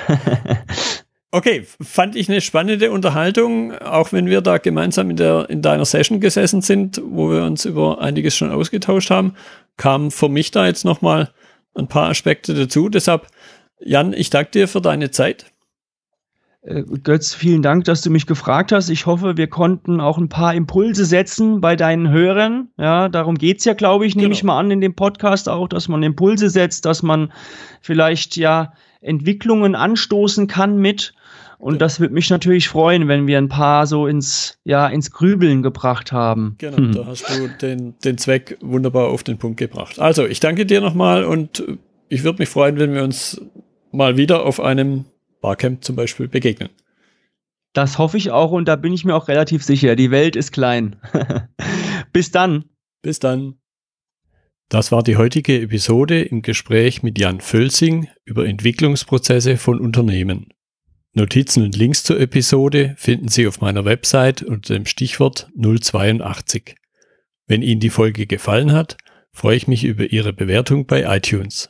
okay, 1.31 1.65
fand 1.81 2.15
ich 2.15 2.29
eine 2.29 2.41
spannende 2.41 2.91
Unterhaltung, 2.91 3.73
auch 3.73 4.11
wenn 4.11 4.27
wir 4.27 4.41
da 4.41 4.57
gemeinsam 4.57 5.09
in, 5.09 5.17
der, 5.17 5.49
in 5.49 5.61
deiner 5.61 5.85
Session 5.85 6.19
gesessen 6.19 6.61
sind, 6.61 7.01
wo 7.03 7.31
wir 7.31 7.43
uns 7.43 7.65
über 7.65 8.01
einiges 8.01 8.35
schon 8.35 8.51
ausgetauscht 8.51 9.09
haben, 9.09 9.35
kamen 9.77 10.11
für 10.11 10.29
mich 10.29 10.51
da 10.51 10.65
jetzt 10.65 10.85
nochmal 10.85 11.31
ein 11.75 11.87
paar 11.87 12.09
Aspekte 12.09 12.53
dazu. 12.53 12.89
Deshalb, 12.89 13.27
Jan, 13.79 14.13
ich 14.13 14.29
danke 14.29 14.51
dir 14.51 14.67
für 14.67 14.81
deine 14.81 15.11
Zeit. 15.11 15.51
Äh, 16.65 16.83
Götz, 17.03 17.33
vielen 17.33 17.61
Dank, 17.61 17.85
dass 17.85 18.01
du 18.01 18.09
mich 18.09 18.25
gefragt 18.25 18.71
hast. 18.71 18.89
Ich 18.89 19.05
hoffe, 19.05 19.37
wir 19.37 19.47
konnten 19.47 20.01
auch 20.01 20.17
ein 20.17 20.29
paar 20.29 20.53
Impulse 20.53 21.05
setzen 21.05 21.61
bei 21.61 21.75
deinen 21.75 22.09
Hörern. 22.09 22.69
Ja, 22.77 23.07
darum 23.09 23.37
geht's 23.37 23.65
ja, 23.65 23.73
glaube 23.73 24.05
ich, 24.05 24.15
nehme 24.15 24.29
genau. 24.29 24.35
ich 24.35 24.43
mal 24.43 24.59
an 24.59 24.71
in 24.71 24.81
dem 24.81 24.95
Podcast 24.95 25.47
auch, 25.47 25.67
dass 25.67 25.87
man 25.87 26.01
Impulse 26.03 26.49
setzt, 26.49 26.85
dass 26.85 27.03
man 27.03 27.31
vielleicht 27.81 28.35
ja 28.35 28.73
Entwicklungen 29.01 29.75
anstoßen 29.75 30.47
kann 30.47 30.77
mit. 30.77 31.13
Und 31.57 31.75
ja. 31.75 31.79
das 31.79 31.99
würde 31.99 32.13
mich 32.13 32.29
natürlich 32.29 32.67
freuen, 32.67 33.07
wenn 33.07 33.27
wir 33.27 33.37
ein 33.37 33.47
paar 33.47 33.87
so 33.87 34.07
ins, 34.07 34.59
ja, 34.65 34.87
ins 34.87 35.11
Grübeln 35.11 35.63
gebracht 35.63 36.11
haben. 36.11 36.55
Genau, 36.57 36.77
hm. 36.77 36.91
da 36.93 37.05
hast 37.05 37.29
du 37.29 37.47
den, 37.47 37.95
den 38.03 38.17
Zweck 38.17 38.57
wunderbar 38.61 39.07
auf 39.07 39.23
den 39.23 39.37
Punkt 39.37 39.57
gebracht. 39.57 39.99
Also, 39.99 40.25
ich 40.25 40.39
danke 40.39 40.65
dir 40.65 40.81
nochmal 40.81 41.23
und 41.23 41.63
ich 42.09 42.23
würde 42.23 42.39
mich 42.39 42.49
freuen, 42.49 42.77
wenn 42.77 42.93
wir 42.93 43.03
uns 43.03 43.41
mal 43.91 44.17
wieder 44.17 44.45
auf 44.45 44.59
einem 44.59 45.05
Barcamp 45.45 45.83
zum 45.83 45.95
Beispiel 45.95 46.27
begegnen. 46.27 46.69
Das 47.73 47.99
hoffe 47.99 48.17
ich 48.17 48.31
auch 48.31 48.51
und 48.51 48.67
da 48.67 48.75
bin 48.75 48.93
ich 48.93 49.05
mir 49.05 49.13
auch 49.13 49.27
relativ 49.27 49.63
sicher. 49.63 49.95
Die 49.95 50.09
Welt 50.09 50.35
ist 50.35 50.51
klein. 50.51 50.95
Bis 52.13 52.31
dann. 52.31 52.65
Bis 53.03 53.19
dann. 53.19 53.59
Das 54.69 54.91
war 54.91 55.03
die 55.03 55.17
heutige 55.17 55.61
Episode 55.61 56.23
im 56.23 56.41
Gespräch 56.41 57.03
mit 57.03 57.19
Jan 57.19 57.41
Völsing 57.41 58.07
über 58.23 58.47
Entwicklungsprozesse 58.47 59.57
von 59.57 59.79
Unternehmen. 59.79 60.47
Notizen 61.13 61.61
und 61.61 61.77
Links 61.77 62.01
zur 62.01 62.19
Episode 62.19 62.95
finden 62.97 63.27
Sie 63.27 63.45
auf 63.45 63.61
meiner 63.61 63.85
Website 63.85 64.41
unter 64.41 64.73
dem 64.73 64.87
Stichwort 64.87 65.51
082. 65.55 66.75
Wenn 67.45 67.61
Ihnen 67.61 67.79
die 67.79 67.91
Folge 67.91 68.25
gefallen 68.25 68.71
hat, 68.71 68.97
freue 69.31 69.57
ich 69.57 69.67
mich 69.67 69.83
über 69.83 70.05
Ihre 70.11 70.33
Bewertung 70.33 70.87
bei 70.87 71.03
iTunes. 71.15 71.69